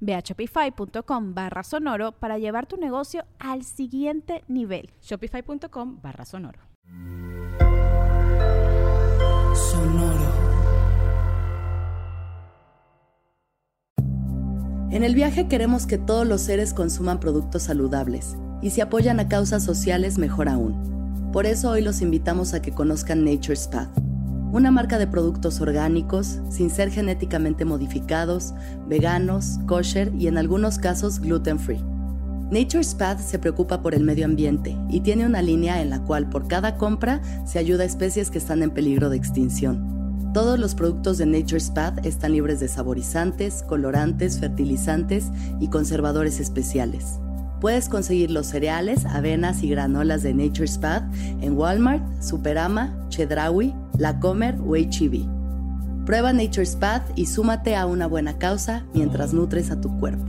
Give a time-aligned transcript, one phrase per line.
[0.00, 4.90] Ve a shopify.com barra sonoro para llevar tu negocio al siguiente nivel.
[5.02, 6.60] Shopify.com barra sonoro.
[9.54, 10.48] Sonoro.
[14.90, 19.28] En el viaje queremos que todos los seres consuman productos saludables y si apoyan a
[19.28, 21.30] causas sociales mejor aún.
[21.32, 23.90] Por eso hoy los invitamos a que conozcan Nature's Path
[24.52, 28.54] una marca de productos orgánicos, sin ser genéticamente modificados,
[28.86, 31.84] veganos, kosher y en algunos casos gluten free.
[32.50, 36.30] Nature's Path se preocupa por el medio ambiente y tiene una línea en la cual
[36.30, 40.32] por cada compra se ayuda a especies que están en peligro de extinción.
[40.32, 45.26] Todos los productos de Nature's Path están libres de saborizantes, colorantes, fertilizantes
[45.60, 47.18] y conservadores especiales.
[47.60, 51.02] Puedes conseguir los cereales, avenas y granolas de Nature's Path
[51.40, 55.26] en Walmart, Superama, Chedraui, La Comer o HEB.
[56.06, 60.24] Prueba Nature's Path y súmate a una buena causa mientras nutres a tu cuerpo.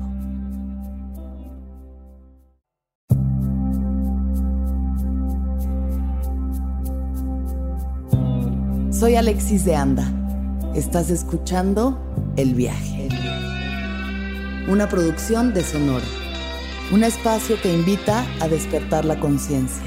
[8.91, 10.11] Soy Alexis de Anda.
[10.73, 11.97] Estás escuchando
[12.38, 13.08] El Viaje.
[14.67, 16.05] Una producción de Sonora
[16.92, 19.83] un espacio que invita a despertar la conciencia.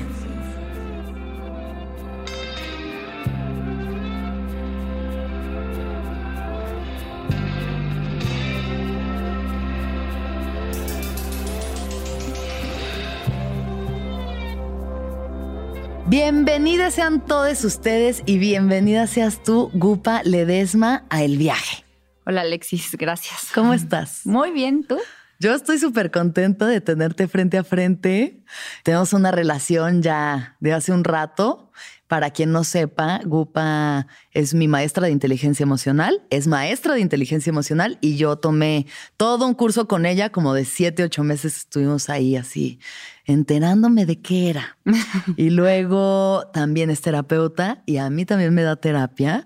[16.07, 21.85] Bienvenidas sean todos ustedes y bienvenida seas tú, Gupa Ledesma, a El Viaje.
[22.27, 23.51] Hola Alexis, gracias.
[23.55, 24.27] ¿Cómo estás?
[24.27, 24.99] Muy bien, ¿tú?
[25.43, 28.45] Yo estoy súper contenta de tenerte frente a frente.
[28.85, 31.73] Tenemos una relación ya de hace un rato.
[32.07, 37.51] Para quien no sepa, Gupa es mi maestra de inteligencia emocional, es maestra de inteligencia
[37.51, 38.87] emocional y yo tomé
[39.17, 42.79] todo un curso con ella, como de siete, ocho meses estuvimos ahí así,
[43.25, 44.77] enterándome de qué era.
[45.37, 49.45] y luego también es terapeuta y a mí también me da terapia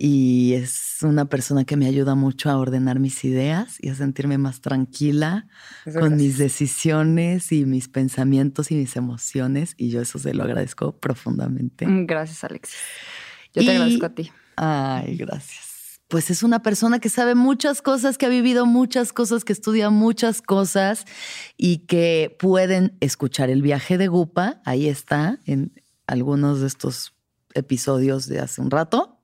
[0.00, 4.38] y es una persona que me ayuda mucho a ordenar mis ideas y a sentirme
[4.38, 5.48] más tranquila
[5.98, 10.96] con mis decisiones y mis pensamientos y mis emociones y yo eso se lo agradezco
[10.96, 11.84] profundamente.
[11.84, 12.78] Mm, gracias, Alexis.
[13.52, 14.30] Yo te agradezco a ti.
[14.54, 16.00] Ay, gracias.
[16.06, 19.90] Pues es una persona que sabe muchas cosas, que ha vivido muchas cosas, que estudia
[19.90, 21.06] muchas cosas
[21.56, 24.62] y que pueden escuchar el viaje de Gupa.
[24.64, 25.72] Ahí está en
[26.06, 27.14] algunos de estos
[27.54, 29.17] episodios de hace un rato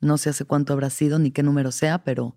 [0.00, 2.36] no sé hace cuánto habrá sido ni qué número sea, pero...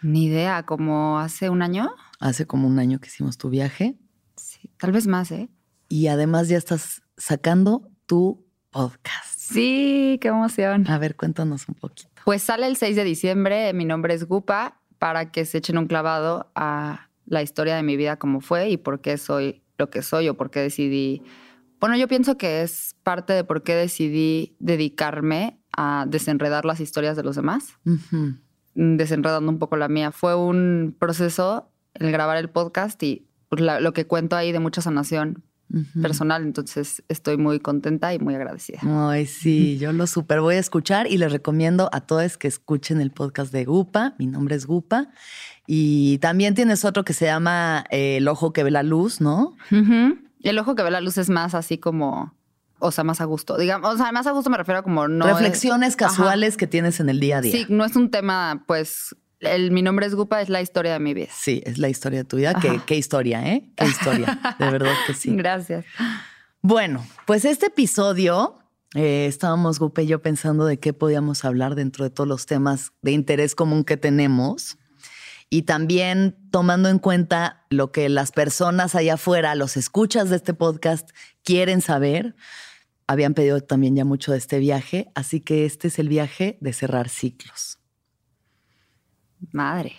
[0.00, 1.90] Ni idea, como hace un año.
[2.20, 3.96] Hace como un año que hicimos tu viaje.
[4.36, 5.48] Sí, tal vez más, ¿eh?
[5.88, 9.38] Y además ya estás sacando tu podcast.
[9.38, 10.88] Sí, qué emoción.
[10.88, 12.10] A ver, cuéntanos un poquito.
[12.24, 15.86] Pues sale el 6 de diciembre, mi nombre es Gupa, para que se echen un
[15.86, 20.02] clavado a la historia de mi vida, cómo fue y por qué soy lo que
[20.02, 21.22] soy o por qué decidí.
[21.80, 27.16] Bueno, yo pienso que es parte de por qué decidí dedicarme a desenredar las historias
[27.16, 27.78] de los demás,
[28.74, 30.12] desenredando un poco la mía.
[30.12, 34.80] Fue un proceso el grabar el podcast y pues, lo que cuento ahí de mucha
[34.80, 35.44] sanación
[36.00, 38.80] personal, entonces estoy muy contenta y muy agradecida.
[38.84, 43.00] Ay, sí, yo lo súper voy a escuchar y les recomiendo a todos que escuchen
[43.02, 44.14] el podcast de Gupa.
[44.18, 45.08] Mi nombre es Gupa.
[45.66, 49.56] Y también tienes otro que se llama eh, El Ojo que ve la luz, ¿no?
[49.70, 52.34] El Ojo que ve la luz es más así como
[52.78, 53.56] o sea, más a gusto.
[53.56, 55.26] Digamos, o sea, más a gusto me refiero a como no.
[55.26, 57.52] Reflexiones casuales que tienes en el día a día.
[57.52, 59.14] Sí, no es un tema, pues.
[59.40, 61.28] El, mi nombre es Gupa, es la historia de mi vida.
[61.32, 62.54] Sí, es la historia de tu vida.
[62.54, 63.70] Qué, qué, historia, ¿eh?
[63.76, 64.40] Qué historia.
[64.58, 65.30] De verdad que sí.
[65.36, 65.84] Gracias.
[66.60, 68.58] Bueno, pues este episodio
[68.94, 72.92] eh, estábamos, Gupa y yo, pensando de qué podíamos hablar dentro de todos los temas
[73.02, 74.78] de interés común que tenemos.
[75.50, 80.52] Y también tomando en cuenta lo que las personas allá afuera, los escuchas de este
[80.54, 81.10] podcast,
[81.42, 82.34] quieren saber
[83.08, 86.72] habían pedido también ya mucho de este viaje, así que este es el viaje de
[86.72, 87.80] cerrar ciclos.
[89.50, 89.94] Madre.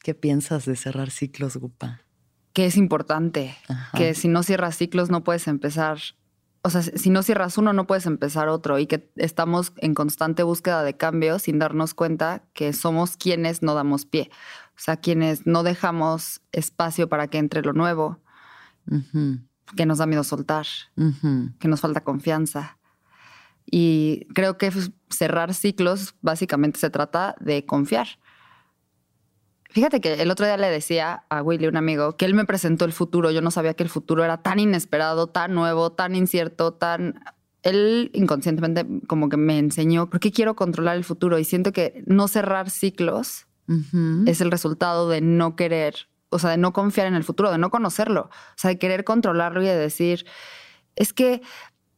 [0.00, 2.02] ¿Qué piensas de cerrar ciclos, Gupa?
[2.52, 3.56] Que es importante,
[3.94, 5.98] que si no cierras ciclos no puedes empezar,
[6.62, 10.42] o sea, si no cierras uno no puedes empezar otro y que estamos en constante
[10.42, 14.30] búsqueda de cambio sin darnos cuenta que somos quienes no damos pie,
[14.70, 18.20] o sea, quienes no dejamos espacio para que entre lo nuevo,
[19.74, 20.66] que nos da miedo soltar,
[21.58, 22.78] que nos falta confianza.
[23.68, 24.70] Y creo que
[25.10, 28.06] cerrar ciclos básicamente se trata de confiar.
[29.70, 32.84] Fíjate que el otro día le decía a Willy, un amigo, que él me presentó
[32.84, 33.30] el futuro.
[33.30, 37.20] Yo no sabía que el futuro era tan inesperado, tan nuevo, tan incierto, tan...
[37.62, 42.04] Él inconscientemente como que me enseñó por qué quiero controlar el futuro y siento que
[42.06, 43.48] no cerrar ciclos
[44.26, 47.58] es el resultado de no querer, o sea, de no confiar en el futuro, de
[47.58, 50.26] no conocerlo, o sea, de querer controlarlo y de decir,
[50.94, 51.42] es que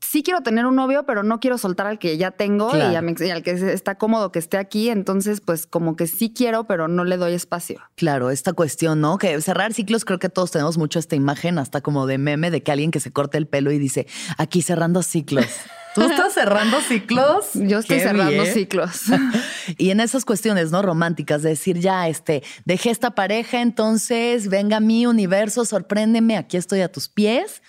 [0.00, 3.42] sí quiero tener un novio, pero no quiero soltar al que ya tengo y, al
[3.42, 4.90] que está cómodo que esté aquí.
[4.90, 7.80] Entonces, pues como que sí quiero, pero no le doy espacio.
[7.96, 9.18] Claro, esta cuestión, ¿no?
[9.18, 12.62] Que cerrar ciclos, creo que todos tenemos mucho esta imagen, hasta como de meme, de
[12.62, 14.06] que alguien que se corta el pelo y dice,
[14.36, 15.46] aquí cerrando ciclos.
[15.94, 17.50] ¿Tú estás cerrando ciclos?
[17.54, 19.02] Yo estoy cerrando ciclos.
[19.78, 20.82] y en esas cuestiones, ¿no?
[20.82, 26.82] Románticas, de decir, ya, este, dejé esta pareja, entonces venga mi universo, sorpréndeme, aquí estoy
[26.82, 27.62] a tus pies.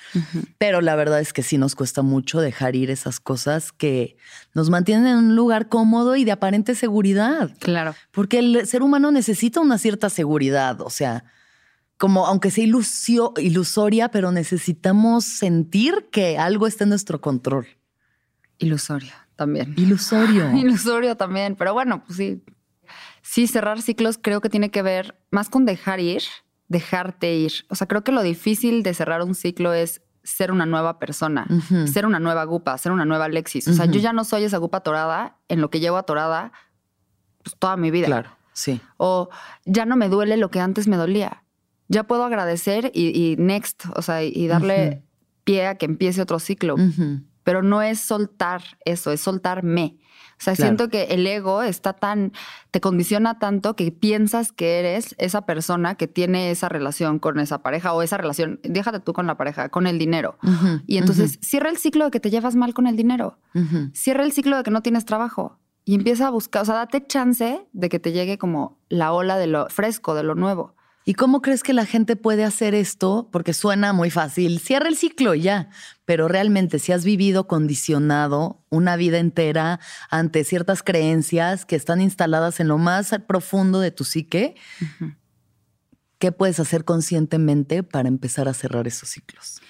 [0.58, 4.18] Pero la verdad es que sí nos cuesta mucho dejar ir esas cosas que
[4.54, 7.51] nos mantienen en un lugar cómodo y de aparente seguridad.
[7.60, 7.95] Claro.
[8.12, 11.24] Porque el ser humano necesita una cierta seguridad, o sea,
[11.98, 17.68] como aunque sea ilusoria, pero necesitamos sentir que algo está en nuestro control.
[18.57, 19.74] Ilusorio también.
[19.77, 20.51] Ilusorio.
[20.56, 22.42] Ilusorio también, pero bueno, pues sí.
[23.22, 26.24] Sí, cerrar ciclos creo que tiene que ver más con dejar ir,
[26.68, 27.51] dejarte ir.
[27.69, 31.48] O sea, creo que lo difícil de cerrar un ciclo es ser una nueva persona,
[31.92, 33.68] ser una nueva gupa, ser una nueva Alexis.
[33.68, 36.52] O sea, yo ya no soy esa gupa atorada en lo que llevo atorada
[37.44, 38.08] pues, toda mi vida.
[38.08, 38.81] Claro, sí.
[38.98, 39.30] O
[39.66, 41.44] ya no me duele lo que antes me dolía.
[41.88, 45.04] Ya puedo agradecer y, next, o sea, y darle
[45.44, 46.75] pie a que empiece otro ciclo
[47.50, 49.98] pero no es soltar eso, es soltarme.
[50.39, 52.31] O sea, siento que el ego está tan,
[52.71, 57.62] te condiciona tanto que piensas que eres esa persona que tiene esa relación con esa
[57.62, 60.38] pareja o esa relación, déjate tú con la pareja, con el dinero.
[60.88, 63.38] y entonces cierra el ciclo de que te llevas mal con el dinero.
[63.94, 67.06] Cierra el ciclo de que no tienes trabajo y empieza a buscar, o sea, date
[67.06, 70.75] chance de que te llegue como la ola de lo fresco, de lo nuevo.
[71.10, 73.30] ¿Y cómo crees que la gente puede hacer esto?
[73.32, 75.72] Porque suena muy fácil, cierra el ciclo ya.
[76.06, 79.80] Pero realmente si has vivido condicionado una vida entera
[80.12, 84.54] ante ciertas creencias que están instaladas en lo más profundo de tu psique,
[86.20, 89.64] ¿qué puedes hacer conscientemente para empezar a cerrar esos ciclos?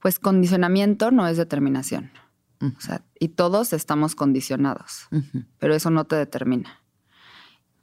[0.00, 2.12] Pues condicionamiento no es determinación.
[2.60, 5.08] O sea, y todos estamos condicionados,
[5.58, 6.77] pero eso no te determina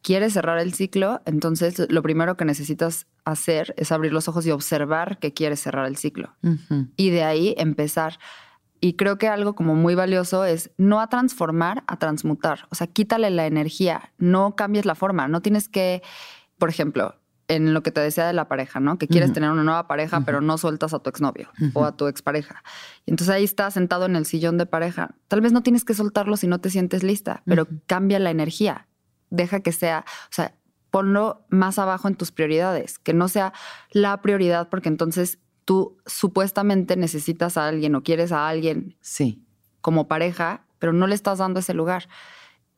[0.06, 4.52] quieres cerrar el ciclo, entonces lo primero que necesitas hacer es abrir los ojos y
[4.52, 6.36] observar que quieres cerrar el ciclo.
[6.96, 8.19] Y de ahí empezar.
[8.80, 12.68] Y creo que algo como muy valioso es no a transformar, a transmutar.
[12.69, 16.04] O sea, quítale la energía, no cambies la forma, no tienes que,
[16.60, 17.16] por ejemplo,
[17.48, 19.00] en lo que te decía de la pareja, ¿no?
[19.00, 22.06] Que quieres tener una nueva pareja, pero no sueltas a tu exnovio o a tu
[22.06, 22.63] expareja.
[23.08, 25.16] Y entonces ahí estás sentado en el sillón de pareja.
[25.30, 28.88] Tal vez no tienes que soltarlo si no te sientes lista, pero cambia la energía
[29.36, 30.56] deja que sea, o sea,
[30.92, 33.54] ponlo más abajo en tus prioridades, que no sea
[33.92, 39.44] la prioridad, porque entonces tú supuestamente necesitas a alguien o quieres a alguien sí.
[39.82, 42.08] como pareja, pero no le estás dando ese lugar.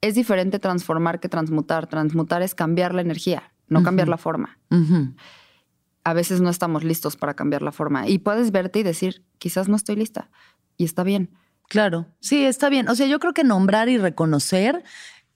[0.02, 1.88] Es diferente transformar que transmutar.
[1.88, 4.58] Transmutar es cambiar la energía, no cambiar la forma.
[6.04, 9.68] A veces no estamos listos para cambiar la forma y puedes verte y decir, quizás
[9.68, 10.30] no estoy lista
[10.78, 11.32] y está bien.
[11.68, 12.88] Claro, sí, está bien.
[12.88, 14.84] O sea, yo creo que nombrar y reconocer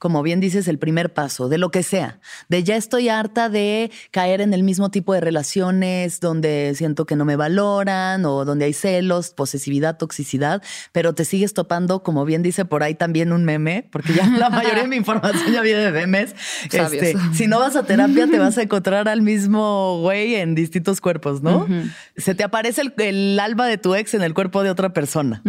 [0.01, 3.91] como bien dices, el primer paso, de lo que sea, de ya estoy harta de
[4.09, 8.65] caer en el mismo tipo de relaciones donde siento que no me valoran o donde
[8.65, 13.45] hay celos, posesividad, toxicidad, pero te sigues topando, como bien dice por ahí también un
[13.45, 16.33] meme, porque ya la mayoría de mi información ya viene de memes.
[16.63, 20.99] Este, si no vas a terapia, te vas a encontrar al mismo güey en distintos
[20.99, 21.67] cuerpos, ¿no?
[22.17, 25.43] Se te aparece el, alma de tu ex en el cuerpo de otra persona.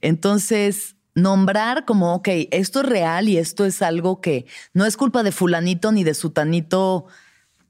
[0.00, 5.22] Entonces, nombrar como, ok, esto es real y esto es algo que no es culpa
[5.22, 7.06] de fulanito ni de sutanito,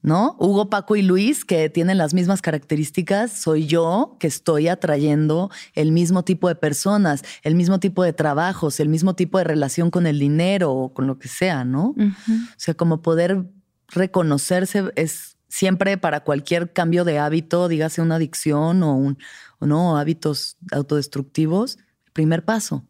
[0.03, 0.37] ¿no?
[0.39, 5.93] Hugo, Paco y Luis, que tienen las mismas características, soy yo que estoy atrayendo el
[5.93, 10.07] mismo tipo de personas, el mismo tipo de trabajos, el mismo tipo de relación con
[10.07, 11.95] el dinero o con lo que sea, ¿no?
[11.97, 13.45] O sea, como poder
[13.89, 19.19] reconocerse es siempre para cualquier cambio de hábito, dígase una adicción o un
[19.59, 21.79] o no hábitos autodestructivos,
[22.13, 22.85] primer paso.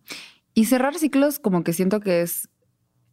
[0.54, 2.48] Y cerrar ciclos como que siento que es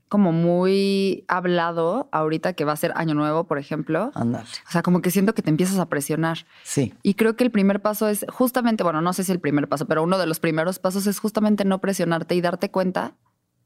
[0.10, 4.12] como muy hablado ahorita que va a ser año nuevo, por ejemplo.
[4.16, 4.48] Ándale.
[4.68, 6.48] O sea, como que siento que te empiezas a presionar.
[6.64, 6.94] Sí.
[7.04, 9.86] Y creo que el primer paso es justamente, bueno, no sé si el primer paso,
[9.86, 13.14] pero uno de los primeros pasos es justamente no presionarte y darte cuenta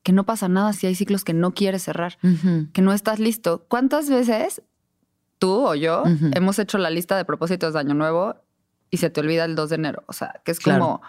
[0.03, 2.17] que no pasa nada si hay ciclos que no quieres cerrar,
[2.73, 3.65] que no estás listo.
[3.69, 4.61] ¿Cuántas veces
[5.39, 6.03] tú o yo
[6.35, 8.35] hemos hecho la lista de propósitos de año nuevo
[8.89, 10.03] y se te olvida el 2 de enero?
[10.07, 10.81] O sea, que es Claro.
[10.81, 11.01] como,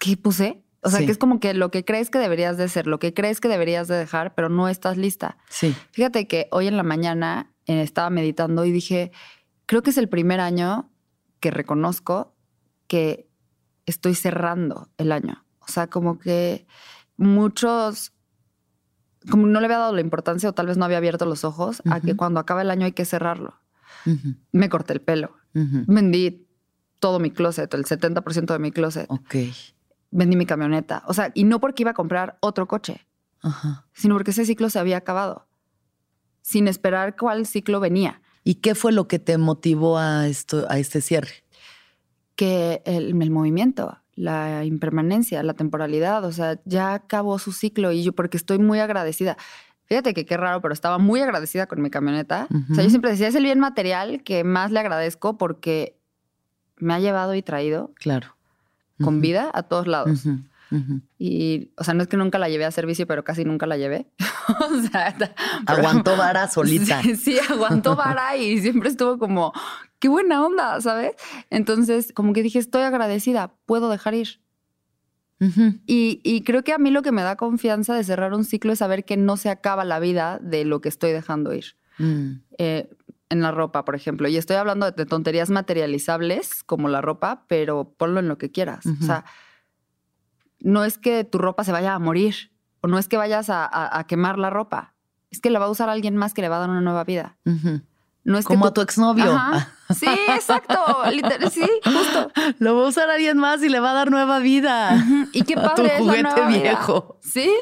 [0.00, 0.64] ¿qué puse?
[0.86, 1.06] O sea, Sí.
[1.06, 3.48] que es como que lo que crees que deberías de ser, lo que crees que
[3.48, 5.36] deberías de dejar, pero no estás lista.
[5.48, 5.74] Sí.
[5.90, 9.10] Fíjate que hoy en la mañana eh, estaba meditando y dije,
[9.66, 10.90] creo que es el primer año
[11.40, 12.34] que reconozco
[12.86, 13.28] que
[13.84, 15.44] estoy cerrando el año.
[15.60, 16.66] O sea, como que
[17.16, 18.12] muchos,
[19.30, 21.82] como no le había dado la importancia o tal vez no había abierto los ojos
[21.90, 23.54] a que cuando acaba el año hay que cerrarlo.
[24.06, 24.34] Ujú.
[24.52, 25.84] Me corté el pelo, Ujú.
[25.88, 26.46] vendí
[27.00, 29.34] todo mi closet, el 70% de mi closet, Ok.
[30.10, 31.02] Vendí mi camioneta.
[31.06, 33.06] O sea, y no porque iba a comprar otro coche,
[33.42, 33.86] Ajá.
[33.92, 35.46] sino porque ese ciclo se había acabado,
[36.42, 38.20] sin esperar cuál ciclo venía.
[38.44, 41.44] ¿Y qué fue lo que te motivó a esto, a este cierre?
[42.36, 48.04] Que el, el movimiento, la impermanencia, la temporalidad, o sea, ya acabó su ciclo y
[48.04, 49.36] yo porque estoy muy agradecida.
[49.86, 52.48] Fíjate que qué raro, pero estaba muy agradecida con mi camioneta.
[52.70, 55.98] O sea, yo siempre decía, es el bien material que más le agradezco porque
[56.76, 58.35] me ha llevado y traído Claro.
[59.02, 60.24] Con vida a todos lados.
[61.18, 63.76] Y, o sea, no es que nunca la llevé a servicio, pero casi nunca la
[63.76, 64.10] llevé.
[64.70, 65.32] o sea, pero-
[65.66, 67.02] Aguantó vara solita.
[67.02, 69.52] Sí, sí, aguantó vara y siempre estuvo como,
[69.98, 71.12] qué buena onda, ¿sabes?
[71.50, 74.40] Entonces, como que dije, estoy agradecida, puedo dejar ir.
[75.86, 78.72] Y, y creo que a mí lo que me da confianza de cerrar un ciclo
[78.72, 81.76] es saber que no se acaba la vida de lo que estoy dejando ir.
[81.98, 82.40] Mm.
[82.56, 82.88] Eh,
[83.28, 84.28] en la ropa, por ejemplo.
[84.28, 88.86] Y estoy hablando de tonterías materializables como la ropa, pero ponlo en lo que quieras.
[88.86, 89.24] O sea,
[90.60, 93.64] no es que tu ropa se vaya a morir o no es que vayas a,
[93.64, 94.94] a- a quemar la ropa.
[95.30, 97.04] Es que la va a usar alguien más que le va a dar una nueva
[97.04, 97.36] vida.
[98.24, 99.32] No es que Como tú- a tu exnovio.
[99.32, 99.68] Ajá.
[99.94, 100.74] Sí, exacto.
[101.48, 102.32] Sí, justo.
[102.58, 105.00] Lo va a usar alguien más y le va a dar nueva vida.
[105.32, 105.98] Y qué A tu padre es la
[106.32, 106.58] juguete vida.
[106.58, 107.18] viejo.
[107.22, 107.52] Sí,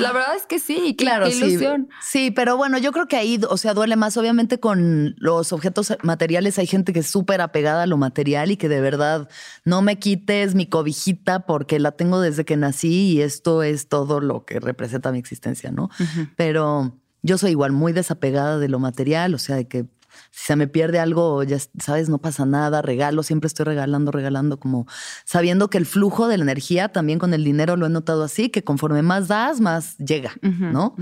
[0.00, 0.94] la verdad es que sí.
[0.96, 1.44] Claro, qué sí.
[1.44, 1.88] ilusión.
[2.00, 4.16] Sí, pero bueno, yo creo que ahí, o sea, duele más.
[4.16, 8.56] Obviamente con los objetos materiales hay gente que es súper apegada a lo material y
[8.56, 9.28] que de verdad
[9.64, 14.20] no me quites mi cobijita porque la tengo desde que nací y esto es todo
[14.20, 15.90] lo que representa mi existencia, ¿no?
[16.36, 19.86] Pero yo soy igual muy desapegada de lo material, o sea, de que
[20.30, 24.58] si se me pierde algo, ya sabes, no pasa nada, regalo, siempre estoy regalando, regalando,
[24.58, 24.86] como
[25.24, 28.48] sabiendo que el flujo de la energía también con el dinero lo he notado así,
[28.48, 30.96] que conforme más das, más llega, ¿no?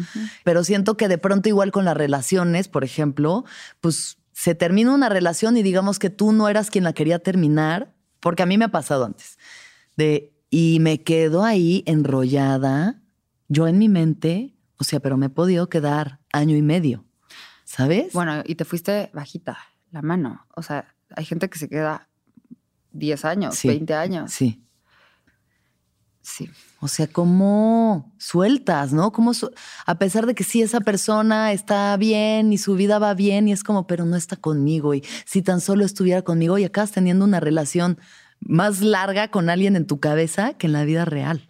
[0.44, 3.44] Pero siento que de pronto igual con las relaciones, por ejemplo,
[3.80, 7.94] pues se termina una relación y digamos que tú no eras quien la quería terminar,
[8.20, 9.38] porque a mí me ha pasado antes,
[9.96, 13.02] de, y me quedo ahí enrollada,
[13.48, 17.04] yo en mi mente, o sea, pero me he podido quedar año y medio,
[17.76, 18.12] ¿sabes?
[18.12, 19.56] Bueno, y te fuiste bajita
[19.92, 20.46] la mano.
[20.54, 22.08] O sea, hay gente que se queda
[22.92, 23.68] 10 años, Sí.
[23.68, 24.30] 20 años.
[24.30, 24.62] Sí.
[26.20, 26.50] Sí.
[26.80, 29.10] O sea, ¿cómo sueltas, no?
[29.10, 29.50] ¿Cómo su-
[29.86, 33.52] a pesar de que sí, esa persona está bien y su vida va bien y
[33.52, 34.94] es como, pero no está conmigo.
[34.94, 37.98] Y si tan solo estuviera conmigo y acabas teniendo una relación
[38.38, 41.48] más larga con alguien en tu cabeza que en la vida real.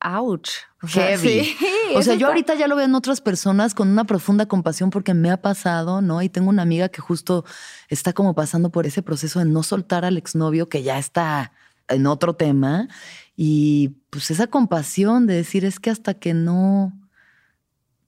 [0.00, 0.50] Ouch.
[0.84, 1.44] O sea, Heavy.
[1.44, 1.56] sí,
[1.96, 5.14] o sea, yo ahorita ya lo veo en otras personas con una profunda compasión porque
[5.14, 6.20] me ha pasado, ¿no?
[6.20, 7.44] Y tengo una amiga que justo
[7.88, 11.52] está como pasando por ese proceso de no soltar al exnovio que ya está
[11.88, 12.88] en otro tema.
[13.36, 16.92] Y pues esa compasión de decir es que hasta que no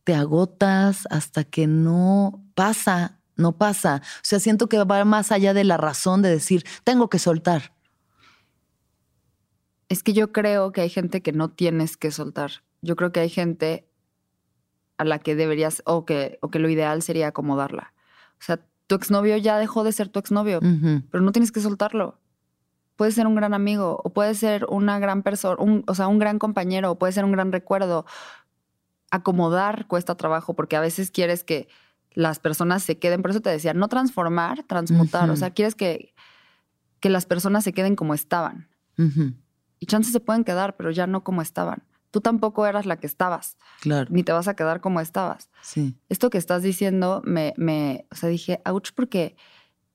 [0.05, 4.03] te agotas, hasta que no pasa, no pasa.
[4.05, 7.73] O sea, siento que va más allá de la razón de decir, tengo que soltar.
[9.89, 12.66] Es que yo creo que hay gente que no tienes que soltar.
[12.87, 13.89] Yo creo que hay gente
[14.99, 17.93] a la que deberías, o que, o que lo ideal sería acomodarla.
[18.41, 20.61] O sea, tu exnovio ya dejó de ser tu exnovio,
[21.11, 22.19] pero no tienes que soltarlo.
[22.97, 26.19] Puede ser un gran amigo, o puede ser una gran persona, un- o sea, un
[26.19, 28.07] gran compañero, o puede ser un gran recuerdo.
[29.11, 31.69] Acomodar cuesta trabajo porque a veces quieres que
[32.13, 33.23] las personas se queden.
[33.23, 35.29] Por eso te decía, no transformar, transmutar.
[35.31, 36.15] O sea, quieres que,
[37.01, 38.69] que las personas se queden como estaban.
[39.79, 41.83] Y chances se pueden quedar, pero ya no como estaban.
[42.11, 44.09] Tú tampoco eras la que estabas, Claro.
[44.11, 45.51] ni te vas a quedar como estabas.
[45.63, 45.97] Sí.
[46.09, 49.37] Esto que estás diciendo me, me o sea, dije, ouch, porque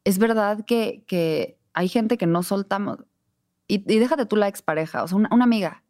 [0.03, 2.99] es verdad que, que hay gente que no soltamos.
[3.67, 5.83] Y, y déjate tú la expareja, o sea, una, una amiga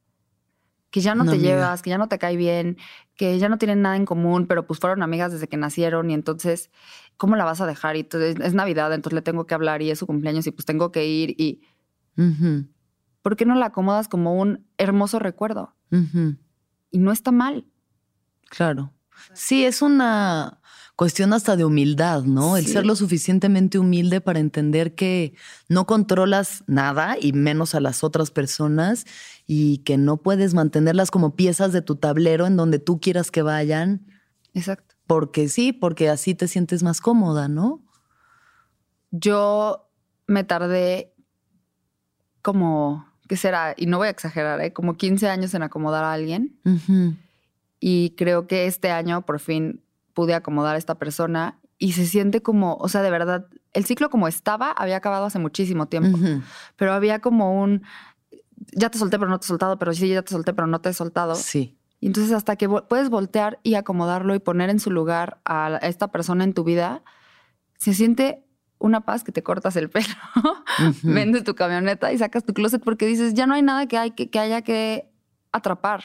[0.91, 1.51] que ya no Una te amiga.
[1.55, 2.77] llevas, que ya no te cae bien,
[3.15, 6.13] que ya no tienen nada en común, pero pues fueron amigas desde que nacieron y
[6.13, 6.69] entonces,
[7.15, 7.95] ¿cómo la vas a dejar?
[7.95, 10.65] Y entonces, es Navidad, entonces le tengo que hablar y es su cumpleaños y pues
[10.65, 11.61] tengo que ir y
[12.17, 12.65] Ujú.
[13.21, 15.73] ¿por qué no la acomodas como un hermoso recuerdo?
[15.91, 17.65] Y no está mal.
[18.49, 18.93] Claro.
[19.33, 20.61] Sí, es una
[20.95, 22.57] cuestión hasta de humildad, ¿no?
[22.57, 25.33] El ser lo suficientemente humilde para entender que
[25.67, 29.05] no controlas nada y menos a las otras personas
[29.47, 33.41] y que no puedes mantenerlas como piezas de tu tablero en donde tú quieras que
[33.41, 34.05] vayan,
[34.53, 34.95] Exacto.
[35.07, 37.83] porque sí, porque así te sientes más cómoda, ¿no?
[39.09, 39.89] Yo
[40.27, 41.15] me tardé
[42.41, 43.73] como, ¿qué será?
[43.77, 44.73] Y no voy a exagerar, ¿eh?
[44.73, 46.59] como 15 años en acomodar a alguien.
[47.79, 49.81] Y creo que este año por fin
[50.13, 54.09] pude acomodar a esta persona y se siente como, o sea, de verdad, el ciclo
[54.09, 56.17] como estaba había acabado hace muchísimo tiempo,
[56.75, 57.83] pero había como un,
[58.73, 60.81] ya te solté, pero no te he soltado, pero sí, ya te solté, pero no
[60.81, 61.35] te he soltado.
[61.35, 61.77] Sí.
[62.01, 65.77] Y entonces hasta que vo- puedes voltear y acomodarlo y poner en su lugar a
[65.83, 67.01] esta persona en tu vida,
[67.77, 68.43] se siente
[68.81, 70.07] una paz que te cortas el pelo,
[71.03, 74.11] vendes tu camioneta y sacas tu closet porque dices, ya no hay nada que, hay
[74.11, 75.09] que, que haya que
[75.51, 76.03] atrapar.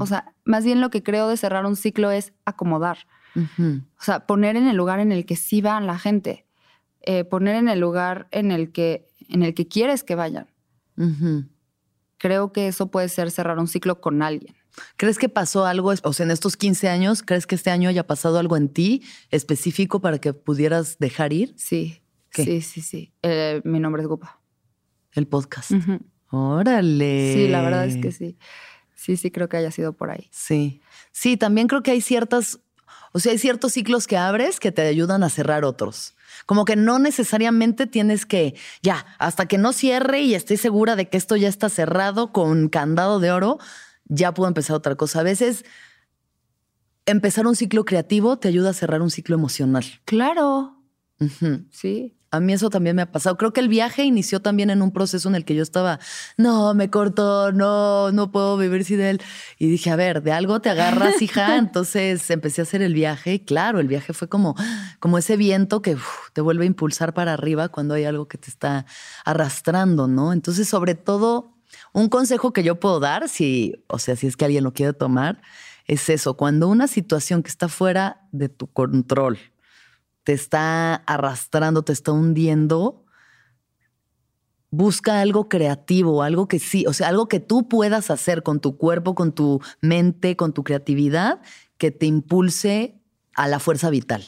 [0.00, 2.98] O sea, más bien lo que creo de cerrar un ciclo es acomodar.
[3.36, 6.44] O sea, poner en el lugar en el que sí van la gente.
[7.02, 10.48] Eh, poner en el lugar en el que, en el que quieres que vayan.
[12.18, 14.54] Creo que eso puede ser cerrar un ciclo con alguien.
[14.96, 18.06] ¿Crees que pasó algo, o sea, en estos 15 años, crees que este año haya
[18.06, 22.44] pasado algo en ti específico para que pudieras dejar ir Sí, ¿Qué?
[22.44, 23.12] sí, sí, sí.
[23.22, 24.40] Eh, mi nombre es Gupa.
[25.12, 25.72] el podcast?
[26.30, 27.32] Órale.
[27.34, 28.38] Sí, la verdad es que sí.
[28.94, 30.28] Sí, sí, creo que haya sido por ahí.
[30.30, 30.80] Sí.
[31.12, 32.60] Sí, también creo que hay ciertas,
[33.12, 36.14] o sea, hay ciertos ciclos que abres que te ayudan a cerrar otros.
[36.48, 41.10] Como que no necesariamente tienes que, ya, hasta que no cierre y estoy segura de
[41.10, 43.58] que esto ya está cerrado con candado de oro,
[44.06, 45.20] ya puedo empezar otra cosa.
[45.20, 45.66] A veces
[47.04, 49.84] empezar un ciclo creativo te ayuda a cerrar un ciclo emocional.
[50.06, 50.82] Claro.
[51.70, 52.17] Sí.
[52.30, 53.36] A mí eso también me ha pasado.
[53.38, 55.98] Creo que el viaje inició también en un proceso en el que yo estaba,
[56.36, 59.20] no, me cortó, no, no puedo vivir sin él.
[59.58, 61.56] Y dije, a ver, de algo te agarras, hija.
[61.56, 64.56] Entonces empecé a hacer el viaje y claro, el viaje fue como,
[65.00, 68.38] como ese viento que uf, te vuelve a impulsar para arriba cuando hay algo que
[68.38, 68.84] te está
[69.24, 70.32] arrastrando, ¿no?
[70.32, 71.54] Entonces, sobre todo,
[71.92, 74.92] un consejo que yo puedo dar, si, o sea, si es que alguien lo quiere
[74.92, 75.40] tomar,
[75.86, 79.38] es eso, cuando una situación que está fuera de tu control,
[80.28, 83.02] te está arrastrando, te está hundiendo,
[84.68, 88.76] busca algo creativo, algo que sí, o sea, algo que tú puedas hacer con tu
[88.76, 91.40] cuerpo, con tu mente, con tu creatividad,
[91.78, 93.00] que te impulse
[93.36, 94.22] a la fuerza vital.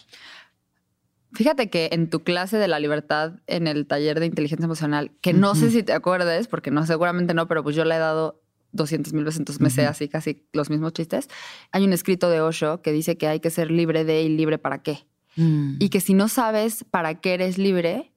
[1.34, 5.34] Fíjate que en tu clase de la libertad en el taller de inteligencia emocional, que
[5.34, 8.40] no sé si te acuerdes, porque no, seguramente no, pero pues yo le he dado
[8.72, 11.28] 200 mil veces, entonces me sé así casi los mismos chistes.
[11.72, 14.56] Hay un escrito de Osho que dice que hay que ser libre de y libre
[14.56, 15.04] para qué.
[15.36, 15.76] Mm.
[15.78, 18.12] Y que si no sabes para qué eres libre,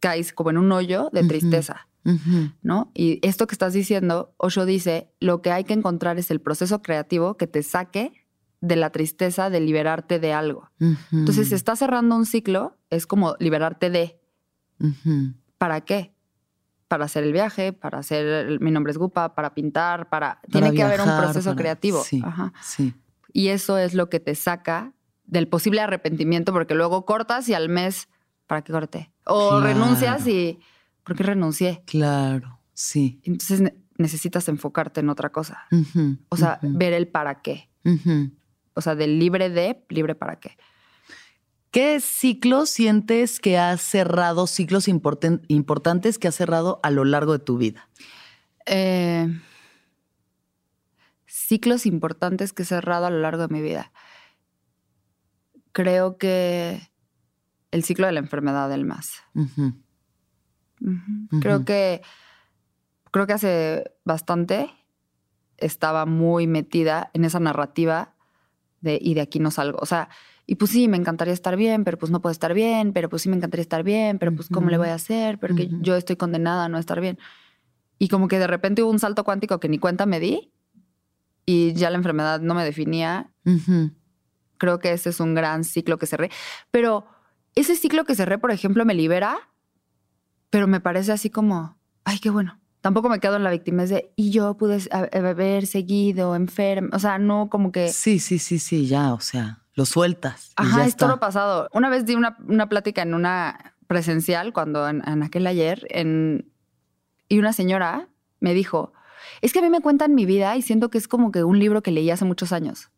[0.00, 1.86] caes como en un hoyo de tristeza.
[2.62, 2.90] ¿no?
[2.94, 6.80] Y esto que estás diciendo, Osho dice, lo que hay que encontrar es el proceso
[6.80, 8.12] creativo que te saque
[8.62, 10.70] de la tristeza de liberarte de algo.
[11.12, 14.18] Entonces, si estás cerrando un ciclo, es como liberarte de.
[15.58, 16.14] ¿para qué?
[16.88, 20.40] Para hacer el viaje, para hacer el- mi nombre es Gupa, para pintar, para...
[20.40, 22.02] Para Tiene que haber un proceso para- creativo.
[22.02, 22.52] Sí, Ajá.
[22.62, 22.94] sí.
[23.32, 24.92] Y eso es lo que te saca
[25.30, 28.08] del posible arrepentimiento, porque luego cortas y al mes,
[28.46, 29.12] ¿para qué corté?
[29.24, 29.64] O Claro.
[29.64, 30.58] renuncias y,
[31.04, 31.82] ¿por qué renuncié?
[31.86, 33.20] Claro, sí.
[33.24, 35.66] Entonces ne- necesitas enfocarte en otra cosa.
[36.30, 37.70] O sea, ver el para qué.
[38.74, 40.56] O sea, del libre de, libre para qué.
[41.70, 47.32] ¿Qué ciclos sientes que has cerrado, ciclos importen- importantes que has cerrado a lo largo
[47.32, 47.88] de tu vida?
[48.66, 49.28] Eh,
[51.26, 53.92] ciclos importantes que he cerrado a lo largo de mi vida.
[55.72, 56.80] Creo que
[57.70, 59.22] el ciclo de la enfermedad del más.
[59.34, 59.74] Ujú.
[60.80, 61.40] Ujú.
[61.40, 61.64] Creo Ujú.
[61.64, 62.02] que
[63.10, 64.70] creo que hace bastante
[65.56, 68.14] estaba muy metida en esa narrativa
[68.80, 69.78] de y de aquí no salgo.
[69.82, 70.08] O sea,
[70.46, 73.22] y pues sí, me encantaría estar bien, pero pues no puedo estar bien, pero pues
[73.22, 75.96] sí me encantaría estar bien, pero pues cómo le voy a hacer, pero que yo
[75.96, 77.18] estoy condenada a no estar bien.
[77.98, 80.52] Y como que de repente hubo un salto cuántico que ni cuenta me di
[81.44, 83.32] y ya la enfermedad no me definía.
[84.60, 86.30] Creo que ese es un gran ciclo que cerré.
[86.70, 87.06] Pero
[87.56, 89.48] ese ciclo que cerré, por ejemplo, me libera,
[90.50, 92.60] pero me parece así como, ay, qué bueno.
[92.82, 96.90] Tampoco me quedo en la víctima de, y yo pude haber seguido enferma.
[96.92, 100.52] O sea, no como que, Sí, sí, sí, sí, ya, o sea, lo sueltas.
[100.56, 101.06] ajá, ya es está.
[101.06, 101.68] todo pasado.
[101.72, 106.52] Una vez di una, una plática en una presencial, cuando en, en aquel ayer, en,
[107.28, 108.08] y una señora
[108.40, 108.92] me dijo,
[109.42, 111.58] es que a mí me cuentan mi vida y siento que es como que un
[111.58, 112.90] libro que leí hace muchos años.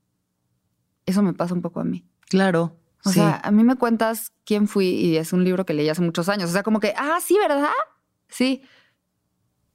[1.07, 2.05] Eso me pasa un poco a mí.
[2.29, 2.77] Claro.
[3.05, 3.15] O sí.
[3.15, 6.29] sea, a mí me cuentas quién fui y es un libro que leí hace muchos
[6.29, 6.51] años.
[6.51, 7.71] O sea, como que, ah, sí, ¿verdad?
[8.29, 8.63] Sí.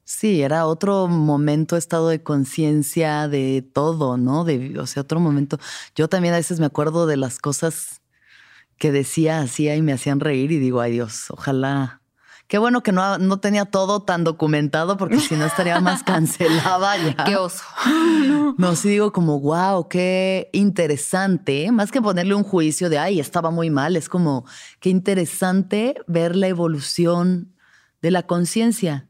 [0.04, 4.44] Sí, era otro momento, estado de conciencia, de todo, ¿no?
[4.44, 5.58] De, o sea, otro momento.
[5.94, 8.00] Yo también a veces me acuerdo de las cosas
[8.78, 12.00] que decía, hacía y me hacían reír y digo, ay Dios, ojalá.
[12.48, 16.96] Qué bueno que no, no tenía todo tan documentado porque si no estaría más cancelada
[16.96, 17.24] ya.
[17.24, 17.62] Qué oso.
[18.56, 21.70] No, sí digo como, wow, qué interesante.
[21.70, 24.46] Más que ponerle un juicio de, ay, estaba muy mal, es como,
[24.80, 27.54] qué interesante ver la evolución
[28.00, 29.07] de la conciencia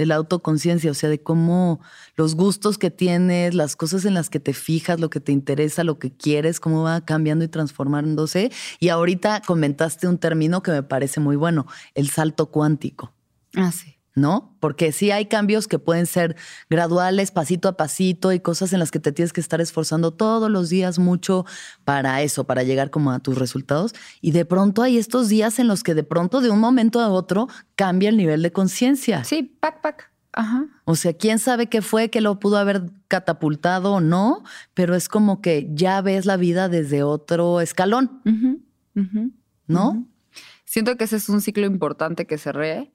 [0.00, 1.78] de la autoconciencia, o sea, de cómo
[2.16, 5.84] los gustos que tienes, las cosas en las que te fijas, lo que te interesa,
[5.84, 8.50] lo que quieres, cómo va cambiando y transformándose.
[8.78, 13.12] Y ahorita comentaste un término que me parece muy bueno, el salto cuántico.
[13.54, 13.99] Ah, sí.
[14.14, 14.56] ¿No?
[14.60, 16.36] Porque sí hay cambios que pueden ser
[16.68, 20.50] graduales, pasito a pasito, y cosas en las que te tienes que estar esforzando todos
[20.50, 21.46] los días mucho
[21.84, 23.94] para eso, para llegar como a tus resultados.
[24.20, 27.08] Y de pronto hay estos días en los que de pronto de un momento a
[27.08, 29.24] otro cambia el nivel de conciencia.
[29.24, 30.10] Sí, pac, pac.
[30.32, 30.66] Ajá.
[30.84, 34.44] O sea, quién sabe qué fue, que lo pudo haber catapultado o no,
[34.74, 38.22] pero es como que ya ves la vida desde otro escalón,
[39.66, 40.06] ¿no?
[40.64, 42.92] Siento que ese es un ciclo importante que cerré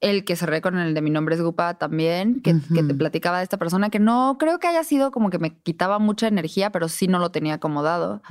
[0.00, 3.44] el que cerré con el de mi nombre es Gupa también, que, te platicaba de
[3.44, 6.88] esta persona que no creo que haya sido como que me quitaba mucha energía, pero
[6.88, 8.22] sí no lo tenía acomodado.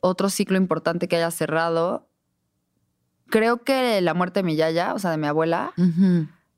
[0.00, 2.08] Otro ciclo importante que haya cerrado,
[3.28, 5.72] creo que la muerte de mi yaya, o sea, de mi abuela,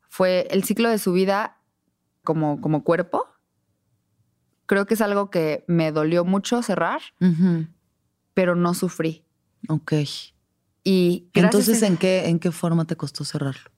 [0.08, 1.56] fue el ciclo de su vida
[2.22, 3.26] como, como cuerpo.
[4.66, 7.00] Creo que es algo que me dolió mucho cerrar,
[8.34, 9.24] pero no sufrí.
[9.68, 9.94] Ok.
[10.84, 13.73] Y entonces, ¿en qué, ¿en qué forma te costó cerrarlo?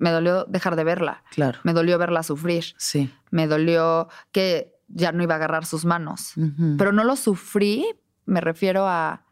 [0.00, 1.22] Me dolió dejar de verla.
[1.30, 1.58] Claro.
[1.62, 2.64] Me dolió verla sufrir.
[2.78, 3.12] Sí.
[3.30, 6.32] Me dolió que ya no iba a agarrar sus manos.
[6.78, 7.86] Pero no lo sufrí,
[8.24, 9.26] me refiero a...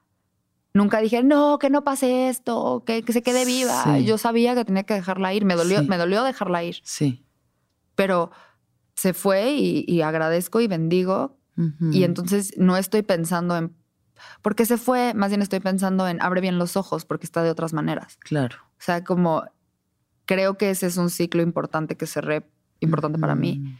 [0.75, 3.99] Nunca dije, no, que no pase esto, que, se quede viva.
[4.01, 5.47] Yo sabía que tenía que dejarla ir.
[5.47, 6.77] Me dolió, me dolió dejarla ir.
[6.85, 7.25] Sí.
[7.95, 8.31] Pero
[8.95, 11.41] se fue y, agradezco y bendigo.
[11.91, 13.75] Y entonces no estoy pensando en...
[14.43, 17.51] Porque se fue, más bien estoy pensando en abre bien los ojos porque está de
[17.51, 18.19] otras maneras.
[18.19, 18.57] Claro.
[18.73, 19.45] O sea, como
[20.29, 22.47] creo que ese es un ciclo importante que cerré,
[22.81, 23.79] importante para mí.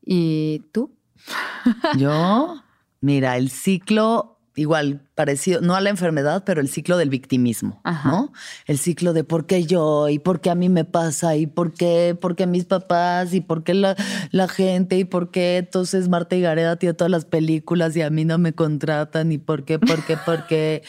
[0.00, 0.96] ¿Y tú?
[1.98, 2.62] Yo,
[3.00, 8.32] mira, el ciclo igual parecido, no a la enfermedad, pero el ciclo del victimismo, ¿no?
[8.66, 11.74] El ciclo de por qué yo y por qué a mí me pasa y por
[11.74, 13.96] qué, por qué mis papás y por qué la,
[14.30, 18.08] la, gente y por qué entonces Marta y Gareda tiene todas las películas y a
[18.08, 20.82] mí no me contratan y por qué, por qué, por qué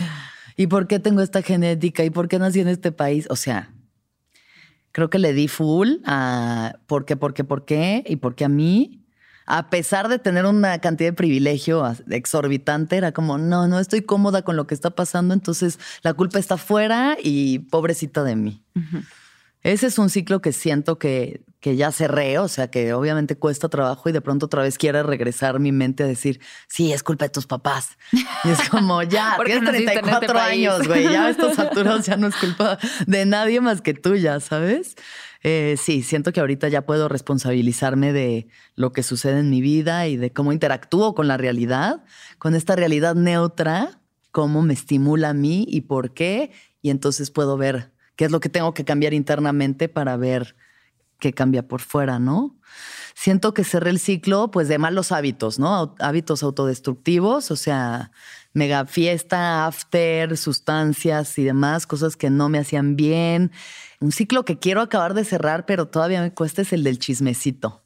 [0.56, 3.28] y por qué tengo esta genética y por qué nací en este país.
[3.30, 3.70] O sea,
[4.92, 8.46] creo que le di full a por qué, por qué, por qué y por qué
[8.46, 9.04] a mí.
[9.46, 14.42] A pesar de tener una cantidad de privilegio exorbitante, era como, no, no estoy cómoda
[14.42, 18.62] con lo que está pasando, entonces la culpa está fuera y pobrecita de mí.
[19.64, 23.68] Ese es un ciclo que siento que, que ya cerré, o sea, que obviamente cuesta
[23.68, 27.26] trabajo y de pronto otra vez quiere regresar mi mente a decir, sí, es culpa
[27.26, 27.98] de tus papás.
[28.14, 32.28] Y es como, ya, tienes 34 este años, güey, ya a estas alturas ya no
[32.28, 34.96] es culpa de nadie más que tuya, ¿sabes?
[35.44, 40.08] Eh, sí, siento que ahorita ya puedo responsabilizarme de lo que sucede en mi vida
[40.08, 42.06] y de cómo interactúo con la realidad,
[42.38, 44.00] con esta realidad neutra,
[44.32, 46.52] cómo me estimula a mí y por qué,
[46.82, 50.56] y entonces puedo ver qué es lo que tengo que cambiar internamente para ver
[51.20, 52.56] qué cambia por fuera, ¿no?
[53.14, 55.96] Siento que cerré el ciclo, pues, de malos hábitos, ¿no?
[56.00, 58.12] Hábitos autodestructivos, o sea,
[58.54, 63.52] mega fiesta, after, sustancias y demás, cosas que no me hacían bien.
[64.00, 67.84] Un ciclo que quiero acabar de cerrar, pero todavía me cuesta es el del chismecito.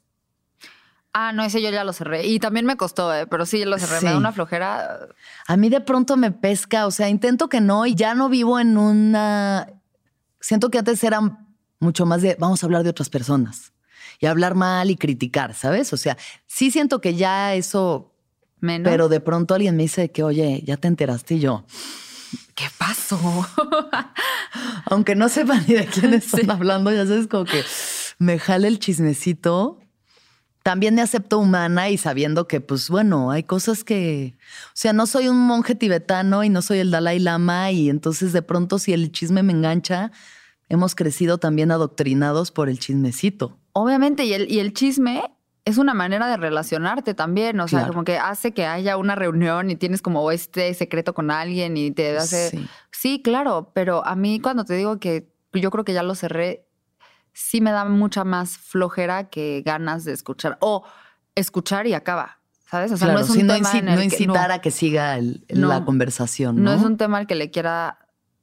[1.14, 2.26] Ah, no, ese yo ya lo cerré.
[2.26, 3.26] Y también me costó, ¿eh?
[3.26, 4.00] pero sí lo cerré.
[4.02, 5.08] Me da una flojera.
[5.46, 8.58] A mí de pronto me pesca, o sea, intento que no y ya no vivo
[8.58, 9.68] en una
[10.42, 11.20] siento que antes era
[11.82, 13.72] mucho más de vamos a hablar de otras personas
[14.20, 15.92] y hablar mal y criticar, ¿sabes?
[15.92, 16.16] O sea,
[16.46, 18.14] sí siento que ya eso,
[18.60, 18.88] Menos.
[18.88, 21.64] pero de pronto alguien me dice que, oye, ya te enteraste y yo,
[22.54, 23.18] ¿qué pasó?
[24.86, 27.64] Aunque no sepa ni de quién están hablando, ya sabes, como que
[28.18, 29.78] me jale el chismecito.
[30.62, 34.36] También me acepto humana y sabiendo que, pues bueno, hay cosas que,
[34.68, 38.32] o sea, no soy un monje tibetano y no soy el Dalai Lama y entonces
[38.32, 40.12] de pronto si el chisme me engancha,
[40.72, 43.58] hemos crecido también adoctrinados por el chismecito.
[43.72, 45.22] Obviamente, y el, y el chisme
[45.66, 49.70] es una manera de relacionarte también, o sea, como que hace que haya una reunión
[49.70, 52.48] y tienes como este secreto con alguien y te hace...
[52.48, 52.68] Sí.
[52.90, 56.66] sí, claro, pero a mí cuando te digo que yo creo que ya lo cerré,
[57.34, 60.84] sí me da mucha más flojera que ganas de escuchar o
[61.34, 62.38] escuchar y acaba.
[62.70, 62.92] ¿Sabes?
[62.92, 66.56] O sea, no es un tema no, incitar a que siga la conversación.
[66.56, 66.70] ¿no?
[66.70, 67.98] no es un tema al que le quiera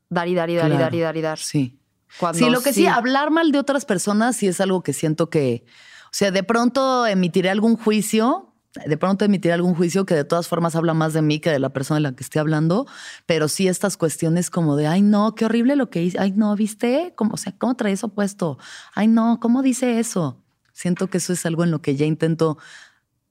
[0.10, 1.40] dar y dar y dar y dar y dar y dar.
[1.40, 1.79] Sí.
[2.18, 5.30] Cuando Sí, lo que sí, hablar mal de otras personas sí es algo que siento
[5.30, 5.64] que,
[6.06, 8.54] o sea, de pronto emitiré algún juicio,
[8.86, 11.60] de pronto emitiré algún juicio que de todas formas habla más de mí que de
[11.60, 12.88] la persona de la que esté hablando,
[13.26, 16.56] pero sí estas cuestiones como de, ay no, qué horrible lo que hice, ay no,
[16.56, 17.14] ¿viste?
[17.16, 18.58] ¿Cómo, o sea, ¿cómo trae eso puesto?
[18.94, 20.42] Ay no, ¿cómo dice eso?
[20.74, 22.58] Siento que eso es algo en lo que ya intento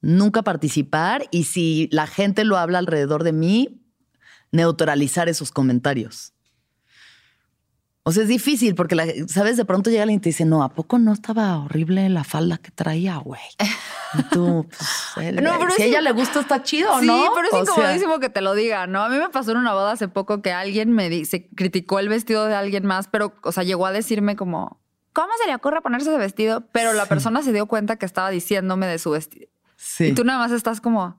[0.01, 3.83] nunca participar y si la gente lo habla alrededor de mí,
[4.51, 6.33] neutralizar esos comentarios.
[8.09, 9.57] O sea, es difícil porque, la- ¿sabes?
[9.59, 12.57] De pronto llega alguien y te dice, no, ¿a poco no estaba horrible la falda
[12.59, 13.41] que traía, güey?
[14.19, 14.67] Y tú,
[15.15, 17.23] pues, él- No, pero si a ella le gusta, está chido, Sí, ¿no?
[17.35, 19.03] pero es O sea, incomodísimo que te lo diga, ¿no?
[19.03, 21.99] A mí me pasó en una boda hace poco que alguien me di- se criticó
[21.99, 24.81] el vestido de alguien más, pero, o sea, llegó a decirme como,
[25.13, 26.65] ¿cómo se le ocurre ponerse ese vestido?
[26.73, 27.09] Pero la Sí.
[27.11, 29.49] persona se dio cuenta que estaba diciéndome de su vestido.
[29.77, 30.07] sí.
[30.07, 31.19] Y tú nada más estás como,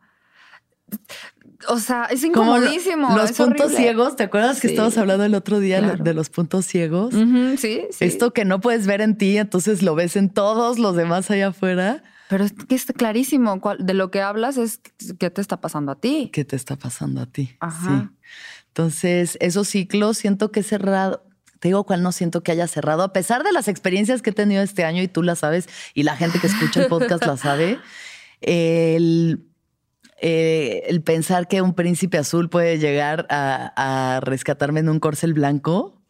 [1.67, 3.15] o sea, es Como incomodísimo.
[3.15, 3.78] los es puntos horrible.
[3.78, 6.04] ciegos, ¿te acuerdas que estábamos hablando el otro día Claro.
[6.04, 7.13] de los puntos ciegos?
[7.13, 7.98] Sí, sí.
[8.00, 11.48] Esto que no puedes ver en ti, entonces lo ves en todos los demás allá
[11.50, 12.02] afuera.
[12.30, 13.60] Pero es que es clarísimo.
[13.80, 14.80] De lo que hablas es
[15.19, 16.30] qué te está pasando a ti.
[16.32, 17.56] ¿Qué te está pasando a ti?
[17.60, 18.10] Ajá.
[18.12, 18.28] Sí.
[18.67, 21.24] Entonces, esos ciclos siento que he cerrado.
[21.60, 24.34] Te digo cuál no siento que haya cerrado, a pesar de las experiencias que he
[24.34, 27.36] tenido este año y tú la sabes y la gente que escucha el podcast la
[27.36, 27.80] sabe.
[28.41, 29.48] El,
[30.21, 33.73] eh, el pensar que un príncipe azul puede llegar a,
[34.15, 36.01] a rescatarme en un corcel blanco.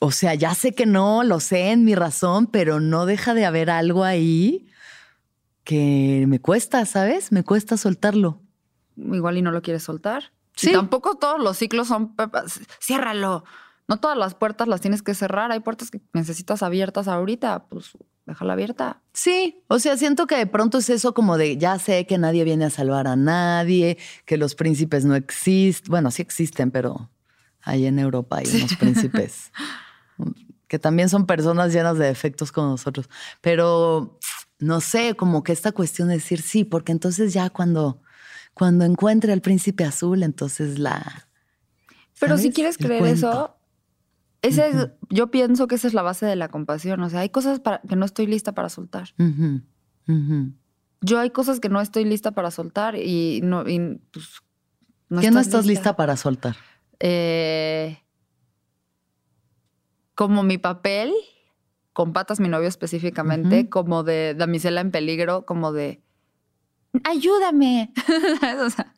[0.00, 3.46] O sea, ya sé que no, lo sé en mi razón, pero no deja de
[3.46, 4.68] haber algo ahí
[5.64, 7.32] que me cuesta, ¿sabes?
[7.32, 8.40] Me cuesta soltarlo.
[8.96, 10.32] Igual y no lo quieres soltar.
[10.54, 10.70] Sí.
[10.70, 12.14] Y tampoco todos los ciclos son.
[12.80, 13.44] Ciérralo.
[13.88, 15.50] No todas las puertas las tienes que cerrar.
[15.50, 17.64] Hay puertas que necesitas abiertas ahorita.
[17.66, 17.92] Pues
[18.26, 19.00] déjala abierta.
[19.12, 22.44] Sí, o sea, siento que de pronto es eso como de ya sé que nadie
[22.44, 25.90] viene a salvar a nadie, que los príncipes no existen.
[25.90, 27.10] Bueno, sí existen, pero
[27.62, 29.52] ahí en Europa hay unos príncipes
[30.68, 33.08] que también son personas llenas de defectos como nosotros.
[33.40, 34.18] Pero
[34.58, 38.00] no sé, como que esta cuestión de decir sí, porque entonces ya cuando,
[38.54, 41.28] cuando encuentre al príncipe azul, entonces la.
[42.18, 43.53] Pero si quieres creer eso,
[44.48, 47.00] ese es- yo pienso que esa es la base de la compasión.
[47.02, 49.08] O sea, hay cosas para, que no estoy lista para soltar.
[51.00, 53.68] Yo hay cosas que no estoy lista para soltar y no.
[53.68, 54.42] y, pues,
[55.08, 56.56] no ¿Qué no estás lista para soltar?
[57.00, 57.98] Eh,
[60.14, 61.12] como mi papel,
[61.92, 66.02] con patas mi novio específicamente, como de damisela en peligro, como de
[67.04, 67.92] ayúdame.
[68.40, 68.60] ¿Sabes?
[68.62, 68.94] O sea,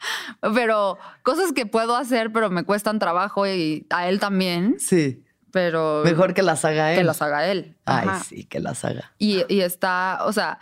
[0.55, 5.23] pero cosas que puedo hacer, pero me cuestan trabajo y a él también, Sí.
[5.57, 6.99] Pero Mejor que las haga él.
[6.99, 7.79] que las haga él.
[7.87, 9.15] Ay, sí, que las haga.
[9.17, 10.59] Y, y está, o sea,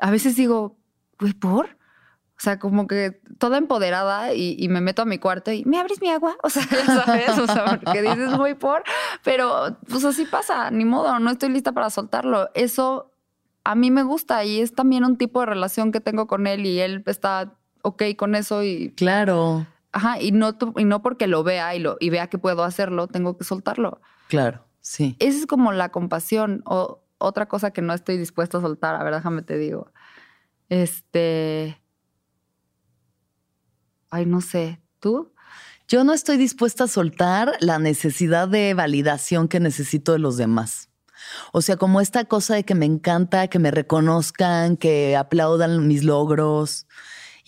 [0.00, 0.78] a veces digo,
[1.18, 1.66] güey, ¿por?
[1.66, 5.76] O sea, como que toda empoderada y, y me meto a mi cuarto y me
[5.76, 6.36] abres mi agua.
[6.44, 7.36] O sea, ¿sabes?
[7.36, 8.84] O sea, porque dices, güey, por.
[9.24, 12.48] Pero pues así pasa, ni modo, no estoy lista para soltarlo.
[12.54, 13.10] Eso
[13.64, 16.64] a mí me gusta y es también un tipo de relación que tengo con él
[16.64, 21.42] y él está ok con eso y, Claro, ajá, y no, y no porque lo
[21.42, 24.00] vea y, lo, y vea que puedo hacerlo, tengo que soltarlo.
[24.28, 25.16] Claro, sí.
[25.18, 28.94] Esa es como la compasión o otra cosa que no estoy dispuesta a soltar.
[28.94, 29.92] A ver, déjame te digo.
[30.68, 31.80] Este.
[34.10, 34.80] Ay, no sé.
[35.00, 35.32] ¿Tú?
[35.86, 40.90] Yo no estoy dispuesta a soltar la necesidad de validación que necesito de los demás.
[41.52, 46.04] O sea, como esta cosa de que me encanta que me reconozcan, que aplaudan mis
[46.04, 46.86] logros.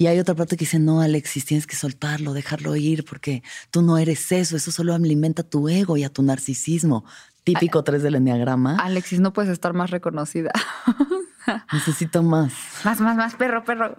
[0.01, 3.83] Y hay otra parte que dice, no, Alexis, tienes que soltarlo, dejarlo ir, porque tú
[3.83, 7.05] no eres eso, eso solo alimenta tu ego y a tu narcisismo.
[7.45, 8.77] Típico tres del enneagrama.
[8.77, 10.53] Alexis, no puedes estar más reconocida.
[11.75, 12.55] Necesito más.
[12.83, 13.95] Más, más, más, perro, perro.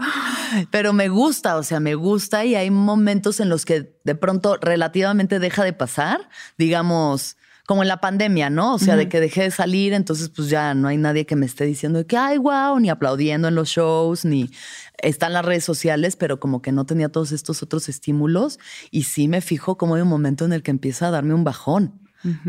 [0.72, 4.58] Pero me gusta, o sea, me gusta y hay momentos en los que de pronto
[4.60, 8.76] relativamente deja de pasar, digamos, como en la pandemia, ¿no?
[8.76, 11.46] O sea, de que dejé de salir, entonces pues ya no hay nadie que me
[11.46, 14.50] esté diciendo que, ay, wow, ni aplaudiendo en los shows, ni
[14.98, 19.28] están las redes sociales, pero como que no tenía todos estos otros estímulos y sí
[19.28, 22.02] me fijo como hay un momento en el que empieza a darme un bajón,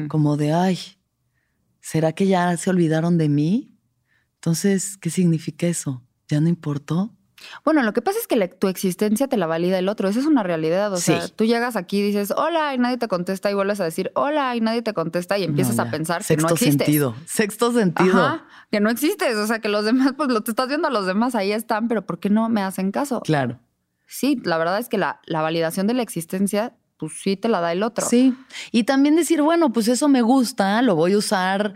[0.09, 0.79] como de, ay,
[1.81, 3.79] ¿será que ya se olvidaron de mí?
[4.35, 6.03] Entonces, ¿qué significa eso?
[6.29, 7.15] ¿Ya no importó?
[7.65, 10.09] Bueno, lo que pasa es que la- tu existencia te la valida el otro.
[10.09, 10.93] Esa es una realidad.
[10.93, 11.05] O Sí.
[11.13, 14.11] sea, tú llegas aquí y dices hola y nadie te contesta y vuelves a decir
[14.15, 16.77] hola y nadie te contesta y empiezas No, a pensar que no existes.
[16.87, 17.15] sentido.
[17.27, 18.25] Sexto sentido.
[18.25, 19.37] Ajá, que no existes.
[19.37, 21.89] O sea, que los demás, pues lo te estás viendo a los demás, ahí están,
[21.89, 23.21] pero ¿por qué no me hacen caso?
[23.21, 23.59] Claro.
[24.07, 27.61] Sí, la verdad es que la, la validación de la existencia, pues sí te la
[27.61, 28.07] da el otro.
[28.07, 28.35] Sí.
[28.71, 31.75] Y también decir, bueno, pues eso me gusta, lo voy a usar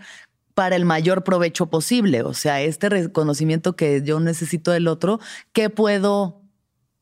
[0.56, 2.22] para el mayor provecho posible.
[2.22, 5.20] O sea, este reconocimiento que yo necesito del otro,
[5.52, 6.40] ¿qué puedo?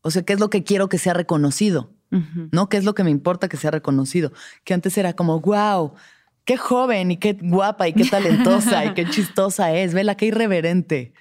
[0.01, 1.93] O sea, ¿qué es lo que quiero que sea reconocido?
[2.51, 2.67] ¿No?
[2.67, 4.33] ¿Qué es lo que me importa que sea reconocido?
[4.65, 5.93] Que antes era como, wow,
[6.43, 9.93] qué joven y qué guapa y qué talentosa y qué chistosa es.
[9.93, 11.13] Vela, qué irreverente.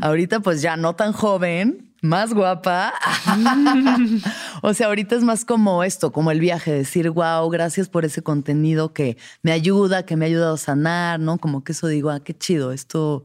[0.00, 2.92] Ahorita pues ya no tan joven, más guapa.
[4.62, 8.22] o sea, ahorita es más como esto, como el viaje, decir, wow, gracias por ese
[8.22, 11.38] contenido que me ayuda, que me ha ayudado a sanar, ¿no?
[11.38, 13.24] Como que eso digo, ah, qué chido, esto,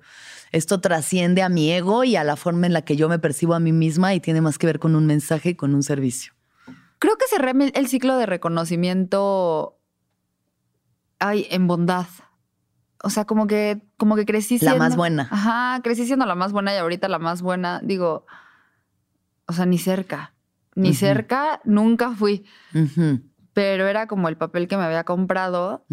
[0.52, 3.56] esto trasciende a mi ego y a la forma en la que yo me percibo
[3.56, 6.34] a mí misma y tiene más que ver con un mensaje y con un servicio.
[7.00, 9.78] Creo que cerré el ciclo de reconocimiento
[11.20, 12.08] ay, en bondad.
[13.04, 14.78] O sea, como que, como que crecí siendo.
[14.78, 15.28] La más buena.
[15.32, 17.80] Ajá, crecí siendo la más buena y ahorita la más buena.
[17.84, 18.26] Digo,
[19.48, 20.34] o sea, ni cerca.
[20.76, 22.46] Ni cerca nunca fui.
[23.54, 25.86] Pero era como el papel que me había comprado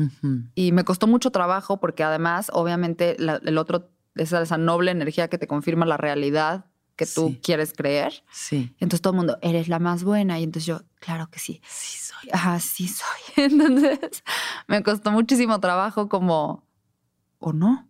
[0.54, 5.38] y me costó mucho trabajo porque además, obviamente, el otro, esa, esa noble energía que
[5.38, 8.24] te confirma la realidad que tú quieres creer.
[8.30, 8.74] Sí.
[8.74, 10.38] Entonces todo el mundo, eres la más buena.
[10.38, 11.60] Y entonces yo, claro que sí.
[11.66, 12.30] Sí soy.
[12.32, 13.06] Ajá, sí soy.
[13.44, 14.22] Entonces
[14.68, 16.66] me costó muchísimo trabajo como,
[17.38, 17.88] o no,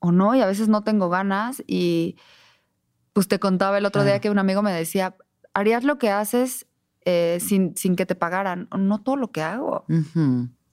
[0.00, 1.62] o no, y a veces no tengo ganas.
[1.66, 2.16] Y
[3.14, 5.16] pues te contaba el otro día que un amigo me decía,
[5.54, 6.66] harías lo que haces
[7.06, 8.68] eh, sin, sin que te pagaran.
[8.76, 9.86] No todo lo que hago.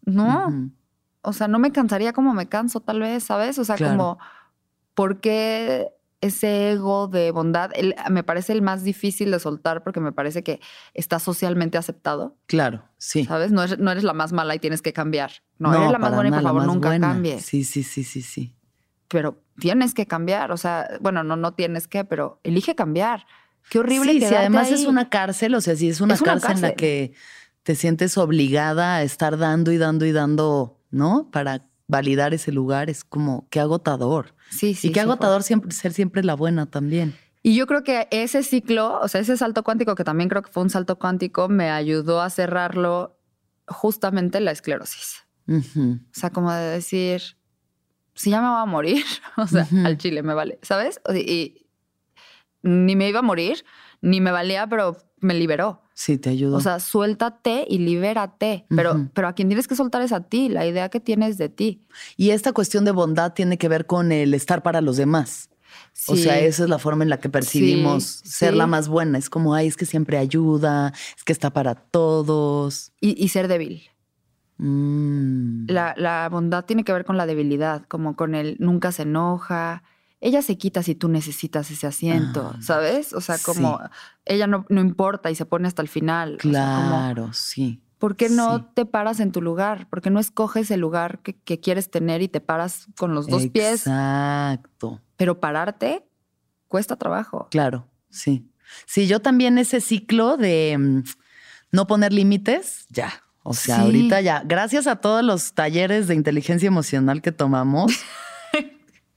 [0.06, 0.71] No.
[1.21, 3.60] O sea, no me cansaría como me canso tal vez, ¿sabes?
[3.60, 4.17] O sea, como,
[4.95, 7.71] ¿por qué ese ego de bondad
[8.10, 10.62] me parece el más difícil de soltar porque me parece que
[10.93, 12.38] está socialmente aceptado.
[12.45, 13.25] Claro, sí.
[13.25, 13.51] ¿Sabes?
[13.51, 15.32] No eres, no eres la más mala y tienes que cambiar.
[15.58, 17.43] No, eres la más buena y por favor nunca cambies.
[17.43, 18.56] Sí, sí, sí, sí, sí.
[19.12, 20.52] Pero tienes que cambiar.
[20.52, 23.26] O sea, bueno, no, no tienes que, pero elige cambiar.
[23.69, 24.13] Qué horrible.
[24.13, 27.13] Sí, si además es una cárcel, o sea, si es una, cárcel en la que
[27.63, 31.30] te sientes obligada a estar dando y dando y dando, ¿no?
[31.32, 34.34] Para validar ese lugar es como qué agotador.
[34.50, 34.88] Sí, sí.
[34.88, 37.15] Y qué agotador siempre, ser siempre la buena también.
[37.43, 40.52] Y yo creo que ese ciclo, o sea, ese salto cuántico, que también creo que
[40.52, 43.19] fue un salto cuántico, me ayudó a cerrarlo
[43.67, 45.24] justamente la esclerosis.
[45.47, 47.21] O sea, como de decir,
[48.13, 49.04] si ya me voy a morir,
[49.38, 51.02] o sea, al chile me vale, ¿sabes?
[51.13, 51.65] Y,
[52.63, 53.65] ni me iba a morir,
[54.02, 55.82] ni me valía, pero me liberó.
[55.93, 56.58] Sí, te ayudó.
[56.58, 58.65] O sea, suéltate y libérate.
[58.69, 61.50] Pero, pero a quien tienes que soltar es a ti, la idea que tienes de
[61.50, 61.86] ti.
[62.17, 65.52] Y esta cuestión de bondad tiene que ver con el estar para los demás.
[66.08, 69.17] O sea, esa es la forma en la que percibimos ser la más buena.
[69.17, 72.91] Es como, ay, es que siempre ayuda, es que está para todos.
[73.00, 73.90] Y, ser débil.
[74.63, 75.65] Mm.
[75.69, 79.82] La, la, bondad tiene que ver con la debilidad, como con el nunca se enoja,
[80.19, 83.12] ella se quita si tú necesitas ese asiento, ah, ¿sabes?
[83.13, 83.80] O sea, como
[84.24, 86.38] ella no, no, importa y se pone hasta el final.
[86.38, 87.82] Claro, sí.
[87.97, 89.89] ¿Por qué no te paras en tu lugar?
[89.89, 93.47] ¿Por qué no escoges el lugar que, quieres tener y te paras con los dos
[93.47, 93.88] pies?
[93.88, 95.02] Exacto.
[95.17, 96.08] Pero pararte
[96.67, 97.47] cuesta trabajo.
[97.50, 98.47] Claro, sí.
[98.86, 101.04] Sí, yo también ese ciclo de mm,
[101.71, 103.12] no poner límites, ya.
[103.43, 107.91] O sea, ahorita ya, gracias a todos los talleres de inteligencia emocional que tomamos,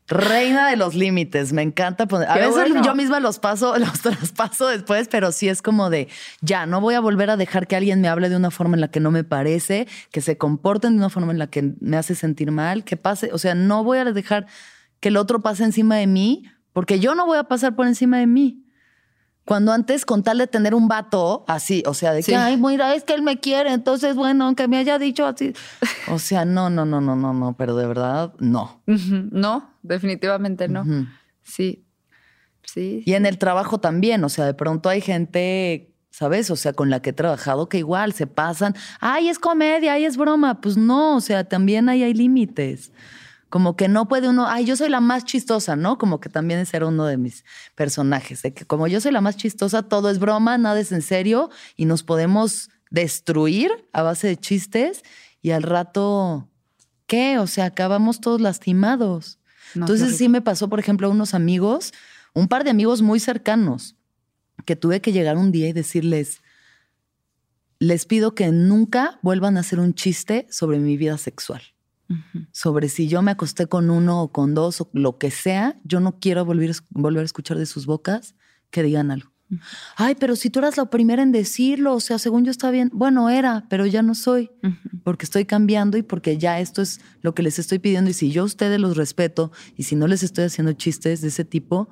[0.07, 2.29] Reina de los límites, me encanta poner.
[2.29, 6.09] A veces yo misma los paso, los traspaso después, pero sí es como de
[6.43, 8.83] ya, no voy a volver a dejar que alguien me hable de una forma en
[8.83, 11.97] la que no me parece, que se comporten de una forma en la que me
[11.97, 14.47] hace sentir mal, que pase, o sea, no voy a dejar
[15.01, 18.19] que el otro pase encima de mí, porque yo no voy a pasar por encima
[18.19, 18.64] de mí.
[19.45, 22.95] Cuando antes, con tal de tener un vato así, o sea, de que, ay, mira,
[22.95, 25.53] es que él me quiere, entonces, bueno, aunque me haya dicho así.
[26.09, 28.83] O sea, no, no, no, no, no, no, pero de verdad, no.
[28.87, 30.85] No, definitivamente no.
[31.43, 31.85] Sí,
[32.63, 33.03] sí.
[33.05, 36.51] Y en el trabajo también, o sea, de pronto hay gente, ¿sabes?
[36.51, 40.05] O sea, con la que he trabajado que igual se pasan, ay, es comedia, ay,
[40.05, 40.61] es broma.
[40.61, 42.93] Pues no, o sea, también ahí hay límites.
[43.55, 45.97] Como que no puede uno, ay, yo soy la más chistosa, ¿no?
[45.97, 47.45] Como que también ese era uno de mis
[47.77, 51.03] personajes, de que como yo soy la más chistosa, todo es broma, nada es en
[51.03, 55.05] serio y nos podemos destruir a base de chistes
[55.41, 56.51] y al rato,
[57.07, 57.39] ¿qué?
[57.39, 59.39] O sea, acabamos todos lastimados.
[59.77, 61.93] Entonces sí me pasó, por ejemplo, a unos amigos,
[62.33, 63.95] un par de amigos muy cercanos,
[64.65, 66.43] que tuve que llegar un día y decirles,
[67.79, 71.74] les pido que nunca vuelvan a hacer un chiste sobre mi vida sexual
[72.53, 76.01] sobre si yo me acosté con uno o con dos o lo que sea, yo
[76.01, 78.35] no quiero volver, volver a escuchar de sus bocas
[78.71, 79.35] que digan algo.
[79.97, 82.91] Ay, pero si tú eras la primera en decirlo, o sea, según yo está bien.
[82.93, 84.51] Bueno, era, pero ya no soy,
[85.05, 88.11] porque estoy cambiando y porque ya esto es lo que les estoy pidiendo.
[88.11, 91.29] Y si yo a ustedes los respeto y si no les estoy haciendo chistes de
[91.29, 91.89] ese tipo,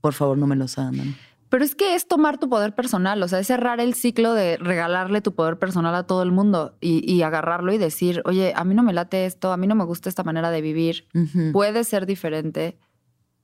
[0.00, 1.16] por favor no me los hagan.
[1.50, 4.56] Pero es que es tomar tu poder personal, o sea, es cerrar el ciclo de
[4.56, 8.74] regalarle tu poder personal a todo el mundo y, agarrarlo y decir, oye, a mí
[8.74, 11.08] no me late esto, a mí no me gusta esta manera de vivir,
[11.52, 12.78] puede ser diferente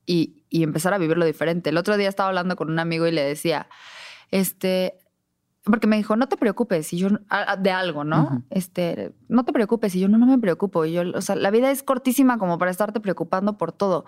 [0.07, 1.71] y, y, empezar a vivirlo diferente.
[1.71, 3.69] El otro día estaba hablando con un amigo y le decía,
[4.31, 4.99] este,
[5.65, 7.09] porque me dijo, no te preocupes, y yo,
[7.59, 8.45] de algo, ¿no?
[8.51, 10.85] Este, no te preocupes, y yo, no, no me preocupo.
[10.85, 14.05] Y yo, o sea, la vida es cortísima como para estarte preocupando por todo.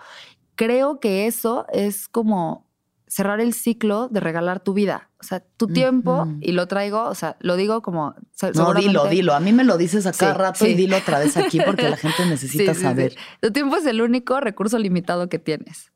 [0.55, 2.68] Creo que eso es como
[3.09, 5.09] cerrar el ciclo de regalar tu vida.
[5.19, 8.13] O sea, tu tiempo, y lo traigo, o sea, lo digo como...
[8.55, 9.33] No, dilo, dilo.
[9.33, 10.71] A mí me lo dices a cada Sí, rato sí.
[10.71, 13.15] y dilo otra vez aquí porque la gente necesita Sí, saber.
[13.41, 15.91] Tu tiempo es el único recurso limitado que tienes.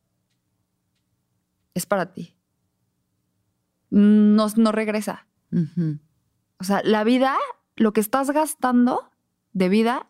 [1.75, 2.35] Es para ti.
[3.91, 5.27] No, no regresa.
[6.59, 7.35] O sea, la vida,
[7.75, 9.09] lo que estás gastando
[9.53, 10.07] de vida,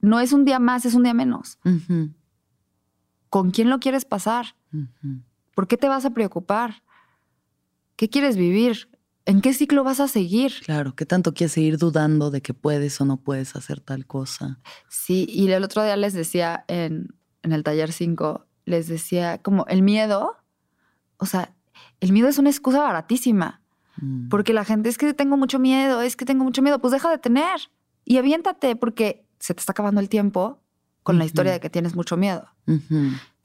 [0.00, 1.58] no es un día más, es un día menos.
[3.28, 4.56] ¿Con quién lo quieres pasar?
[5.58, 6.84] ¿Por qué te vas a preocupar?
[7.96, 8.88] ¿Qué quieres vivir?
[9.24, 10.52] ¿En qué ciclo vas a seguir?
[10.64, 14.60] Claro, ¿qué tanto quieres seguir dudando de que puedes o no puedes hacer tal cosa?
[14.88, 17.08] Sí, y el otro día les decía en,
[17.42, 20.36] en el taller 5, les decía como el miedo,
[21.16, 21.52] o sea,
[21.98, 23.60] el miedo es una excusa baratísima,
[24.00, 24.28] Mm.
[24.28, 27.10] porque la gente es que tengo mucho miedo, es que tengo mucho miedo, pues deja
[27.10, 27.58] de tener
[28.04, 30.62] y aviéntate porque se te está acabando el tiempo
[31.02, 32.46] con la historia de que tienes mucho miedo.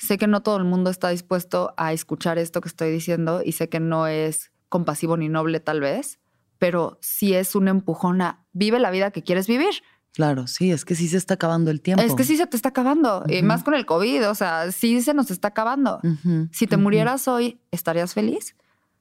[0.08, 3.54] Sé que no todo el mundo está dispuesto a escuchar esto que estoy diciendo y
[3.54, 6.20] sé que no es compasivo ni noble tal vez,
[6.58, 9.74] pero sí es un empujón a vive la vida que quieres vivir.
[10.14, 12.04] Claro, sí, es que sí se está acabando el tiempo.
[12.04, 15.02] Es que sí se te está acabando, y más con el COVID, o sea, sí
[15.02, 16.00] se nos está acabando.
[16.52, 18.56] Si te murieras hoy, ¿estarías feliz?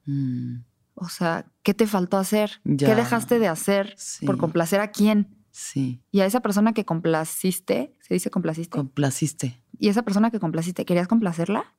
[0.06, 0.60] Mm,
[0.94, 2.60] O sea, ¿qué te faltó hacer?
[2.64, 2.86] Ya.
[2.88, 4.24] ¿Qué dejaste de hacer Sí.
[4.26, 5.36] por complacer a quién?
[5.50, 8.70] Sí, Y a esa persona que complaciste, ¿se dice complaciste?
[8.78, 9.61] complaciste.
[9.82, 11.74] Y esa persona que complaciste, ¿querías complacerla?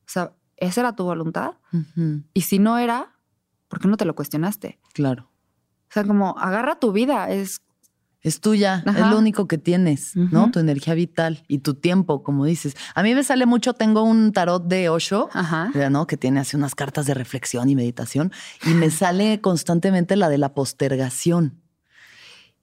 [0.00, 1.52] O sea, ¿esa era tu voluntad?
[2.32, 3.12] Y si no era,
[3.68, 4.80] ¿por qué no te lo cuestionaste?
[4.94, 5.30] Claro.
[5.90, 7.60] O sea, como agarra tu vida, es
[8.22, 10.50] Es tuya, es lo único que tienes, ¿no?
[10.52, 12.76] Tu energía vital y tu tiempo, como dices.
[12.94, 15.70] A mí me sale mucho, tengo un tarot de Osho, Ajá.
[15.74, 16.06] ya, ¿no?
[16.06, 18.32] Que tiene así unas cartas de reflexión y meditación,
[18.64, 21.61] y me sale constantemente la de la postergación.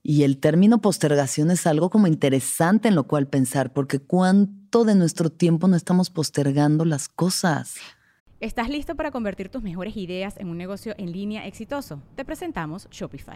[0.09, 4.95] Y el término postergación es algo como interesante en lo cual pensar, porque cuánto de
[4.95, 7.75] nuestro tiempo no estamos postergando las cosas.
[8.39, 12.01] ¿Estás listo para convertir tus mejores ideas en un negocio en línea exitoso?
[12.15, 13.35] Te presentamos Shopify.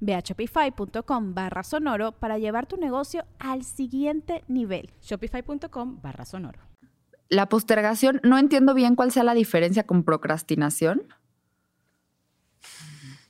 [0.00, 4.90] Ve a shopify.com barra sonoro para llevar tu negocio al siguiente nivel.
[5.02, 6.60] Shopify.com barra sonoro.
[7.28, 11.02] La postergación, no entiendo bien cuál sea la diferencia con procrastinación.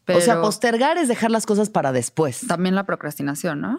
[0.08, 2.46] o sea, postergar es dejar las cosas para después.
[2.46, 3.78] también la procrastinación, ¿no?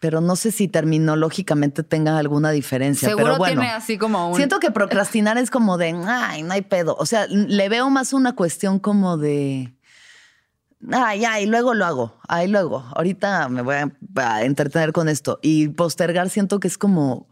[0.00, 3.08] Pero no sé si terminológicamente tenga alguna diferencia.
[3.08, 4.36] Seguro pero bueno, tiene así como un...
[4.36, 6.96] Siento que procrastinar es como de, ay, no hay pedo.
[6.98, 9.74] O sea, le veo más una cuestión como de,
[10.92, 12.84] ay, ay, luego lo hago, ay, luego.
[12.94, 15.38] Ahorita me voy a, a entretener con esto.
[15.42, 17.28] Y postergar siento que es como,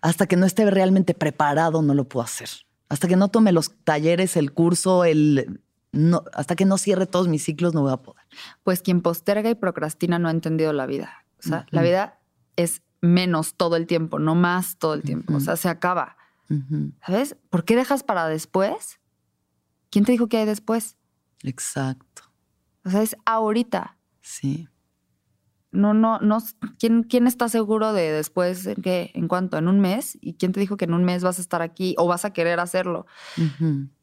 [0.00, 2.48] hasta que no esté realmente preparado, no lo puedo hacer.
[2.88, 5.60] Hasta que no tome los talleres, el curso, el...
[5.92, 8.22] No, hasta que no cierre todos mis ciclos, no voy a poder.
[8.62, 11.24] Pues quien posterga y procrastina no ha entendido la vida.
[11.38, 12.18] O sea, la vida
[12.56, 15.34] es menos todo el tiempo, no más todo el tiempo.
[15.34, 16.16] O sea, se acaba.
[17.06, 17.36] ¿Sabes?
[17.50, 19.00] ¿Por qué dejas para después?
[19.90, 20.96] ¿Quién te dijo que hay después?
[21.42, 22.22] Exacto,
[22.86, 23.98] O sea, es ahorita.
[24.22, 24.68] sí.
[25.72, 26.38] No, no, no.
[26.78, 29.10] ¿Quién, quién está seguro de después en qué?
[29.14, 29.58] ¿En cuánto?
[29.58, 30.16] ¿En un mes?
[30.22, 32.32] ¿Y quién te dijo que en un mes vas a estar aquí o vas a
[32.32, 33.04] querer hacerlo?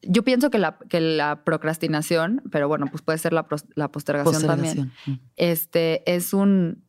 [0.03, 4.43] Yo pienso que la, que la procrastinación, pero bueno, pues puede ser la, la postergación,
[4.45, 4.75] también.
[4.75, 5.15] Postergación.
[5.15, 5.23] Ujú.
[5.35, 6.83] Este es un.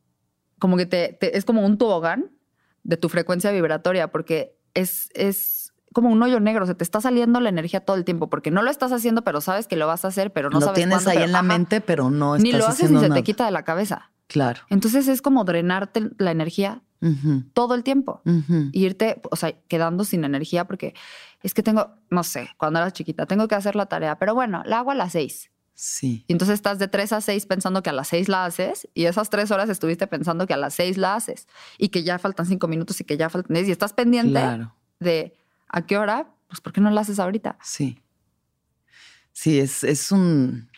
[0.59, 2.31] Como que te, te- es como un tobogán
[2.83, 5.64] de tu frecuencia vibratoria, porque es, es
[5.95, 6.65] como un hoyo negro.
[6.67, 9.39] Se te está saliendo la energía todo el tiempo, porque no lo estás haciendo, pero
[9.39, 11.31] sabes que lo vas a hacer, pero no lo sabes tienes cuándo, ahí pero- en
[11.31, 11.47] la ajá.
[11.47, 13.15] mente, pero no estás Ni lo haces ni se nada.
[13.15, 14.11] te quita de la cabeza.
[14.27, 14.61] Claro.
[14.69, 16.81] Entonces es como drenarte la energía
[17.53, 18.21] todo el tiempo.
[18.71, 20.95] Y irte, o sea, quedando sin energía porque
[21.43, 24.63] es que tengo, no sé, cuando era chiquita, tengo que hacer la tarea, pero bueno,
[24.65, 25.51] la hago a las seis.
[25.75, 26.23] Sí.
[26.27, 29.05] Y entonces estás de tres a seis pensando que a las seis la haces y
[29.05, 32.45] esas tres horas estuviste pensando que a las seis la haces y que ya faltan
[32.47, 34.73] cinco minutos y que ya faltan diez y estás pendiente Claro.
[34.99, 35.35] de
[35.67, 37.57] a qué hora, pues ¿por qué no la haces ahorita?
[37.61, 38.01] Sí.
[39.31, 40.69] Sí, es, es un...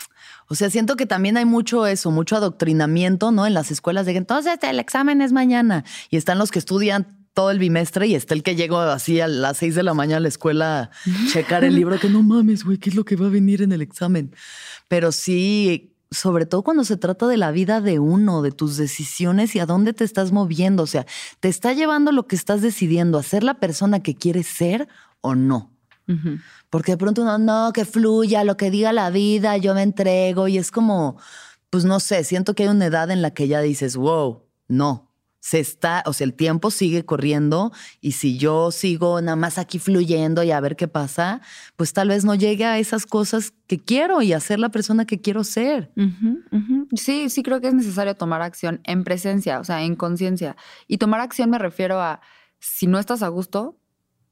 [0.50, 3.46] O sea, siento que también hay mucho eso, mucho adoctrinamiento, ¿no?
[3.46, 5.84] En las escuelas de que entonces el examen es mañana.
[6.10, 9.28] Y están los que estudian todo el bimestre y está el que llegó así a
[9.28, 10.90] las seis de la mañana a la escuela a
[11.32, 13.72] checar el libro, que no mames, güey, ¿qué es lo que va a venir en
[13.74, 14.34] el examen?
[14.88, 19.56] Pero sí, sobre todo cuando se trata de la vida de uno, de tus decisiones
[19.56, 20.84] y a dónde te estás moviendo.
[20.84, 21.06] O sea,
[21.40, 24.88] ¿te está llevando lo que estás decidiendo a ser la persona que quieres ser
[25.22, 25.74] o no?
[26.70, 30.48] Porque de pronto uno, no, que fluya, lo que diga la vida, yo me entrego.
[30.48, 31.18] Y es como,
[31.70, 35.07] pues no sé, siento que hay una edad en la que ya dices, wow, no.
[35.48, 37.72] Se está, o sea, el tiempo sigue corriendo
[38.02, 41.40] y si yo sigo nada más aquí fluyendo y a ver qué pasa,
[41.78, 45.06] pues tal vez no llegue a esas cosas que quiero y a ser la persona
[45.06, 45.90] que quiero ser.
[46.98, 50.58] Sí, sí creo que es necesario tomar acción en presencia, o sea, en conciencia.
[50.86, 52.20] Y tomar acción me refiero a,
[52.60, 53.80] si no estás a gusto,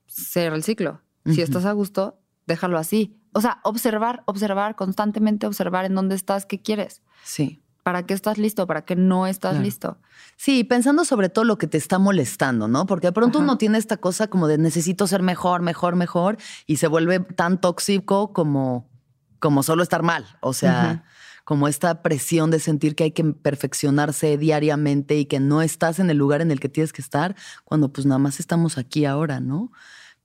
[0.07, 1.01] cierra el ciclo.
[1.33, 3.17] Si estás a gusto, déjalo así.
[3.31, 7.01] O sea, observar, observar, constantemente observar en dónde estás, qué quieres.
[7.23, 7.61] Sí.
[7.85, 8.65] ¿Para qué estás listo?
[8.65, 9.99] ¿Para qué no estás listo?
[10.37, 12.87] Sí, pensando sobre todo lo que te está molestando, ¿no?
[12.87, 16.77] Porque de pronto uno tiene esta cosa como de necesito ser mejor, mejor, mejor, y
[16.77, 18.89] se vuelve tan tóxico como,
[19.37, 20.25] como solo estar mal.
[20.41, 21.03] O sea,
[21.43, 26.09] como esta presión de sentir que hay que perfeccionarse diariamente y que no estás en
[26.09, 29.39] el lugar en el que tienes que estar, cuando pues nada más estamos aquí ahora,
[29.39, 29.71] ¿no?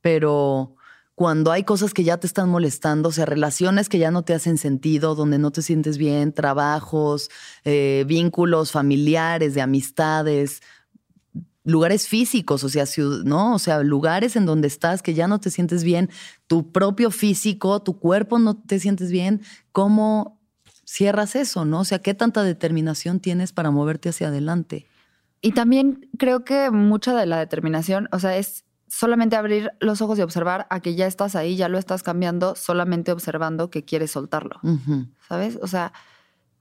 [0.01, 0.77] Pero
[1.21, 4.33] cuando hay cosas que ya te están molestando, o sea, relaciones que ya no te
[4.33, 7.29] hacen sentido, donde no te sientes bien, trabajos,
[7.65, 10.63] eh, vínculos familiares, de amistades,
[11.63, 12.87] lugares físicos, o sea,
[13.27, 13.55] ¿no?
[13.55, 16.09] O sea, lugares en donde estás que ya no te sientes bien,
[16.47, 19.43] tu propio físico, tu cuerpo no te sientes bien,
[19.73, 20.41] ¿cómo
[20.87, 21.81] cierras eso, no?
[21.81, 24.87] O sea, ¿qué tanta determinación tienes para moverte hacia adelante?
[25.43, 30.19] Y también creo que mucha de la determinación, o sea, es solamente abrir los ojos
[30.19, 34.11] y observar a que ya estás ahí, ya lo estás cambiando, solamente observando que quieres
[34.11, 34.61] soltarlo.
[35.29, 35.59] ¿Sabes?
[35.63, 35.93] O sea,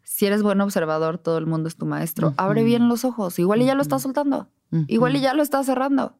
[0.03, 2.33] si eres buen observador, todo el mundo es tu maestro.
[2.37, 3.39] Abre bien los ojos.
[3.39, 4.49] Igual y ya lo estás soltando.
[4.87, 6.17] Igual y ya lo estás cerrando.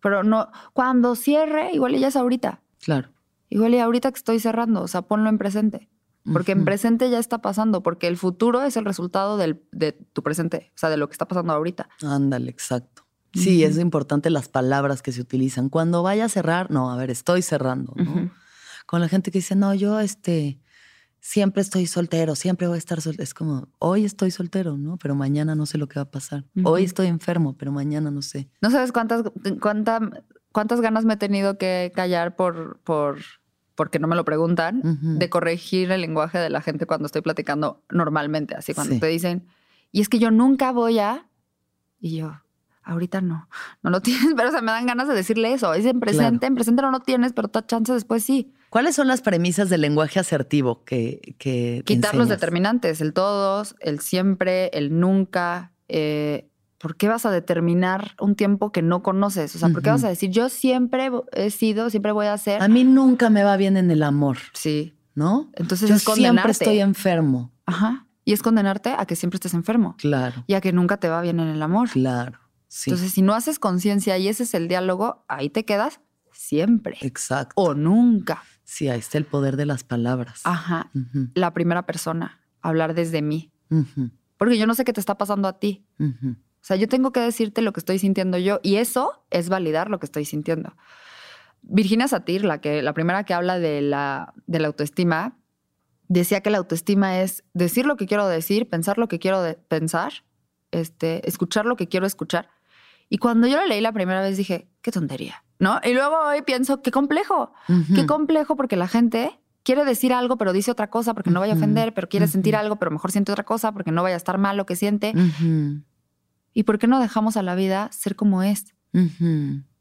[0.00, 2.62] Pero no, cuando cierre, igual y ya es ahorita.
[2.80, 3.10] Claro.
[3.50, 5.88] Igual y ahorita que estoy cerrando, o sea, ponlo en presente.
[6.32, 10.22] Porque en presente ya está pasando, porque el futuro es el resultado del, de tu
[10.22, 11.88] presente, o sea, de lo que está pasando ahorita.
[12.02, 13.07] Ándale, exacto.
[13.38, 15.68] Sí, es importante las palabras que se utilizan.
[15.68, 18.30] Cuando vaya a cerrar, no, a ver, estoy cerrando, ¿no?
[18.86, 20.60] Con la gente que dice, no, yo este,
[21.20, 23.22] siempre estoy soltero, siempre voy a estar soltero.
[23.22, 24.96] Es como, hoy estoy soltero, ¿no?
[24.96, 26.44] Pero mañana no sé lo que va a pasar.
[26.64, 28.48] Hoy estoy enfermo, pero mañana no sé.
[28.60, 29.24] No sabes cuántas,
[29.60, 30.00] cuánta,
[30.52, 33.18] cuántas ganas me he tenido que callar por, por,
[33.74, 34.80] porque no me lo preguntan,
[35.18, 38.54] de corregir el lenguaje de la gente cuando estoy platicando normalmente.
[38.54, 39.46] Así cuando te dicen,
[39.92, 41.28] y es que yo nunca voy a.
[42.00, 42.40] Y yo,
[42.88, 43.48] ahorita no,
[43.82, 45.74] no lo tienes, pero se me dan ganas de decirle eso.
[45.74, 48.52] Es en presente, en presente no lo tienes, pero otra chance después sí.
[48.70, 51.36] ¿Cuáles son las premisas del lenguaje asertivo que...
[51.38, 55.72] que Quitar los determinantes, el todos, el siempre, el nunca.
[55.88, 59.54] Eh, ¿Por qué vas a determinar un tiempo que no conoces?
[59.56, 62.62] O sea, ¿por qué vas a decir, yo siempre he sido, siempre voy a ser?
[62.62, 64.38] A mí nunca me va bien en el amor.
[64.52, 64.94] Sí.
[65.14, 65.50] ¿No?
[65.54, 66.40] Entonces yo es condenarte.
[66.40, 67.50] siempre estoy enfermo.
[67.66, 68.06] Ajá.
[68.24, 69.96] Y es condenarte a que siempre estés enfermo.
[69.98, 70.44] Claro.
[70.46, 71.88] Y a que nunca te va bien en el amor.
[71.88, 72.38] Claro.
[72.86, 76.00] Entonces, si no haces conciencia y ese es el diálogo, ahí te quedas
[76.32, 76.98] siempre.
[77.00, 77.54] Exacto.
[77.56, 78.42] O nunca.
[78.64, 80.42] Sí, ahí está el poder de las palabras.
[80.44, 80.90] Ajá.
[81.34, 83.50] La primera persona, hablar desde mí.
[84.36, 85.86] Porque yo no sé qué te está pasando a ti.
[85.98, 89.90] O sea, yo tengo que decirte lo que estoy sintiendo yo y eso es validar
[89.90, 90.76] lo que estoy sintiendo.
[91.62, 95.38] Virginia Satir, la, que, la primera que habla de la, de la autoestima,
[96.08, 100.12] decía que la autoestima es decir lo que quiero decir, pensar lo que quiero pensar,
[100.70, 102.48] este, escuchar lo que quiero escuchar
[103.10, 105.80] y cuando yo lo leí la primera vez dije, qué tontería, ¿no?
[105.82, 107.52] Y luego hoy pienso, qué complejo,
[107.94, 111.54] qué complejo porque la gente quiere decir algo pero dice otra cosa porque no vaya
[111.54, 114.18] a ofender, pero quiere sentir algo pero mejor siente otra cosa porque no vaya a
[114.18, 115.14] estar mal lo que siente.
[116.52, 118.74] ¿Y por qué no dejamos a la vida ser como es?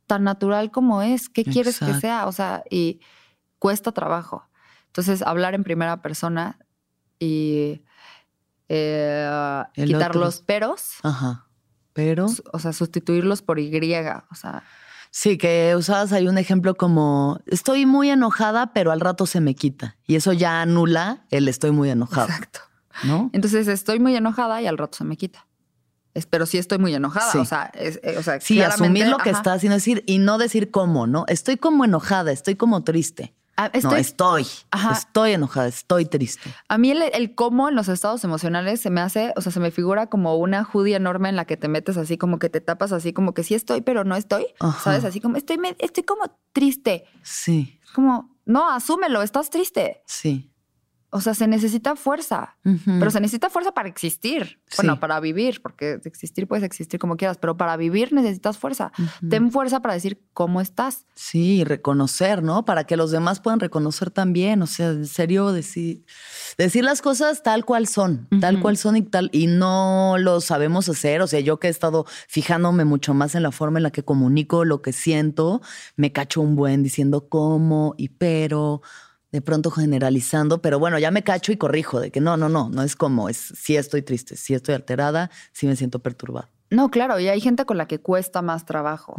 [0.05, 1.28] Tan natural como es.
[1.28, 2.28] ¿Qué quieres que sea?
[2.28, 3.01] O sea, y
[3.59, 4.47] cuesta trabajo.
[4.88, 6.59] Entonces, hablar en primera persona
[7.19, 7.84] y
[8.69, 10.95] eh, quitar los peros.
[11.03, 11.47] Ajá
[11.98, 12.28] pero...
[12.54, 14.64] O sea, sustituirlos por Y, o sea...
[15.10, 19.56] Sí, que usabas ahí un ejemplo como, estoy muy enojada, pero al rato se me
[19.56, 19.98] quita.
[20.06, 22.28] Y eso ya anula el estoy muy enojada.
[22.28, 22.60] Exacto.
[23.04, 23.32] ¿No?
[23.34, 25.48] Entonces estoy muy enojada y al rato se me quita.
[26.30, 27.41] Pero sí estoy muy enojada.
[27.41, 30.70] O sea, eh, o sea sí, asumir lo que está haciendo decir y no decir
[30.70, 31.26] cómo, ¿no?
[31.28, 33.34] Estoy como enojada, estoy como triste.
[33.60, 34.47] Ah, estoy, no, estoy.
[34.91, 36.53] Estoy enojada, estoy triste.
[36.70, 39.72] A mí el, cómo en los estados emocionales se me hace, o sea, se me
[39.72, 42.91] figura como una judía enorme en la que te metes así, como que te tapas
[42.91, 44.45] así, como que sí estoy, pero no estoy.
[44.84, 45.03] ¿Sabes?
[45.05, 47.05] Así como estoy, estoy como triste.
[47.24, 47.80] Sí.
[47.93, 50.03] como, no, asúmelo, estás triste.
[50.05, 50.51] Sí.
[51.18, 54.59] O sea, se necesita fuerza, pero se necesita fuerza para existir.
[54.78, 58.91] Bueno, para vivir, porque existir puedes existir como quieras, pero para vivir necesitas fuerza.
[58.97, 59.30] Ujú.
[59.30, 61.05] Ten fuerza para decir cómo estás.
[61.15, 62.65] Sí, reconocer, ¿no?
[62.65, 64.61] Para que los demás puedan reconocer también.
[64.61, 66.05] O sea, en serio, decir,
[66.57, 70.88] decir las cosas tal cual son, tal cual son y tal, y no lo sabemos
[70.88, 71.22] hacer.
[71.22, 74.03] O sea, yo que he estado fijándome mucho más en la forma en la que
[74.03, 75.61] comunico lo que siento,
[75.95, 78.82] me cacho un buen diciendo cómo y pero,
[79.32, 82.69] de pronto generalizando, pero bueno, ya me cacho y corrijo de que no, no, no,
[82.69, 86.49] no es como, es sí estoy triste, sí estoy alterada, sí me siento perturbada.
[86.69, 89.15] No, claro, y hay gente con la que cuesta más trabajo.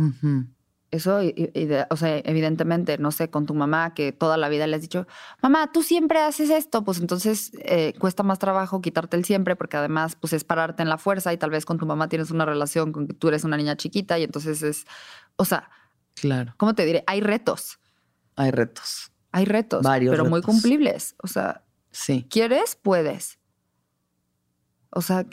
[0.90, 4.48] Eso, y- y de- o sea, evidentemente, no sé, con tu mamá que toda la
[4.48, 5.06] vida le has dicho,
[5.42, 9.76] mamá, tú siempre haces esto, pues entonces eh, cuesta más trabajo quitarte el siempre, porque
[9.76, 12.46] además, pues es pararte en la fuerza y tal vez con tu mamá tienes una
[12.46, 14.86] relación con que tú eres una niña chiquita y entonces es,
[15.36, 15.68] o sea,
[16.14, 17.04] Claro, ¿cómo te diré?
[17.06, 17.78] Hay retos,
[18.34, 19.12] hay retos.
[19.33, 21.14] Hay retos, Varios pero muy cumplibles.
[21.22, 22.26] O sea, Sí.
[22.31, 22.76] ¿quieres?
[22.81, 23.39] Puedes.
[24.91, 25.24] O sea,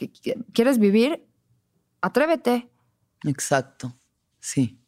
[0.53, 1.23] ¿quieres vivir?
[2.01, 2.69] Atrévete.
[3.23, 3.95] Exacto,
[4.39, 4.79] sí.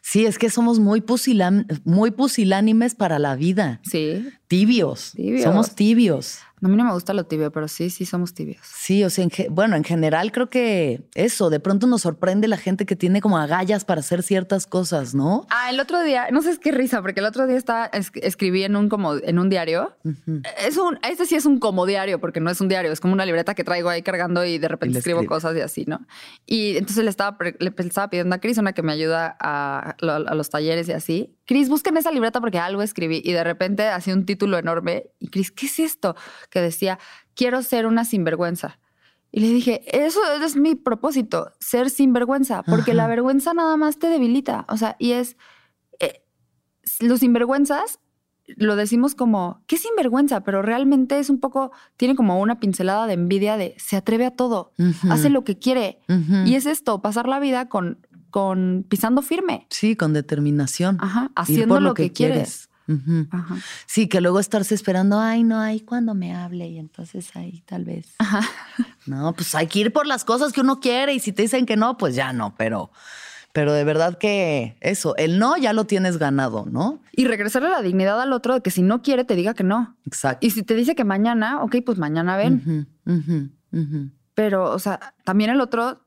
[0.00, 4.26] Sí, es que somos muy, pusilán- muy pusilánimes para la vida, Sí.
[4.48, 5.12] tibios.
[5.12, 5.42] Tibios.
[5.42, 6.38] Somos tibios.
[6.62, 8.60] A mí no me gusta lo tibio, pero sí, sí somos tibios.
[8.62, 12.56] Sí, o sea, en bueno, en general creo que eso, de pronto nos sorprende la
[12.56, 15.46] gente que tiene como agallas para hacer ciertas cosas, ¿no?
[15.50, 18.10] Ah, el otro día, no sé es qué risa, porque el otro día estaba, es-
[18.14, 19.94] escribí en un como en un diario.
[20.66, 23.12] Es un, este sí es un como diario, porque no es un diario, es como
[23.12, 26.06] una libreta que traigo ahí cargando y de repente escribo cosas y así, ¿no?
[26.46, 30.34] Y entonces le estaba, le estaba pidiendo a Cris, una que me ayuda a, a
[30.34, 31.35] los talleres y así.
[31.46, 35.10] Cris, busquen esa libreta porque algo escribí y de repente hacía un título enorme.
[35.18, 36.16] Y Cris, ¿qué es esto?
[36.50, 36.98] Que decía,
[37.34, 38.78] quiero ser una sinvergüenza.
[39.32, 43.02] Y le dije, eso es mi propósito, ser sinvergüenza, porque Ajá.
[43.02, 44.64] la vergüenza nada más te debilita.
[44.68, 45.36] O sea, y es,
[46.00, 46.22] eh,
[47.00, 48.00] los sinvergüenzas
[48.46, 50.42] lo decimos como, ¿qué sinvergüenza?
[50.42, 54.30] Pero realmente es un poco, tiene como una pincelada de envidia de, se atreve a
[54.30, 55.12] todo, Ujú.
[55.12, 55.98] hace lo que quiere.
[56.44, 58.06] Y es esto, pasar la vida con,
[58.36, 59.66] con pisando firme.
[59.70, 60.98] Sí, con determinación.
[61.00, 62.68] Ajá, haciendo por lo, que, quieres.
[62.86, 63.26] Ujú.
[63.30, 63.56] Ajá.
[63.86, 67.86] Sí, que luego estarse esperando, ay, no, ahí cuando me hable y entonces ahí tal
[67.86, 68.14] vez.
[68.18, 68.42] Ajá.
[69.06, 71.64] No, pues hay que ir por las cosas que uno quiere y si te dicen
[71.64, 72.90] que no, pues ya no, pero,
[73.54, 77.00] pero de verdad que eso, el no ya lo tienes ganado, ¿no?
[77.12, 79.96] Y regresarle la dignidad al otro de que si no quiere te diga que no.
[80.04, 80.46] Exacto.
[80.46, 82.86] Y si te dice que mañana, ok, pues mañana ven.
[83.06, 84.10] Ujú.
[84.34, 86.02] Pero, o sea, también el otro,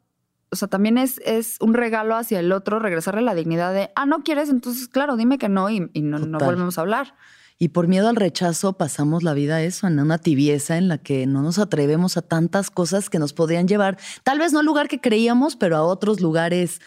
[0.52, 4.06] o sea, también es, es un regalo hacia el otro regresarle la dignidad de, ah,
[4.06, 7.16] no quieres, entonces, claro, dime que no y, y no, volvemos a hablar.
[7.58, 11.28] Y por miedo al rechazo pasamos la vida eso, en una tibieza en la que
[11.28, 14.88] no nos atrevemos a tantas cosas que nos podrían llevar, tal vez no al lugar
[14.88, 16.80] que creíamos, pero a otros lugares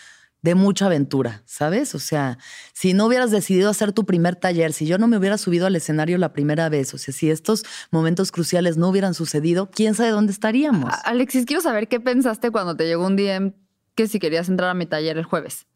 [0.43, 1.95] de mucha aventura, ¿sabes?
[1.95, 2.36] O sea,
[2.72, 5.76] si no hubieras decidido hacer tu primer taller, si yo no me hubiera subido al
[5.76, 10.11] escenario la primera vez, o sea, si estos momentos cruciales no hubieran sucedido, quién sabe
[10.11, 10.93] dónde estaríamos.
[11.05, 13.53] Alexis, quiero saber qué pensaste cuando te llegó un DM
[13.95, 15.66] que si querías entrar a mi taller el jueves.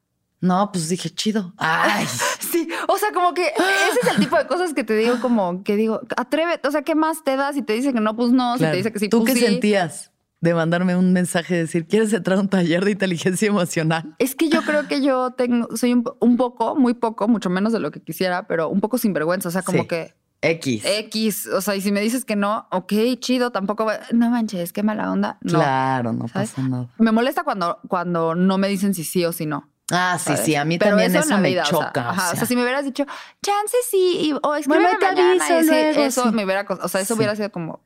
[0.41, 1.55] No, pues dije, chido.
[1.57, 2.07] Ay,
[2.53, 5.63] Sí, o sea, como que ese es el tipo de cosas que te digo, como
[5.63, 7.55] que digo, atrévete, o sea, ¿qué más te das?
[7.55, 8.73] Si te dice que no, pues no, si claro.
[8.73, 9.47] te dice que sí, ¿Tú pues qué sí.
[9.47, 10.11] sentías
[10.41, 14.15] de mandarme un mensaje de decir, ¿quieres entrar a un taller de inteligencia emocional?
[14.19, 17.49] Es que yo creo que yo tengo, soy un, po- un poco, muy poco, mucho
[17.51, 19.89] menos de lo que quisiera, pero un poco sinvergüenza, o sea, como Sí.
[19.89, 20.83] que X.
[20.85, 24.73] X, o sea, y si me dices que no, ok, chido, tampoco, va- no manches,
[24.73, 25.39] qué mala onda.
[25.41, 25.55] No.
[25.55, 26.51] Claro, no ¿sabes?
[26.51, 26.89] pasa nada.
[26.99, 29.71] Me molesta cuando, cuando no me dicen si sí o si no.
[29.91, 30.41] Ah, sí, ¿sabes?
[30.41, 32.11] sí, a mí Pero también eso, la me vida, o sea, choca.
[32.11, 33.07] o sea, si me hubieras dicho,
[33.43, 36.31] chance sí, y- o escríbeme Bueno, te mañana", aviso y luego, eso sí.
[36.35, 37.19] me hubiera, o sea, eso Sí.
[37.19, 37.81] hubiera sido como,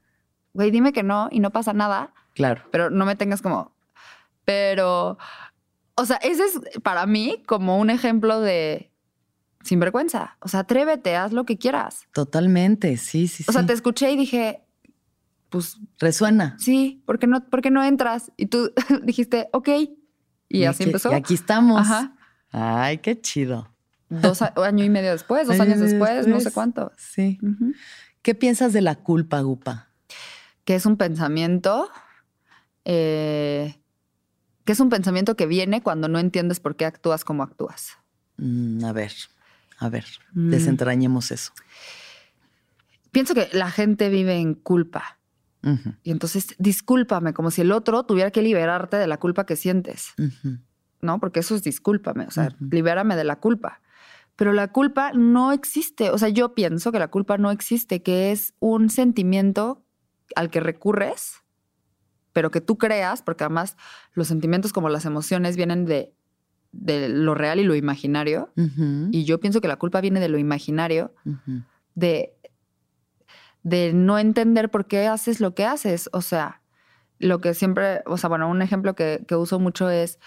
[0.53, 2.63] güey, dime que no y no pasa nada, Claro.
[2.71, 3.75] pero no me tengas como,
[4.45, 5.19] pero,
[5.95, 8.91] o sea, ese es para mí como un ejemplo de
[9.63, 10.37] sinvergüenza.
[10.41, 12.07] O sea, atrévete, haz lo que quieras.
[12.13, 13.67] Totalmente, sí, sí, O sea, sí.
[13.67, 14.63] te escuché y dije,
[15.51, 16.57] pues Resuena.
[16.59, 18.33] sí, ¿por qué no, por qué no entras?
[18.37, 18.73] Y tú
[19.03, 19.69] dijiste, ok.
[20.49, 21.13] Y, así empezó.
[21.13, 21.81] Y aquí estamos.
[21.81, 22.17] Ajá.
[22.51, 23.69] Ay, qué chido.
[24.09, 26.91] Dos a- año y medio después, dos años después, no sé cuánto.
[26.97, 27.39] Sí.
[28.23, 29.89] ¿Qué piensas de la culpa, Gupa?
[30.65, 31.89] Que es un pensamiento,
[32.85, 33.77] eh,
[34.65, 37.93] que es un pensamiento que viene cuando no entiendes por qué actúas como actúas.
[38.37, 39.13] Mm, a ver,
[39.79, 40.51] a ver, Mm.
[40.51, 41.53] desentrañemos eso.
[43.13, 45.19] Pienso que la gente vive en culpa.
[46.03, 50.15] Y entonces, discúlpame, como si el otro tuviera que liberarte de la culpa que sientes.
[51.03, 51.19] ¿no?
[51.21, 53.83] Porque eso es discúlpame, o sea, libérame de la culpa.
[54.37, 58.33] Pero la culpa no existe, o sea, yo pienso que la culpa no existe, que
[58.33, 59.85] es un sentimiento
[60.35, 61.40] al que recurres,
[62.33, 63.77] pero que tú creas, porque además
[64.15, 66.15] los sentimientos como las emociones vienen de
[66.73, 68.53] de lo real y lo imaginario.
[69.11, 71.15] Y yo pienso que la culpa viene de lo imaginario,
[71.95, 72.35] de,
[73.63, 76.09] de no entender por qué haces lo que haces.
[76.13, 76.63] O sea,
[77.19, 80.19] lo que siempre, o sea, bueno, un ejemplo que, que uso mucho es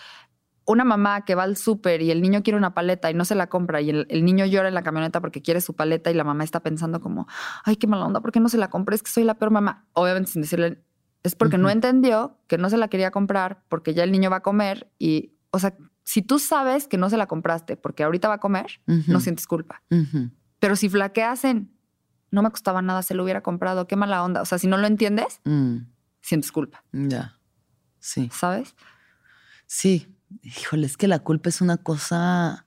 [0.66, 3.36] una mamá que va al súper y el niño quiere una paleta y no se
[3.36, 6.14] la compra y el, el niño llora en la camioneta porque quiere su paleta y
[6.14, 7.28] la mamá está pensando como,
[7.66, 8.95] ay, qué mala onda, ¿por qué no se la compra?
[8.95, 9.88] Es que soy la peor mamá.
[9.91, 10.82] Obviamente sin decirle,
[11.24, 14.38] es porque no entendió que no se la quería comprar porque ya el niño va
[14.38, 18.28] a comer y, o sea, si tú sabes que no se la compraste porque ahorita
[18.28, 19.82] va a comer, no sientes culpa.
[20.60, 21.72] Pero si flaqueas en,
[22.32, 24.42] no me costaba nada, se lo hubiera comprado, qué mala onda.
[24.42, 25.78] O sea, si no lo entiendes, Mm,
[26.22, 27.38] sientes culpa, Ya.
[28.00, 28.30] Sí.
[28.34, 28.76] ¿sabes?
[29.66, 30.08] Sí.
[30.42, 32.66] Híjole, es que la culpa es una cosa.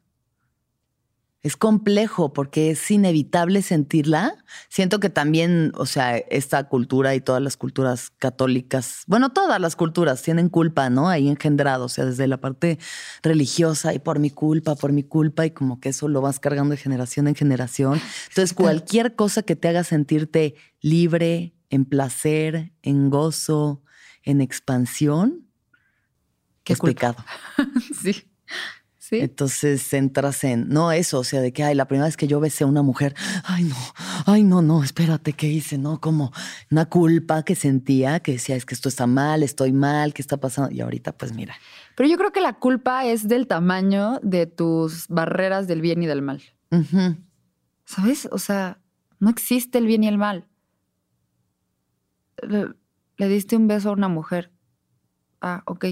[1.47, 4.35] Es complejo porque es inevitable sentirla.
[4.69, 9.77] Siento que también, o sea, esta cultura y todas las culturas católicas, bueno, todas las
[9.77, 11.09] culturas tienen culpa, ¿no?
[11.09, 12.81] Ahí engendrado, o sea, desde la parte
[13.23, 16.73] religiosa y por mi culpa, por mi culpa, y como que eso lo vas cargando
[16.73, 18.01] de generación en generación.
[18.29, 23.85] Entonces, cualquier cosa que te haga sentirte libre, en placer, en gozo,
[24.25, 25.47] en expansión,
[26.65, 27.13] Qué es culpa.
[27.15, 27.25] pecado.
[28.03, 28.33] sí.
[29.09, 29.21] Sí.
[29.21, 32.41] Entonces entras en, no eso, o sea, de que, ay, la primera vez que yo
[32.41, 33.77] besé a una mujer, ay, no,
[34.27, 35.79] ay, no, no, espérate, ¿qué hice?
[35.79, 36.33] No, como
[36.73, 40.39] una culpa que sentía, que decía, es que esto está mal, estoy mal, ¿qué está
[40.39, 40.75] pasando?
[40.75, 41.55] Y ahorita, pues mira,
[41.95, 46.07] Pero yo creo que la culpa es del tamaño de tus barreras del bien y
[46.07, 46.43] del mal.
[47.85, 48.29] ¿Sabes?
[48.33, 48.81] O sea,
[49.21, 50.49] no existe el bien y el mal.
[52.43, 52.71] Le,
[53.19, 54.51] le diste un beso a una mujer.
[55.41, 55.85] Ah, ok.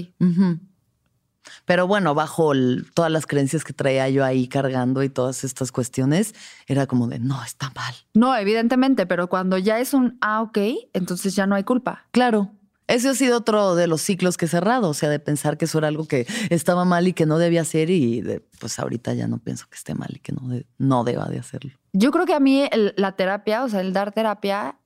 [1.65, 5.71] Pero bueno, bajo el- todas las creencias que traía yo ahí cargando y todas estas
[5.71, 6.33] cuestiones,
[6.67, 7.93] era como de, no, está mal.
[8.13, 10.57] No, evidentemente, pero cuando ya es un ah, ok,
[10.93, 12.05] entonces ya no hay culpa.
[12.11, 12.51] Claro.
[12.87, 15.65] Ese ha sido otro de los ciclos que he cerrado, o sea, de pensar que
[15.65, 19.15] eso era algo que estaba mal y que no debía hacer y de, pues ahorita
[19.15, 21.71] ya no pienso que esté mal y que no, de- no deba de hacerlo.
[21.93, 24.77] Yo creo que a mí el- la terapia, o sea, el dar terapia,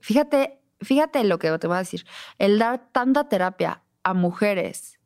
[0.00, 2.06] fíjate, fíjate lo que te voy a decir,
[2.38, 4.97] el dar tanta terapia a mujeres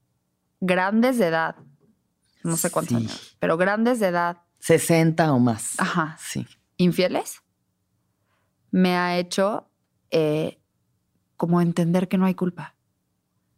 [0.65, 1.57] grandes de edad,
[2.45, 3.05] no sé cuántos Sí.
[3.05, 5.79] años, pero grandes de edad, 60 o más.
[5.79, 6.47] ajá, Sí.
[6.77, 7.43] infieles,
[8.71, 9.69] me ha hecho
[10.15, 10.61] eh,
[11.37, 12.75] como entender que no hay culpa.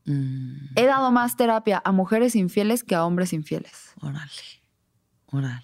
[0.07, 3.93] Mm, He dado más terapia a mujeres infieles que a hombres infieles.
[4.01, 4.31] órale.
[5.27, 5.63] Órale.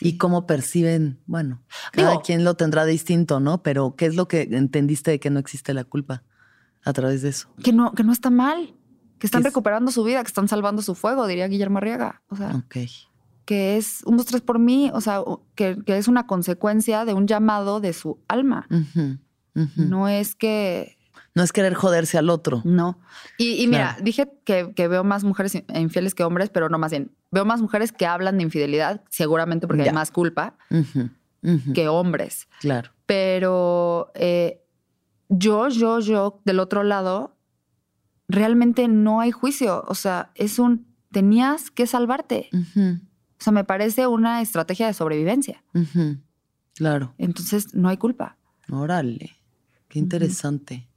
[0.00, 3.62] Y cómo perciben, bueno, cada Digo- quien lo tendrá distinto, ¿no?
[3.64, 6.22] Pero ¿qué es lo que entendiste de que no existe la culpa
[6.84, 7.52] a través de eso?
[7.64, 8.76] Que no, que no está mal,
[9.18, 12.22] que están Que es- recuperando su vida, que están salvando su fuego, diría Guillermo Arriaga.
[12.28, 12.62] O sea,
[13.44, 15.22] que es un, dos, tres por mí, o sea,
[15.54, 18.66] que, que es una consecuencia de un llamado de su alma.
[19.76, 20.96] No es que.
[21.34, 22.62] No es querer joderse al otro.
[22.64, 22.98] No.
[23.38, 24.04] Y, y mira, Claro.
[24.04, 27.12] dije que, que veo más mujeres in- infieles que hombres, pero no más bien.
[27.30, 29.90] Veo más mujeres que hablan de infidelidad, seguramente porque Ya.
[29.90, 30.56] hay más culpa,
[31.74, 32.48] que hombres.
[32.60, 32.90] Claro.
[33.06, 34.64] Pero eh,
[35.28, 37.36] yo, yo, yo, del otro lado,
[38.28, 39.84] realmente no hay juicio.
[39.88, 40.86] O sea, es un.
[41.10, 42.50] Tenías que salvarte.
[42.52, 45.64] O sea, me parece una estrategia de sobrevivencia.
[46.74, 47.14] Claro.
[47.18, 48.36] Entonces, no hay culpa.
[48.70, 49.36] Órale.
[49.88, 50.88] Qué interesante.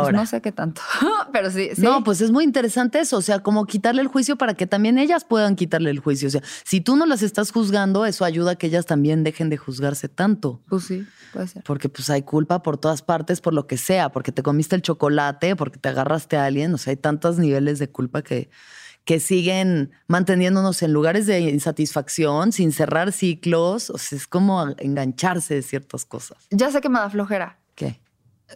[0.00, 0.80] Pues no sé qué tanto,
[1.32, 1.82] pero sí, sí.
[1.82, 4.98] No, pues es muy interesante eso, o sea, como quitarle el juicio para que también
[4.98, 6.28] ellas puedan quitarle el juicio.
[6.28, 9.50] O sea, si tú no las estás juzgando, eso ayuda a que ellas también dejen
[9.50, 10.62] de juzgarse tanto.
[10.68, 11.62] Pues sí, puede ser.
[11.64, 14.82] Porque pues hay culpa por todas partes, por lo que sea, porque te comiste el
[14.82, 18.50] chocolate, porque te agarraste a alguien, o sea, hay tantos niveles de culpa que,
[19.04, 25.54] que siguen manteniéndonos en lugares de insatisfacción, sin cerrar ciclos, o sea, es como engancharse
[25.54, 26.46] de ciertas cosas.
[26.50, 27.58] Ya sé que me da flojera.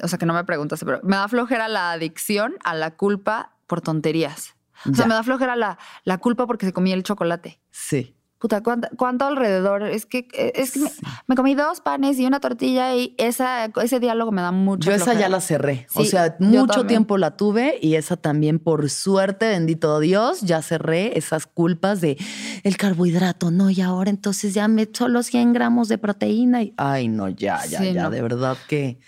[0.02, 3.52] O sea, que no me preguntaste, pero me da flojera la adicción a la culpa
[3.66, 4.54] por tonterías.
[4.84, 4.96] O Ya.
[4.96, 7.60] sea, me da flojera la, la culpa porque se comía el chocolate.
[7.70, 8.12] Sí.
[8.38, 9.82] Puta, ¿cuánto, cuánto alrededor?
[9.84, 10.90] Es que, es que me,
[11.26, 14.90] me comí dos panes y una tortilla y esa, ese diálogo me da mucho.
[14.90, 15.86] Yo esa ya la cerré.
[15.94, 21.16] o sea, mucho tiempo la tuve y esa también, por suerte, bendito Dios, ya cerré
[21.16, 22.18] esas culpas de
[22.62, 23.50] el carbohidrato.
[23.50, 26.62] No, y ahora entonces ya me solo 100 gramos de proteína.
[26.62, 28.10] Y, ay, no, ya, ya, Sí, ya, no.
[28.10, 28.98] de verdad que.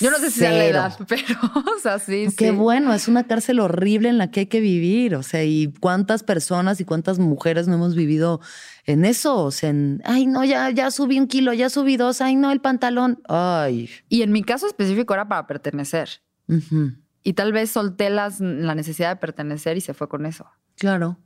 [0.00, 1.38] Yo no sé si sea la edad, pero,
[1.76, 2.54] o sea, sí, Qué sí.
[2.54, 5.14] bueno, es una cárcel horrible en la que hay que vivir.
[5.14, 8.40] O sea, y cuántas personas y cuántas mujeres no hemos vivido
[8.86, 9.36] en eso.
[9.36, 12.50] O sea, en, ay, no, ya, ya subí un kilo, ya subí dos, ay, no,
[12.50, 13.22] el pantalón.
[13.28, 13.88] Ay.
[14.08, 16.08] Y en mi caso específico era para pertenecer.
[17.22, 20.46] Y tal vez solté las, la necesidad de pertenecer y se fue con eso.
[20.76, 21.18] Claro.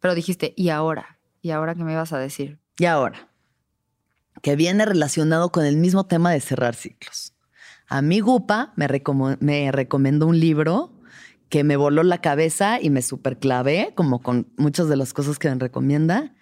[0.00, 1.18] Pero dijiste, ¿y ahora?
[1.42, 2.58] ¿Y ahora qué me ibas a decir?
[2.78, 3.28] Y ahora,
[4.42, 7.34] que viene relacionado con el mismo tema de cerrar ciclos.
[7.90, 10.92] A mi Gupa me, recomo- me recomendó un libro
[11.48, 15.48] que me voló la cabeza y me superclavé, como con muchas de las cosas que
[15.50, 16.32] me recomienda,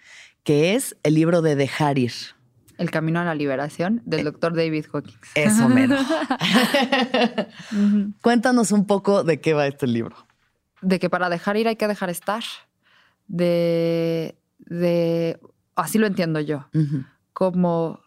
[0.43, 2.13] que es el libro de Dejar ir.
[2.77, 5.17] El camino a la liberación del doctor David Hawkins.
[5.35, 5.97] Eso mero.
[8.21, 10.15] Cuéntanos un poco de qué va este libro.
[10.81, 12.43] De que para dejar ir hay que dejar estar.
[13.27, 15.39] De, de
[15.75, 16.67] así lo entiendo yo.
[17.33, 17.99] Como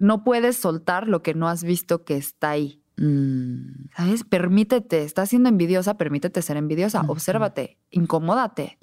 [0.00, 2.82] no puedes soltar lo que no has visto que está ahí.
[2.96, 4.24] Mm, ¿Sabes?
[4.24, 5.04] Permítete.
[5.04, 7.02] Estás siendo envidiosa, permítete ser envidiosa.
[7.06, 8.78] Obsérvate, incomódate.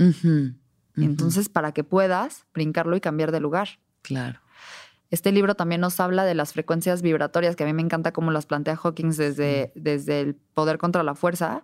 [0.96, 3.80] Entonces, para que puedas brincarlo y cambiar de lugar.
[4.04, 4.40] Claro.
[5.10, 8.32] Este libro también nos habla de las frecuencias vibratorias, que a mí me encanta cómo
[8.32, 11.64] las plantea Hawkins desde, desde el poder contra la fuerza.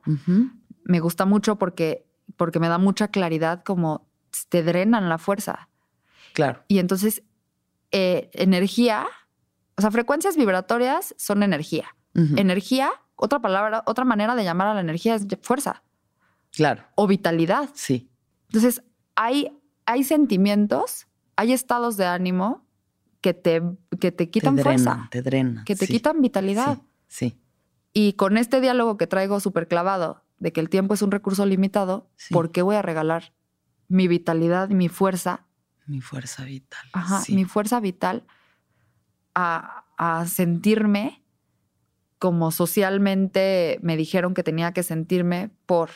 [0.83, 2.05] Me gusta mucho porque,
[2.37, 4.07] porque me da mucha claridad como
[4.49, 5.69] te drenan la fuerza.
[6.33, 6.63] Claro.
[6.67, 7.23] Y entonces,
[7.91, 9.05] eh, energía,
[9.77, 11.95] o sea, frecuencias vibratorias son energía.
[12.15, 15.81] Energía, otra palabra, otra manera de llamar a la energía es fuerza
[16.51, 16.83] Claro.
[16.95, 17.69] o vitalidad.
[17.73, 18.07] Sí.
[18.47, 18.83] Entonces,
[19.15, 19.51] hay,
[19.87, 22.67] hay sentimientos, hay estados de ánimo
[23.21, 23.63] que te,
[23.99, 25.65] que te quitan te drenan, fuerza, te drenan.
[25.65, 26.77] que te sí, quitan vitalidad.
[27.07, 27.29] Sí.
[27.31, 27.39] sí.
[27.93, 31.45] Y con este diálogo que traigo súper clavado de que el tiempo es un recurso
[31.47, 32.31] limitado, Sí.
[32.33, 33.33] ¿por qué voy a regalar
[33.87, 35.45] mi vitalidad y mi fuerza,
[35.87, 36.85] Mi fuerza vital.
[36.93, 38.23] ajá, mi fuerza vital
[39.35, 41.23] a, a sentirme
[42.19, 45.89] como socialmente me dijeron que tenía que sentirme por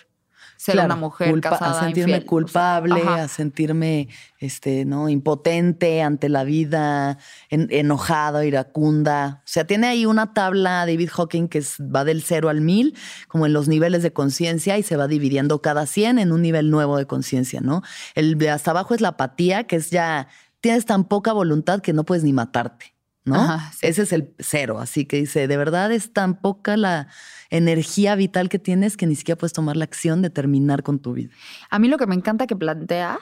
[0.58, 2.20] ser Claro, una mujer culpa- casada a sentirme infiel.
[2.20, 4.10] O sea, culpable, a sentirme
[4.40, 5.08] este, ¿no?
[5.08, 7.18] impotente ante la vida,
[7.50, 9.42] en- enojado, iracunda.
[9.46, 11.64] O sea, tiene ahí una tabla David Hawking que
[11.96, 12.96] va del cero al mil,
[13.28, 16.72] como en los niveles de conciencia, y se va dividiendo cada 100 en un nivel
[16.72, 17.84] nuevo de conciencia, ¿no?
[18.16, 20.28] El de hasta abajo es la apatía, que es ya,
[20.60, 22.96] tienes tan poca voluntad que no puedes ni matarte.
[23.28, 23.36] ¿No?
[23.36, 23.86] Ajá, sí.
[23.88, 24.80] Ese es el cero.
[24.80, 27.08] Así que dice, de verdad es tan poca la
[27.50, 31.14] energía vital que tienes que ni siquiera puedes tomar la acción de terminar con tu
[31.14, 31.30] vida.
[31.70, 33.20] A mí lo que me encanta que plantea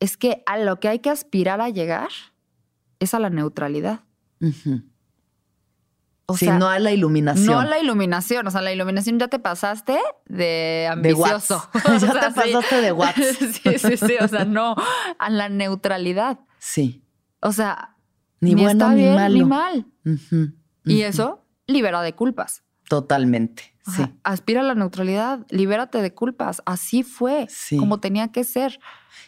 [0.00, 2.08] es que a lo que hay que aspirar a llegar
[3.00, 4.00] es a la neutralidad.
[4.40, 4.82] Ujú.
[6.26, 7.46] O sí, no a la iluminación.
[7.46, 8.46] no a la iluminación.
[8.46, 11.50] O sea, la iluminación ya te pasaste de de watts.
[11.50, 11.70] ambicioso.
[11.84, 12.52] ya O sea, te sí.
[12.52, 13.38] pasaste de watts.
[13.62, 14.14] Sí, sí, sí.
[14.20, 14.76] O sea, no,
[15.18, 16.38] a la neutralidad.
[16.58, 17.04] Sí.
[17.40, 17.91] O sea,
[18.42, 19.34] Ni, bueno está ni malo.
[19.34, 19.86] ni mal.
[20.04, 20.52] Ujú,
[20.84, 22.62] Y eso libera de culpas.
[22.88, 23.74] Totalmente.
[23.86, 24.04] Ajá.
[24.06, 24.12] Sí.
[24.22, 26.60] Aspira a la neutralidad, libérate de culpas.
[26.66, 27.76] Así fue, Sí.
[27.78, 28.78] como tenía que ser.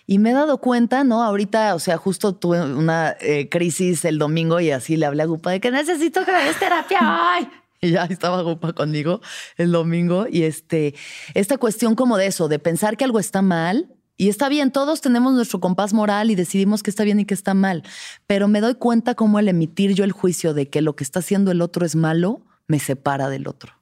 [0.07, 1.23] Y me he dado cuenta, ¿no?
[1.23, 5.27] Ahorita, o sea, justo tuve una eh, crisis el domingo y así le hablé a
[5.27, 6.99] Gupa de que necesito que me des terapia
[7.39, 7.49] hoy.
[7.81, 9.21] Y ya estaba Gupa conmigo
[9.57, 10.27] el domingo.
[10.31, 10.95] Y este,
[11.35, 13.91] esta cuestión como de eso, de pensar que algo está mal.
[14.17, 17.35] Y está bien, todos tenemos nuestro compás moral y decidimos qué está bien y qué
[17.35, 17.83] está mal.
[18.27, 21.19] Pero me doy cuenta cómo el emitir yo el juicio de que lo que está
[21.19, 23.73] haciendo el otro es malo, me separa del otro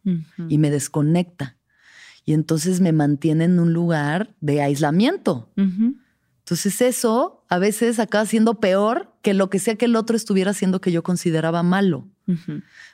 [0.49, 1.57] y me desconecta.
[2.24, 5.51] Y entonces me mantiene en un lugar de aislamiento.
[5.57, 5.97] Ujú.
[6.39, 10.51] Entonces eso a veces acaba siendo peor que lo que sea que el otro estuviera
[10.51, 12.09] haciendo que yo consideraba malo.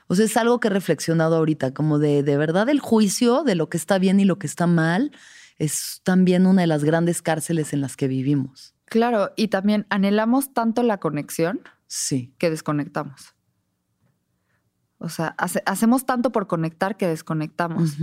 [0.07, 3.55] O sea, es algo que he reflexionado ahorita, como de, de verdad el juicio de
[3.55, 5.11] lo que está bien y lo que está mal
[5.59, 8.73] es también una de las grandes cárceles en las que vivimos.
[8.85, 12.33] Claro, y también anhelamos tanto la conexión Sí.
[12.39, 13.35] que desconectamos.
[14.97, 17.97] O sea, hace- hacemos tanto por conectar que desconectamos.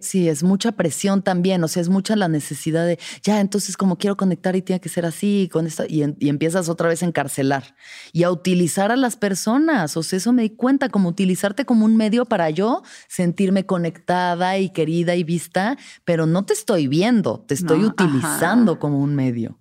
[0.00, 3.98] Sí, es mucha presión también, o sea, es mucha la necesidad de, ya, entonces como
[3.98, 6.88] quiero conectar y tiene que ser así, y con esto, y, en- y empiezas otra
[6.88, 7.74] vez a encarcelar
[8.12, 11.84] y a utilizar a las personas, o sea, eso me di cuenta, como utilizarte como
[11.84, 17.40] un medio para yo sentirme conectada y querida y vista, pero no te estoy viendo,
[17.48, 18.78] te estoy No, utilizando ajá.
[18.80, 19.58] como un medio.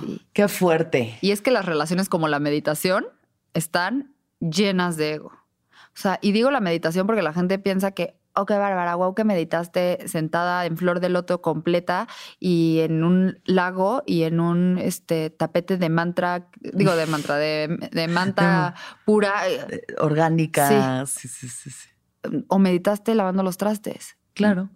[0.00, 0.22] Sí.
[0.32, 1.18] Qué fuerte.
[1.20, 3.06] Y es que las relaciones como la meditación
[3.52, 5.28] están llenas de ego.
[5.28, 9.14] O sea, y digo la meditación porque la gente piensa que, oh, qué bárbara, wow,
[9.14, 12.08] que meditaste sentada en flor de loto completa
[12.38, 17.88] y en un lago y en un este, tapete de mantra, digo de mantra, de,
[17.92, 18.74] de manta
[19.04, 21.06] pura, eh, Orgánica.
[21.06, 22.44] Sí, sí, sí, sí.
[22.48, 24.16] o meditaste lavando los trastes.
[24.34, 24.70] Claro,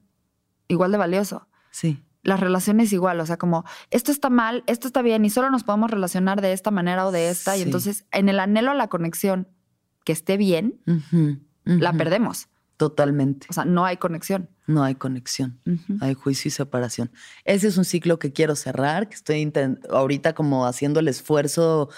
[0.69, 1.49] Igual de valioso.
[1.71, 2.05] sí.
[2.23, 5.65] las relaciones igual, o sea, como esto está mal, esto está bien y solo nos
[5.65, 7.57] podemos relacionar de esta manera o de esta.
[7.57, 9.49] Y entonces, en el anhelo a la conexión
[10.05, 10.81] que esté bien,
[11.65, 12.49] la perdemos.
[12.79, 13.49] Totalmente.
[13.51, 14.49] O sea, no hay conexión.
[14.69, 15.59] No hay conexión.
[16.01, 17.11] Hay juicio y separación.
[17.45, 19.53] Ese es un ciclo que quiero cerrar, que estoy
[19.91, 21.91] ahorita como haciendo el esfuerzo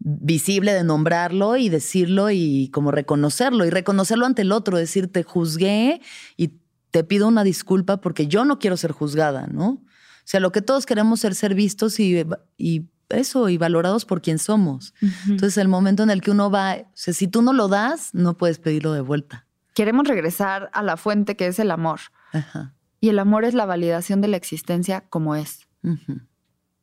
[0.00, 5.22] visible de nombrarlo y decirlo y como reconocerlo y reconocerlo ante el otro, decir te
[5.22, 6.00] juzgué
[6.36, 6.54] y
[6.90, 9.68] te pido una disculpa porque yo no quiero ser juzgada, ¿no?
[9.68, 12.24] O sea, lo que todos queremos es ser vistos y,
[12.58, 14.94] y eso, y valorados por quien somos.
[15.28, 18.10] Entonces, el momento en el que uno va, o sea, si tú no lo das,
[18.14, 19.43] no puedes pedirlo de vuelta.
[19.74, 22.00] Queremos regresar a la fuente que es el amor.
[22.32, 22.74] Ajá.
[23.00, 25.68] Y el amor es la validación de la existencia como es.
[25.82, 26.20] Ujú.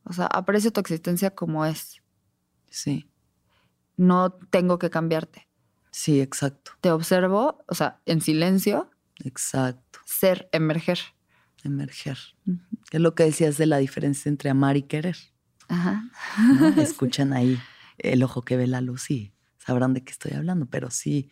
[0.03, 2.01] O sea, aprecio tu existencia como es.
[2.69, 3.09] Sí,
[3.97, 5.47] No tengo que cambiarte.
[5.91, 8.89] sí, exacto, Te observo, o sea, en silencio,
[9.23, 9.99] exacto.
[10.05, 10.99] ser, emerger.
[11.63, 12.17] Emerger.
[12.91, 15.17] Es lo que decías de la diferencia entre amar y querer.
[15.67, 16.03] Ajá.
[16.59, 16.67] ¿no?
[16.81, 17.59] Escuchan ahí
[17.97, 21.29] el ojo que ve la luz y sabrán de qué estoy hablando, pero sí.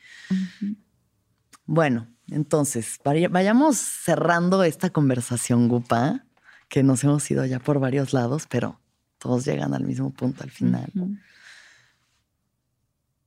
[1.72, 6.26] Bueno, entonces, vaya- vayamos cerrando esta conversación, Gupa,
[6.68, 8.80] que nos hemos ido ya por varios lados, pero
[9.20, 10.92] todos llegan al mismo punto al final.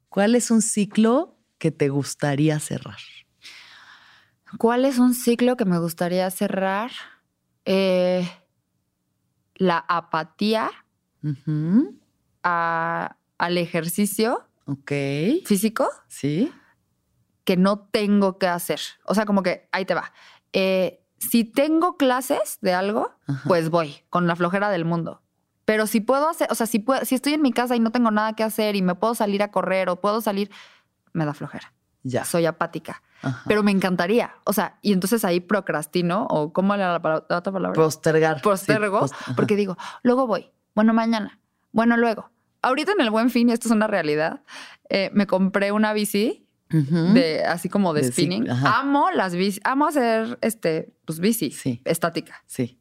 [0.09, 2.99] ¿Cuál es un ciclo que te gustaría cerrar?
[4.59, 6.91] ¿Cuál es un ciclo que me gustaría cerrar?
[7.65, 8.29] Eh,
[9.55, 10.69] la apatía
[12.43, 14.49] a- al ejercicio
[15.47, 16.53] físico Sí.
[17.45, 18.81] Que no tengo que hacer.
[19.05, 20.13] O sea, como que ahí te va.
[20.53, 23.43] Eh, si tengo clases de algo, Ajá.
[23.49, 25.23] pues voy con la flojera del mundo.
[25.65, 27.93] Pero si puedo hacer, o sea, si, puedo, si estoy en mi casa y no
[27.93, 30.51] tengo nada que hacer y me puedo salir a correr o puedo salir,
[31.13, 31.73] me da flojera.
[32.03, 32.25] Ya.
[32.25, 33.01] Soy apática.
[33.23, 33.43] Ajá.
[33.47, 34.35] Pero me encantaría.
[34.45, 37.75] O sea, y entonces ahí procrastino o ¿cómo era la, la otra palabra?
[37.81, 38.39] Postergar.
[38.39, 41.39] sí, Postergo, post- porque digo, luego voy, bueno, mañana,
[41.71, 42.31] bueno, luego.
[42.61, 44.43] Ahorita en el buen fin, y esto es una realidad,
[44.89, 48.49] eh, me compré una bici De así como de, spinning.
[48.51, 51.81] Amo las bici, amo hacer este, pues bici Sí.
[51.85, 52.43] estática.
[52.47, 52.79] Sí.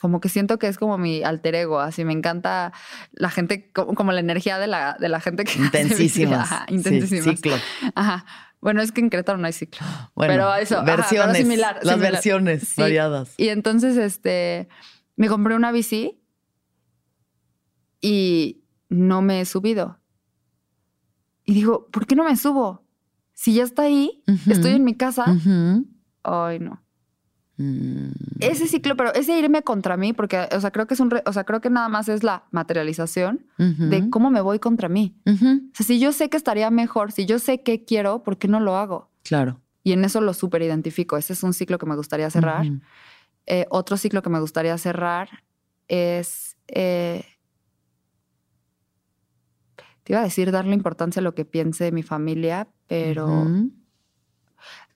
[0.00, 2.72] Como que siento que es como mi alter ego, así me encanta
[3.12, 5.64] la gente, como, la energía de la, de la gente que hace.
[5.64, 6.48] Intensísimas.
[6.48, 7.24] Sí, intensísimas.
[7.36, 7.56] ciclo.
[7.94, 8.26] Ajá.
[8.60, 9.86] Bueno, es que en Querétaro no hay ciclo.
[10.14, 11.36] Bueno, pero eso, ajá, pero versiones.
[11.38, 12.12] similar, Las similar.
[12.12, 12.80] versiones Sí.
[12.80, 13.34] variadas.
[13.36, 14.68] Y entonces, este,
[15.16, 16.20] me compré una bici
[18.00, 20.00] y no me he subido.
[21.44, 22.83] Y digo, ¿por qué no me subo?
[23.34, 24.22] Si ya está ahí,
[24.52, 25.24] estoy en mi casa.
[26.22, 26.80] Ay, no.
[27.56, 28.08] Mm,
[28.40, 31.22] Ese ciclo, pero ese irme contra mí, porque, o sea, creo que es un, re-
[31.26, 33.46] o sea, creo que nada más es la materialización
[33.90, 35.16] de cómo me voy contra mí.
[35.72, 38.48] O sea, si yo sé que estaría mejor, si yo sé qué quiero, ¿por qué
[38.48, 39.10] no lo hago?
[39.22, 39.60] Claro.
[39.84, 41.16] Y en eso lo súper identifico.
[41.16, 42.64] Ese es un ciclo que me gustaría cerrar.
[43.46, 45.28] Eh, otro ciclo que me gustaría cerrar
[45.88, 46.56] es.
[46.68, 47.24] eh,
[50.02, 53.26] te iba a decir darle importancia a lo que piense mi familia, pero.
[53.26, 53.72] Ujú.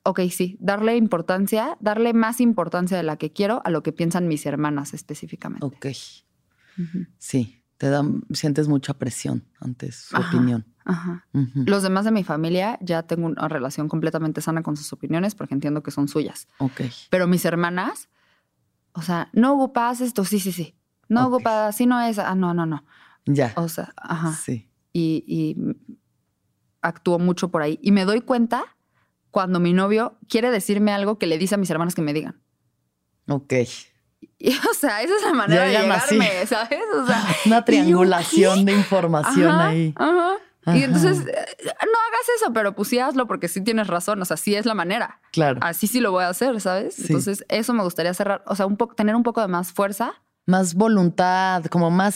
[0.03, 4.27] Ok, sí, darle importancia, darle más importancia de la que quiero a lo que piensan
[4.27, 5.65] mis hermanas específicamente.
[5.65, 5.87] Ok.
[7.17, 7.55] Sí.
[7.77, 10.27] Te da, sientes mucha presión ante su Ajá.
[10.27, 10.65] opinión.
[10.83, 11.25] Ajá.
[11.65, 15.53] Los demás de mi familia ya tengo una relación completamente sana con sus opiniones porque
[15.53, 16.47] entiendo que son suyas.
[16.57, 16.81] Ok.
[17.09, 18.09] Pero mis hermanas,
[18.91, 20.75] o sea, no ocupas esto, sí, sí, sí.
[21.07, 21.35] No Ok.
[21.35, 22.83] ocupas, así no es, ah, no, no, no.
[23.25, 23.53] Ya.
[23.55, 24.33] O sea, ajá.
[24.33, 24.69] Sí.
[24.91, 25.55] Y, y
[26.81, 27.79] actúo mucho por ahí.
[27.81, 28.63] Y me doy cuenta
[29.31, 32.41] cuando mi novio quiere decirme algo que le dice a mis hermanas que me digan.
[33.27, 33.53] Ok.
[34.41, 36.15] Y, o sea, esa es la manera Ya de así.
[36.15, 36.79] llegarme, ¿sabes?
[36.95, 39.93] O sea, Una ¿y yo triangulación de información Ajá, ahí.
[39.97, 40.33] Ajá.
[40.65, 40.77] Ajá.
[40.77, 44.21] Y entonces, eh, no hagas eso, pero pues sí hazlo porque sí tienes razón.
[44.21, 45.19] O sea, sí es la manera.
[45.33, 45.59] Claro.
[45.61, 46.95] Así sí lo voy a hacer, ¿sabes?
[46.95, 47.03] Sí.
[47.07, 48.43] Entonces, eso me gustaría cerrar.
[48.45, 50.13] O sea, un poco, tener un poco de más fuerza,
[50.45, 52.15] Más voluntad, como más,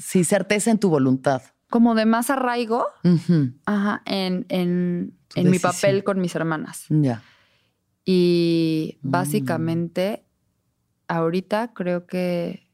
[0.00, 1.42] sí, certeza en tu voluntad.
[1.72, 2.86] Como de más arraigo,
[3.66, 6.84] ajá, en, en, en mi papel con mis hermanas.
[6.90, 7.22] Ya.
[8.04, 9.10] Y Mm.
[9.10, 10.24] básicamente,
[11.08, 12.68] ahorita creo que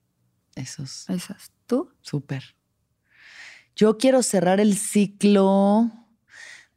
[0.55, 1.53] Eso es esas.
[1.67, 1.91] ¿Tú?
[2.03, 2.57] súper.
[3.77, 5.91] Yo quiero cerrar el ciclo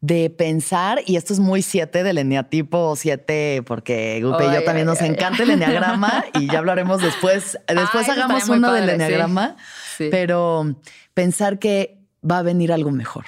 [0.01, 4.65] de pensar, y esto es muy siete del eneatipo 7, porque Gupe y yo Ay,
[4.65, 5.09] también ay, nos ay.
[5.09, 7.57] encanta el eneagrama y ya hablaremos después.
[7.67, 9.03] Después hagamos uno del padre, sí.
[9.03, 9.55] eneagrama,
[9.97, 10.07] Sí.
[10.11, 10.75] pero
[11.13, 13.25] pensar que va a venir algo mejor.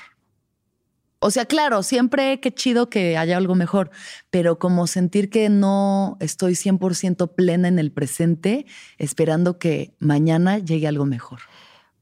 [1.25, 3.91] O sea, claro, siempre qué chido que haya algo mejor,
[4.29, 8.65] pero como sentir que no estoy 100% plena en el presente,
[8.97, 11.39] esperando que mañana llegue algo mejor.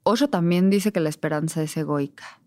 [0.01, 2.41] Osho también dice que la esperanza es egoica.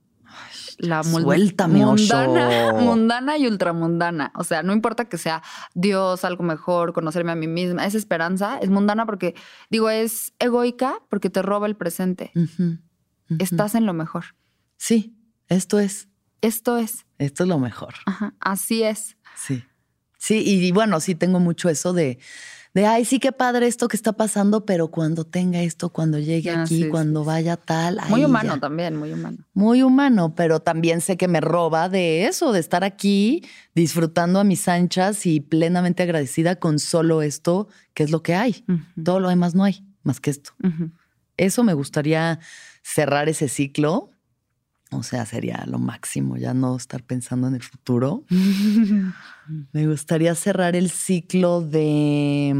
[0.78, 2.74] La Suéltame, mundana, Osho.
[2.80, 4.32] mundana y ultramundana.
[4.34, 7.86] O sea, no importa que sea Dios, algo mejor, conocerme a mí misma.
[7.86, 9.36] Esa esperanza es mundana porque,
[9.70, 12.32] digo, es egoica porque te roba el presente.
[13.38, 14.24] Estás en lo mejor.
[14.76, 15.16] Sí,
[15.48, 16.08] esto es,
[16.40, 17.06] Esto es.
[17.18, 17.94] esto es lo mejor.
[18.06, 19.16] Ajá, así es.
[19.36, 19.64] Sí.
[20.18, 22.18] Sí, y, y bueno, sí tengo mucho eso de,
[22.72, 26.50] de, ay, sí, qué padre esto que está pasando, pero cuando tenga esto, cuando llegue
[26.50, 27.26] Ah, aquí, sí, cuando sí.
[27.26, 28.00] vaya tal.
[28.08, 28.60] Muy ahí humano ya.
[28.60, 29.38] también, muy humano.
[29.52, 33.42] Muy humano, pero también sé que me roba de eso, de estar aquí
[33.74, 38.64] disfrutando a mis anchas y plenamente agradecida con solo esto, que es lo que hay.
[39.04, 40.52] Todo lo demás no hay, más que esto.
[41.36, 42.38] Eso me gustaría
[42.84, 44.10] cerrar ese ciclo.
[44.90, 48.24] O sea, sería lo máximo, ya no estar pensando en el futuro.
[49.72, 52.52] Me gustaría cerrar el ciclo de...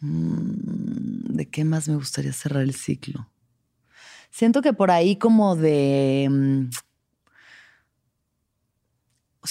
[0.00, 3.30] mm, ¿De qué más me gustaría cerrar el ciclo?
[4.30, 6.68] Siento que por ahí como de...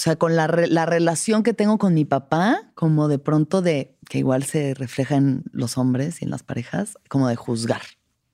[0.00, 3.60] O sea, con la, re- la relación que tengo con mi papá, como de pronto
[3.60, 7.82] de, que igual se refleja en los hombres y en las parejas, como de juzgar,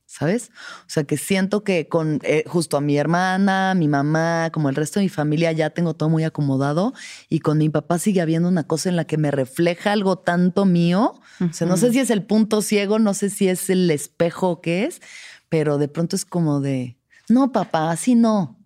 [0.07, 0.53] ¿sabes?
[0.83, 4.77] O sea, que siento que con eh, justo a mi hermana, mi mamá, como el
[4.77, 6.93] resto de mi familia, ya tengo todo muy acomodado
[7.29, 10.67] y con mi papá sigue habiendo una cosa en la que me refleja algo tanto
[10.67, 11.21] mío.
[11.41, 14.51] O sea, no sé si es el punto ciego, no sé si es el espejo
[14.51, 15.03] o qué es,
[15.49, 16.97] pero de pronto es como de,
[17.29, 18.57] no, papá, así no.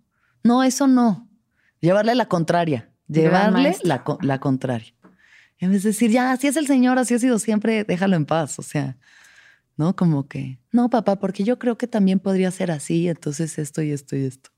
[0.45, 1.27] No, eso no.
[1.81, 2.90] Llevarle la contraria.
[3.11, 4.95] Llevarle la, la contraria.
[5.59, 8.25] En vez de decir, ya, así es el Señor, así ha sido siempre, déjalo en
[8.25, 8.59] paz.
[8.59, 8.97] O sea,
[9.77, 9.97] ¿no?
[9.97, 13.93] Como que, no, papá, porque yo creo que también podría ser así, entonces esto y
[13.93, 14.51] esto y esto.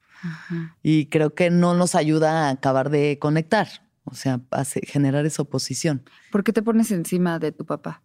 [0.83, 3.69] Y creo que no nos ayuda a acabar de conectar,
[4.05, 6.05] o sea, hace, generar esa oposición.
[6.31, 8.03] ¿Por qué te pones encima de tu papá?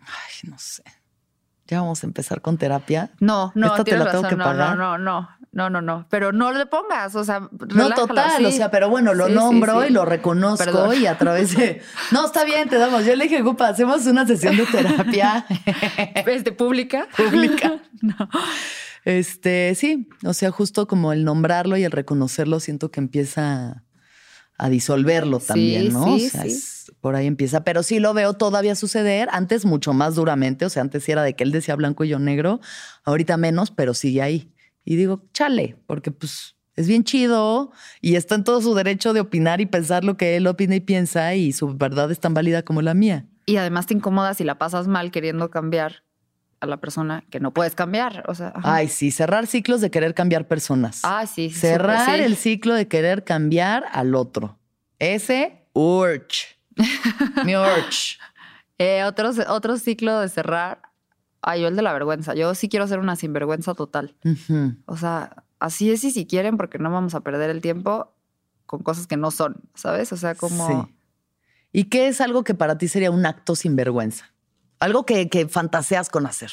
[0.00, 0.82] Ay, no sé.
[1.70, 3.12] Ya vamos a empezar con terapia.
[3.20, 4.76] No, no, ¿Esta te la tengo que no, pagar?
[4.76, 6.06] no, no, no, no, no.
[6.10, 8.44] Pero no le pongas, o sea, No, total, sí.
[8.46, 9.86] o sea, pero bueno, lo Sí, nombro sí.
[9.88, 11.00] y lo reconozco Perdón.
[11.00, 11.80] y a través de...
[12.10, 13.04] No, está bien, te damos.
[13.04, 15.46] Yo le dije, Gupa, hacemos una sesión de terapia
[16.26, 17.06] Este, pública.
[17.16, 17.80] pública.
[18.02, 18.16] no.
[19.04, 23.84] Este, sí, o sea, justo como el nombrarlo y el reconocerlo, siento que empieza
[24.58, 26.04] a disolverlo también, ¿no?
[26.18, 29.92] sí, o sea, es- por ahí empieza, pero sí lo veo todavía suceder, antes mucho
[29.92, 32.60] más duramente, o sea, antes sí era de que él decía blanco y yo negro,
[33.04, 34.52] ahorita menos, pero sigue ahí.
[34.84, 39.20] Y digo, chale, porque pues es bien chido y está en todo su derecho de
[39.20, 42.62] opinar y pensar lo que él opina y piensa y su verdad es tan válida
[42.62, 43.26] como la mía.
[43.46, 46.04] Y además te incomodas y la pasas mal queriendo cambiar
[46.60, 48.24] a la persona que no puedes cambiar.
[48.28, 48.74] O sea, ajá.
[48.76, 51.00] Ay, sí, cerrar ciclos de querer cambiar personas.
[51.02, 51.50] Ah, sí.
[51.50, 52.22] Cerrar sí.
[52.22, 54.58] el ciclo de querer cambiar al otro.
[54.98, 56.59] Ese, urge.
[57.44, 58.18] Mi urge.
[58.78, 60.82] Eh, otro, otro ciclo de cerrar.
[61.42, 62.34] Ay, yo el de la vergüenza.
[62.34, 64.14] Yo sí quiero ser una sinvergüenza total.
[64.86, 68.14] O sea, así es y si quieren, porque no vamos a perder el tiempo
[68.66, 70.12] con cosas que no son, ¿sabes?
[70.12, 70.66] O sea, como...
[70.86, 70.96] Sí.
[71.72, 74.32] ¿Y qué es algo que para ti sería un acto sin vergüenza?
[74.78, 76.50] Algo que, que fantaseas con hacer.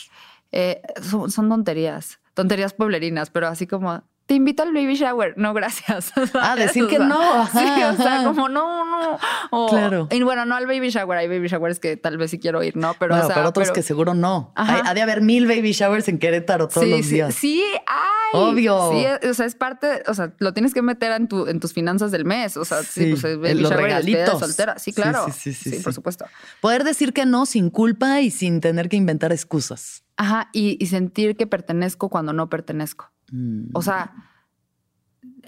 [0.51, 4.03] eh, son, son tonterías, tonterías pueblerinas, pero así como...
[4.27, 5.33] Te invito al baby shower.
[5.37, 6.11] No, gracias.
[6.35, 6.65] Ah, ¿sabes?
[6.67, 7.21] decir O que sea, no.
[7.21, 9.17] Ajá, sí, o sea, como no, no.
[9.51, 10.07] O- Claro.
[10.11, 11.17] Y bueno, no al baby shower.
[11.17, 12.93] Hay baby showers que tal vez sí quiero ir, ¿no?
[12.99, 14.51] Pero, bueno, o sea, pero otros pero- que seguro no.
[14.55, 17.33] Hay, ha de haber mil baby showers en Querétaro todos sí, los sí, días.
[17.35, 18.05] Sí, ay.
[18.33, 18.91] Obvio.
[18.91, 21.71] Sí, o sea, es parte, o sea, lo tienes que meter en, tu, en tus
[21.71, 22.57] finanzas del mes.
[22.57, 24.39] O sea, sí, Sí, pues el en baby los shower de regalitos.
[24.41, 24.77] soltera.
[24.77, 25.25] Sí, Sí, claro.
[25.27, 25.83] sí, sí, sí, sí.
[25.83, 26.25] por supuesto.
[26.59, 30.03] Poder decir que no sin culpa y sin tener que inventar excusas.
[30.17, 33.09] Ajá, y, y sentir que pertenezco cuando no pertenezco.
[33.31, 33.69] Mm.
[33.73, 34.13] O sea,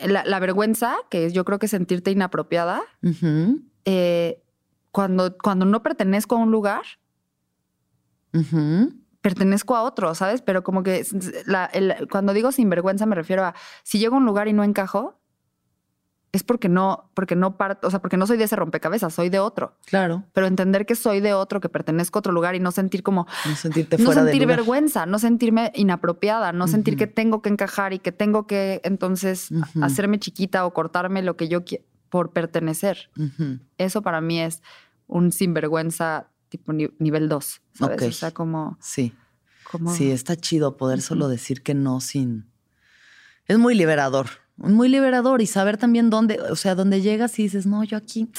[0.06, 2.82] la, la vergüenza, que es yo creo que sentirte inapropiada,
[3.86, 4.44] eh,
[4.92, 6.82] cuando, cuando no pertenezco a un lugar,
[9.22, 10.42] pertenezco a otro, ¿sabes?
[10.42, 11.06] Pero como que
[11.46, 13.54] la- el- cuando digo sinvergüenza me refiero a
[13.84, 15.20] si llego a un lugar y no encajo,
[16.32, 19.30] es porque no, porque no parto, o sea, porque no soy de ese rompecabezas, soy
[19.30, 19.76] de otro.
[19.86, 23.02] Claro, Pero entender que soy de otro, que pertenezco a otro lugar y no sentir
[23.02, 27.42] como, no sentirte no fuera de sentir vergüenza, no sentirme inapropiada, no sentir que tengo
[27.42, 29.50] que encajar y que tengo que entonces
[29.82, 33.10] hacerme chiquita o cortarme lo que yo quiero por pertenecer.
[33.78, 34.62] Eso para mí es
[35.08, 38.02] un sinvergüenza tipo ni- nivel 2, ¿sabes?
[38.02, 38.08] Ok.
[38.08, 39.14] O sea, como, Sí.
[39.72, 42.48] como Sí, está chido poder solo decir que no sin.
[43.46, 44.28] Es muy liberador,
[44.60, 48.30] muy liberador y saber también dónde, o sea, dónde llegas y dices, no, yo aquí.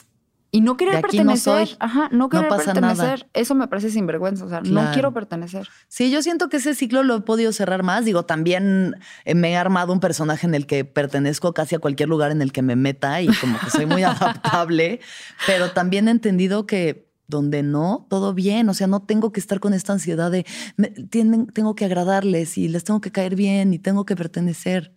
[0.53, 1.69] Y no querer De aquí no pertenecer.
[1.69, 1.77] soy.
[1.79, 2.89] Ajá, no querer pasa nada.
[2.95, 3.31] pertenecer.
[3.35, 4.45] Eso me parece sinvergüenza.
[4.45, 5.69] O sea, no quiero pertenecer.
[5.87, 8.05] Sí, yo siento que ese ciclo lo he podido cerrar más.
[8.05, 12.09] Digo, también eh, me he armado un personaje en el que pertenezco casi a cualquier
[12.09, 14.03] lugar en el que me meta y como que soy muy
[14.51, 14.99] adaptable,
[15.47, 18.69] pero también he entendido que donde no, todo bien.
[18.71, 20.45] O sea, no tengo que estar con esta ansiedad de
[20.77, 24.97] me- tienen, tengo que agradarles y les tengo que caer bien y tengo que pertenecer.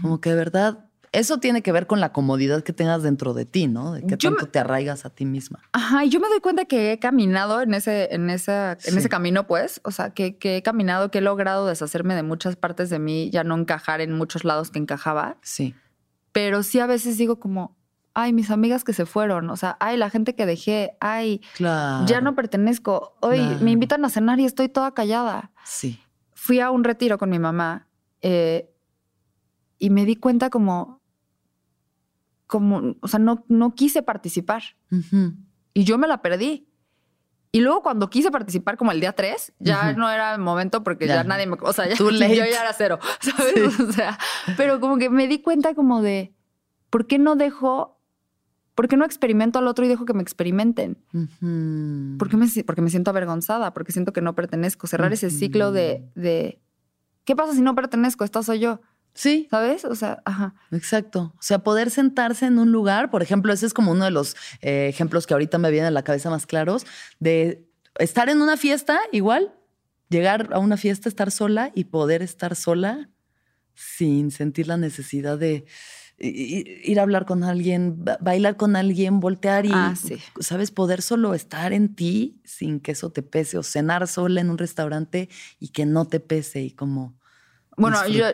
[0.00, 3.44] Como que de verdad, eso tiene que ver con la comodidad que tengas dentro de
[3.44, 3.92] ti, ¿no?
[3.92, 5.60] De que Yo tanto me- te arraigas a ti misma.
[5.72, 8.96] Ajá, y yo me doy cuenta que he caminado en ese, en esa, en Sí.
[8.98, 9.80] ese camino, pues.
[9.84, 13.28] O sea, que, que he caminado, que he logrado deshacerme de muchas partes de mí,
[13.30, 15.36] ya no encajar en muchos lados que encajaba.
[15.42, 15.74] Sí.
[16.32, 17.76] Pero sí a veces digo como,
[18.14, 19.50] ay, mis amigas que se fueron.
[19.50, 22.06] O sea, ay, la gente que dejé, ay, Claro.
[22.06, 23.16] ya no pertenezco.
[23.20, 23.58] Hoy Claro.
[23.60, 25.50] me invitan a cenar y estoy toda callada.
[25.64, 26.00] Sí.
[26.34, 27.86] fui a un retiro con mi mamá
[28.20, 28.71] eh,
[29.82, 31.02] y me di cuenta como,
[32.46, 35.34] como, o sea, no, no quise participar Ujú.
[35.74, 36.68] y yo me la perdí.
[37.50, 39.98] Y luego cuando quise participar como el día 3, ya Ujú.
[39.98, 41.24] no era el momento porque ya, Ya.
[41.24, 41.56] nadie me...
[41.60, 43.80] O sea, ya, yo ya era cero, ¿sabes?
[43.80, 44.16] O sea,
[44.56, 46.32] pero como que me di cuenta como de,
[46.88, 48.00] ¿por qué no dejo,
[48.76, 50.96] por qué no experimento al otro y dejo que me experimenten?
[51.12, 52.18] Ujú.
[52.18, 54.86] ¿Por qué me, porque me siento avergonzada, porque siento que no pertenezco.
[54.86, 56.62] Cerrar ese ciclo de, de,
[57.24, 58.22] ¿qué pasa si no pertenezco?
[58.24, 58.80] Esta soy yo,
[59.14, 59.84] Sí, ¿sabes?
[59.84, 60.54] O sea, ajá.
[60.70, 61.34] Exacto.
[61.38, 64.36] O sea, poder sentarse en un lugar, por ejemplo, ese es como uno de los
[64.62, 66.86] eh, ejemplos que ahorita me vienen a la cabeza más claros,
[67.20, 67.68] de
[67.98, 69.52] estar en una fiesta igual,
[70.08, 73.10] llegar a una fiesta, estar sola y poder estar sola
[73.74, 75.66] sin sentir la necesidad de
[76.18, 80.18] ir a hablar con alguien, ba- bailar con alguien, voltear y, Ah, sí.
[80.40, 80.70] ¿sabes?
[80.70, 84.58] Poder solo estar en ti sin que eso te pese o cenar sola en un
[84.58, 85.28] restaurante
[85.58, 87.18] y que no te pese y como
[87.76, 88.26] Bueno, yo,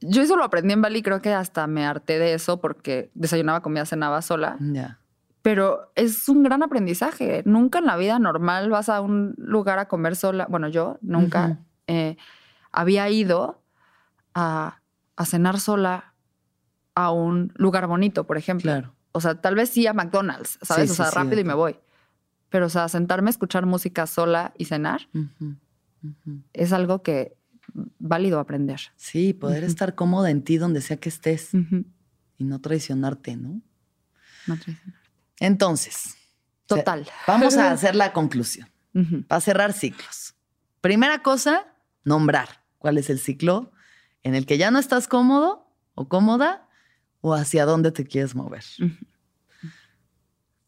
[0.00, 3.60] yo, eso lo aprendí en Bali, creo que hasta me harté de eso porque desayunaba,
[3.60, 4.56] comía, cenaba sola.
[4.60, 4.98] Ya.
[5.42, 7.42] Pero es un gran aprendizaje.
[7.44, 10.46] Nunca en la vida normal vas a un lugar a comer sola.
[10.50, 12.16] Bueno, yo nunca eh,
[12.72, 13.62] había ido
[14.34, 14.80] a,
[15.14, 16.14] a cenar sola
[16.96, 18.72] a un lugar bonito, por ejemplo.
[18.72, 18.94] Claro.
[19.12, 20.88] O sea, tal vez sí a McDonald's, ¿sabes?
[20.88, 21.78] Sí, o sea, sí, sí, rápido y me voy.
[22.48, 25.08] Pero, o sea, sentarme a escuchar música sola y cenar
[26.52, 27.36] es algo que
[27.98, 28.80] válido aprender.
[28.96, 31.50] Sí, poder estar cómoda en ti donde sea que estés
[32.38, 33.60] y no traicionarte, ¿no?
[34.46, 35.00] No traicionar.
[35.40, 36.16] Entonces,
[36.66, 37.06] Total.
[37.26, 38.68] vamos a hacer la conclusión.
[38.94, 39.22] Ujú.
[39.24, 40.34] Para cerrar ciclos.
[40.80, 41.66] Primera cosa,
[42.04, 43.72] nombrar cuál es el ciclo
[44.22, 46.68] en el que ya no estás cómodo o cómoda
[47.20, 48.64] o hacia dónde te quieres mover.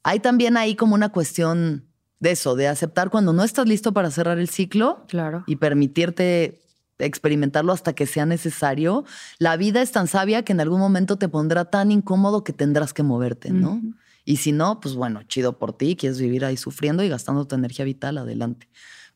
[0.02, 1.86] Hay también ahí como una cuestión
[2.20, 5.44] de eso, de aceptar cuando no estás listo para cerrar el ciclo Claro.
[5.46, 6.60] y permitirte
[6.98, 9.04] experimentarlo hasta que sea necesario.
[9.38, 12.92] La vida es tan sabia que en algún momento te pondrá tan incómodo que tendrás
[12.92, 13.80] que moverte, ¿no?
[14.24, 17.54] Y si no, pues bueno, chido por ti, quieres vivir ahí sufriendo y gastando tu
[17.54, 18.68] energía vital, adelante.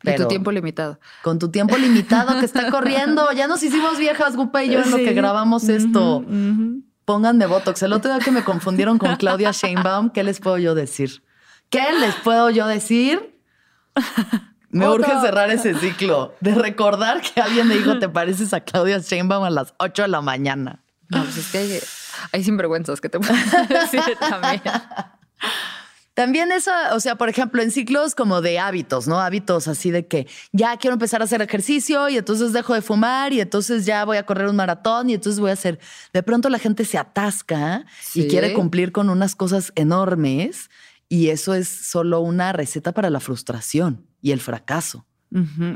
[0.05, 0.99] Y tu tiempo limitado.
[1.23, 4.91] con tu tiempo limitado que está corriendo, ya nos hicimos viejas, Gupa y yo, en
[4.91, 6.25] lo que grabamos esto.
[7.05, 7.83] Pónganme Botox.
[7.83, 11.23] El otro día que me confundieron con Claudia Sheinbaum, ¿qué les puedo yo decir?
[11.69, 13.39] ¿Qué les puedo yo decir?
[14.73, 18.99] Me urge cerrar ese ciclo de recordar que alguien me dijo, te pareces a Claudia
[18.99, 20.83] Sheinbaum a las 8 de la mañana.
[21.11, 21.81] No, pues es que hay,
[22.33, 23.19] hay sinvergüenzas que te
[23.69, 24.63] decir también.
[26.15, 29.21] También eso, o sea, por ejemplo, en ciclos como de hábitos, ¿no?
[29.21, 33.35] Hábitos así de que ya quiero empezar a hacer ejercicio y entonces dejo de fumar
[33.35, 35.79] y entonces ya voy a correr un maratón y entonces voy a hacer.
[36.15, 37.85] De pronto la gente se atasca
[38.15, 40.71] y quiere cumplir con unas cosas enormes
[41.11, 45.07] y eso es solo una receta para la frustración y el fracaso.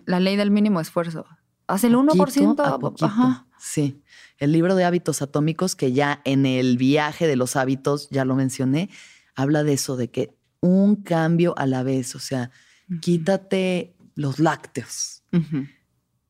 [0.07, 1.27] La ley del mínimo esfuerzo.
[1.67, 2.17] Haz el 1%.
[2.17, 3.07] Poquito a poquito.
[3.07, 3.47] Ajá.
[3.59, 4.01] Sí.
[4.39, 8.37] El libro de hábitos atómicos, que ya en el viaje de los hábitos, ya lo
[8.37, 8.91] mencioné,
[9.35, 12.51] habla de eso, de que un cambio a la vez, o sea,
[13.01, 15.23] quítate los lácteos,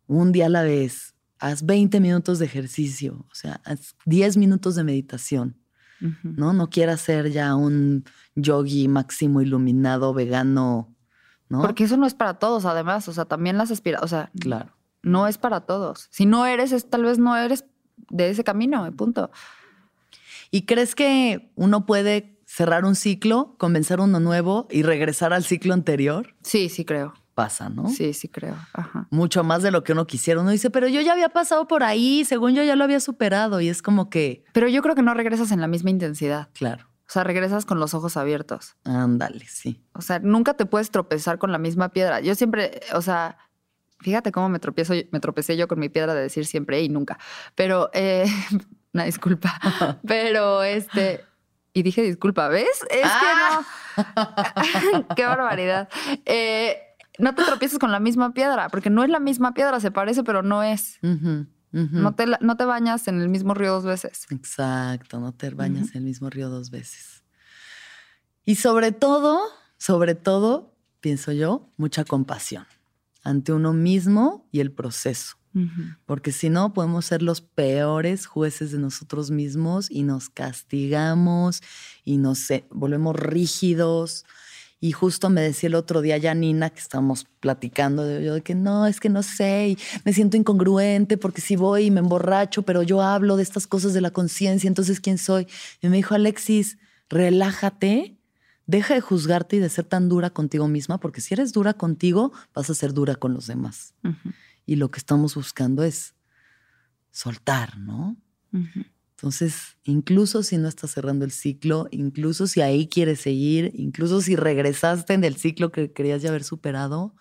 [0.07, 4.75] un día a la vez, haz 20 minutos de ejercicio, o sea, haz 10 minutos
[4.77, 5.57] de meditación.
[6.23, 6.53] ¿no?
[6.53, 10.95] No quieras ser ya un yogi máximo iluminado, vegano,
[11.49, 11.61] ¿no?
[11.63, 13.09] Porque eso no es para todos, además.
[13.09, 14.05] O sea, también las aspiraciones.
[14.05, 14.71] O sea, Claro.
[15.03, 16.09] no es para todos.
[16.11, 17.65] Si no eres, es- tal vez no eres
[18.11, 19.31] de ese camino, y punto.
[20.51, 25.75] ¿Y crees que uno puede cerrar un ciclo, comenzar uno nuevo y regresar al ciclo
[25.75, 26.35] anterior?
[26.43, 27.15] Sí, sí creo.
[27.35, 27.89] Pasa, ¿no?
[27.91, 28.55] Sí, sí creo.
[28.73, 29.09] Ajá.
[29.11, 30.41] Mucho más de lo que uno quisiera.
[30.41, 33.61] Uno dice, pero yo ya había pasado por ahí, según yo ya lo había superado.
[33.61, 36.49] Y es como que, Pero yo creo que no regresas en la misma intensidad.
[36.55, 38.77] claro, O sea, regresas con los ojos abiertos.
[38.85, 39.81] ándale, sí.
[39.93, 42.21] O sea, nunca te puedes tropezar con la misma piedra.
[42.21, 43.39] Yo siempre, o sea,
[44.01, 47.19] fíjate cómo me tropiezo, me tropecé yo con mi piedra de decir siempre y nunca.
[47.55, 48.27] Pero, eh,
[48.93, 49.55] una disculpa.
[50.07, 51.25] Pero este,
[51.73, 52.83] y dije disculpa, ¿ves?
[52.91, 55.07] Es que no.
[55.17, 55.89] Qué barbaridad.
[56.25, 56.79] Eh,
[57.19, 60.23] no te tropieces con la misma piedra, porque no es la misma piedra, se parece,
[60.23, 60.99] pero no es.
[61.77, 64.27] No, te, no te bañas en el mismo río dos veces.
[64.31, 67.23] Exacto, no te bañas en el mismo río dos veces.
[68.47, 69.41] Y sobre todo,
[69.77, 72.67] sobre todo, pienso yo, mucha compasión
[73.27, 75.37] ante uno mismo y el proceso.
[76.05, 81.63] Porque si no, podemos ser los peores jueces de nosotros mismos y nos castigamos
[82.05, 84.27] y nos eh, volvemos rígidos.
[84.79, 88.55] Y justo me decía el otro día Janina, que estamos platicando de, yo de que
[88.55, 92.63] no, es que no sé, y me siento incongruente porque si voy y me emborracho,
[92.63, 95.47] pero yo hablo de estas cosas de la conciencia, entonces ¿quién soy?
[95.81, 96.77] Y me dijo, Alexis,
[97.09, 98.19] relájate,
[98.67, 102.33] deja de juzgarte y de ser tan dura contigo misma, porque si eres dura contigo,
[102.55, 103.95] vas a ser dura con los demás.
[104.67, 106.15] Y lo que estamos buscando es
[107.11, 108.17] soltar, ¿no?
[109.17, 114.37] Entonces, incluso si no estás cerrando el ciclo, incluso si ahí quieres seguir, incluso si
[114.37, 117.15] regresaste en el ciclo que querías ya haber superado,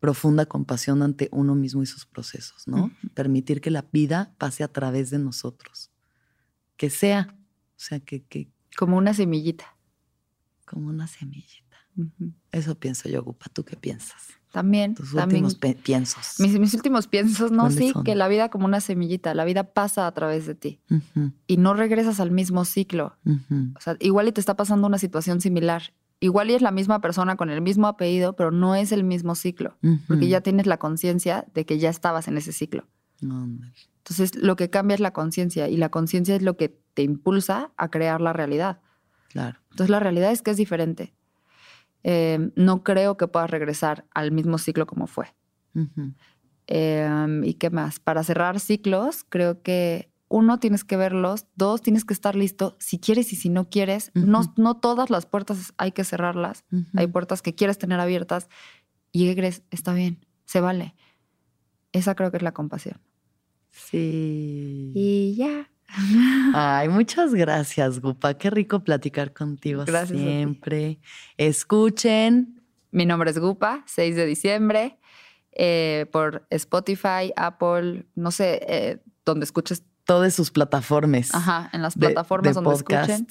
[0.00, 2.90] profunda compasión ante uno mismo y sus procesos, ¿no?
[3.14, 5.92] Permitir que la vida pase a través de nosotros.
[6.76, 9.76] Que sea, o sea, que, que Como una semillita.
[10.66, 11.65] como una semillita.
[12.52, 13.46] Eso pienso yo, Gupa.
[13.52, 14.28] ¿Tú qué piensas?
[14.52, 15.44] También, Tus también.
[15.44, 16.40] últimos piensos.
[16.40, 18.04] Mis, mis últimos piensos, no, ¿Cuáles sí, son?
[18.04, 20.80] que la vida como una semillita, la vida pasa a través de ti
[21.46, 23.16] y no regresas al mismo ciclo.
[23.76, 25.92] O sea, igual y te está pasando una situación similar.
[26.20, 29.34] Igual y es la misma persona con el mismo apellido, pero no es el mismo
[29.34, 29.76] ciclo,
[30.08, 32.86] porque ya tienes la conciencia de que ya estabas en ese ciclo.
[33.20, 37.72] Entonces, lo que cambia es la conciencia y la conciencia es lo que te impulsa
[37.76, 38.80] a crear la realidad.
[39.28, 39.58] Claro.
[39.72, 41.15] Entonces, la realidad es que es diferente.
[42.08, 45.34] Eh, no creo que puedas regresar al mismo ciclo como fue.
[46.68, 47.98] Eh, ¿Y qué más?
[47.98, 53.00] Para cerrar ciclos, creo que uno, tienes que verlos, dos, tienes que estar listo si
[53.00, 54.12] quieres y si no quieres.
[54.14, 56.64] no, no todas las puertas hay que cerrarlas.
[56.94, 58.48] Hay puertas que quieres tener abiertas
[59.10, 59.64] y ¿qué crees?
[59.72, 60.94] Está bien, se vale.
[61.90, 63.00] Esa creo que es la compasión.
[63.72, 64.92] Sí.
[64.94, 65.72] Y ya.
[66.54, 68.34] Ay, muchas gracias, Gupa.
[68.34, 70.98] Qué rico platicar contigo Gracias siempre.
[71.36, 72.60] Escuchen.
[72.90, 74.98] Mi nombre es Gupa, 6 de diciembre,
[75.52, 79.82] eh, por Spotify, Apple, no sé, eh, donde escuches.
[80.04, 81.34] todas sus plataformas.
[81.34, 83.10] Ajá, en las de- plataformas de donde podcast.
[83.10, 83.26] escuchen.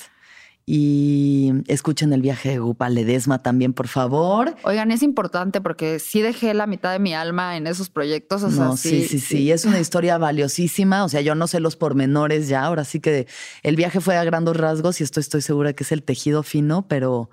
[0.67, 4.55] Y escuchen el viaje de Gupa Ledesma también, por favor.
[4.63, 8.41] Oigan, es importante porque sí dejé la mitad de mi alma en esos proyectos.
[8.41, 11.03] O sea, no, sí, sí, sí, Es una historia valiosísima.
[11.03, 12.63] O sea, yo no sé los pormenores ya.
[12.63, 13.27] Ahora sí que
[13.61, 16.87] el viaje fue a grandes rasgos y esto estoy segura que es el tejido fino,
[16.87, 17.29] pero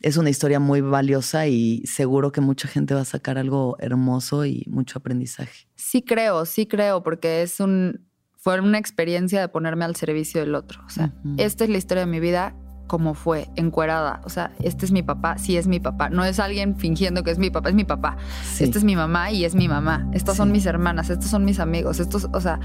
[0.00, 4.44] es una historia muy valiosa y seguro que mucha gente va a sacar algo hermoso
[4.46, 5.66] y mucho aprendizaje.
[5.74, 8.09] Sí creo, sí creo, porque es un
[8.40, 10.82] fue una experiencia de ponerme al servicio del otro.
[10.86, 12.54] O sea, esta es la historia de mi vida
[12.86, 14.20] como fue, encuerada.
[14.24, 16.08] O sea, este es mi papá, sí es mi papá.
[16.08, 18.16] No es alguien fingiendo que es mi papá, es mi papá.
[18.42, 18.64] Sí.
[18.64, 20.08] Esta es mi mamá y es mi mamá.
[20.12, 22.00] Estas son mis hermanas, estos son mis amigos.
[22.00, 22.58] Estos, o sea,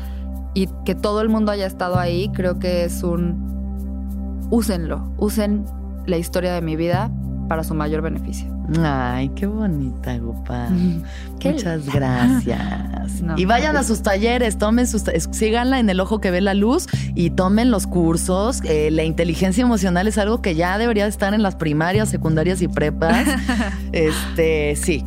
[0.56, 5.66] y que todo el mundo haya estado ahí, creo que es un úsenlo, usen
[6.08, 7.12] la historia de mi vida
[7.48, 8.48] para su mayor beneficio.
[8.82, 10.68] Ay, qué bonita, Gupa.
[11.40, 13.22] Qué Muchas gracias.
[13.22, 16.54] No, y vayan a sus talleres, tomen sus, síganla en el ojo que ve la
[16.54, 18.62] luz y tomen los cursos.
[18.64, 22.68] Eh, la inteligencia emocional es algo que ya debería estar en las primarias, secundarias y
[22.68, 23.28] prepas.
[23.92, 25.04] este, sí,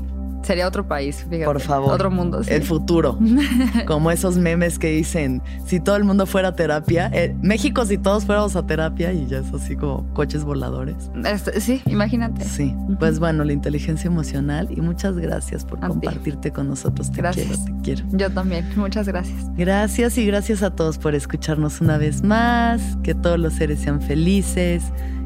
[0.48, 1.44] Sería otro país, fíjate.
[1.44, 1.92] Por favor.
[1.92, 2.42] Otro mundo.
[2.42, 2.54] sí.
[2.54, 3.18] el futuro.
[3.86, 7.98] Como esos memes que dicen, si todo el mundo fuera a terapia, eh, México si
[7.98, 11.10] todos fuéramos a terapia y ya es así como coches voladores.
[11.26, 12.46] Este, sí, imagínate.
[12.46, 15.88] Sí, pues bueno, la inteligencia emocional y muchas gracias por A ti.
[15.88, 17.10] compartirte con nosotros.
[17.10, 17.46] Te Gracias.
[17.46, 18.04] quiero, te quiero.
[18.12, 18.66] Yo también.
[18.76, 19.36] Muchas gracias.
[19.54, 22.96] Gracias y gracias a todos por escucharnos una vez más.
[23.02, 24.82] Que todos los seres sean felices,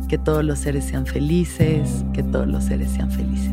[0.08, 3.52] que todos los seres sean felices, que todos los seres sean felices.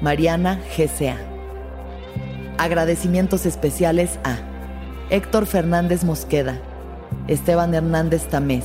[0.00, 1.16] Mariana GCA.
[2.58, 4.38] Agradecimientos especiales a
[5.10, 6.60] Héctor Fernández Mosqueda,
[7.28, 8.64] Esteban Hernández Tamés,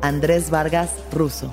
[0.00, 1.52] Andrés Vargas Russo.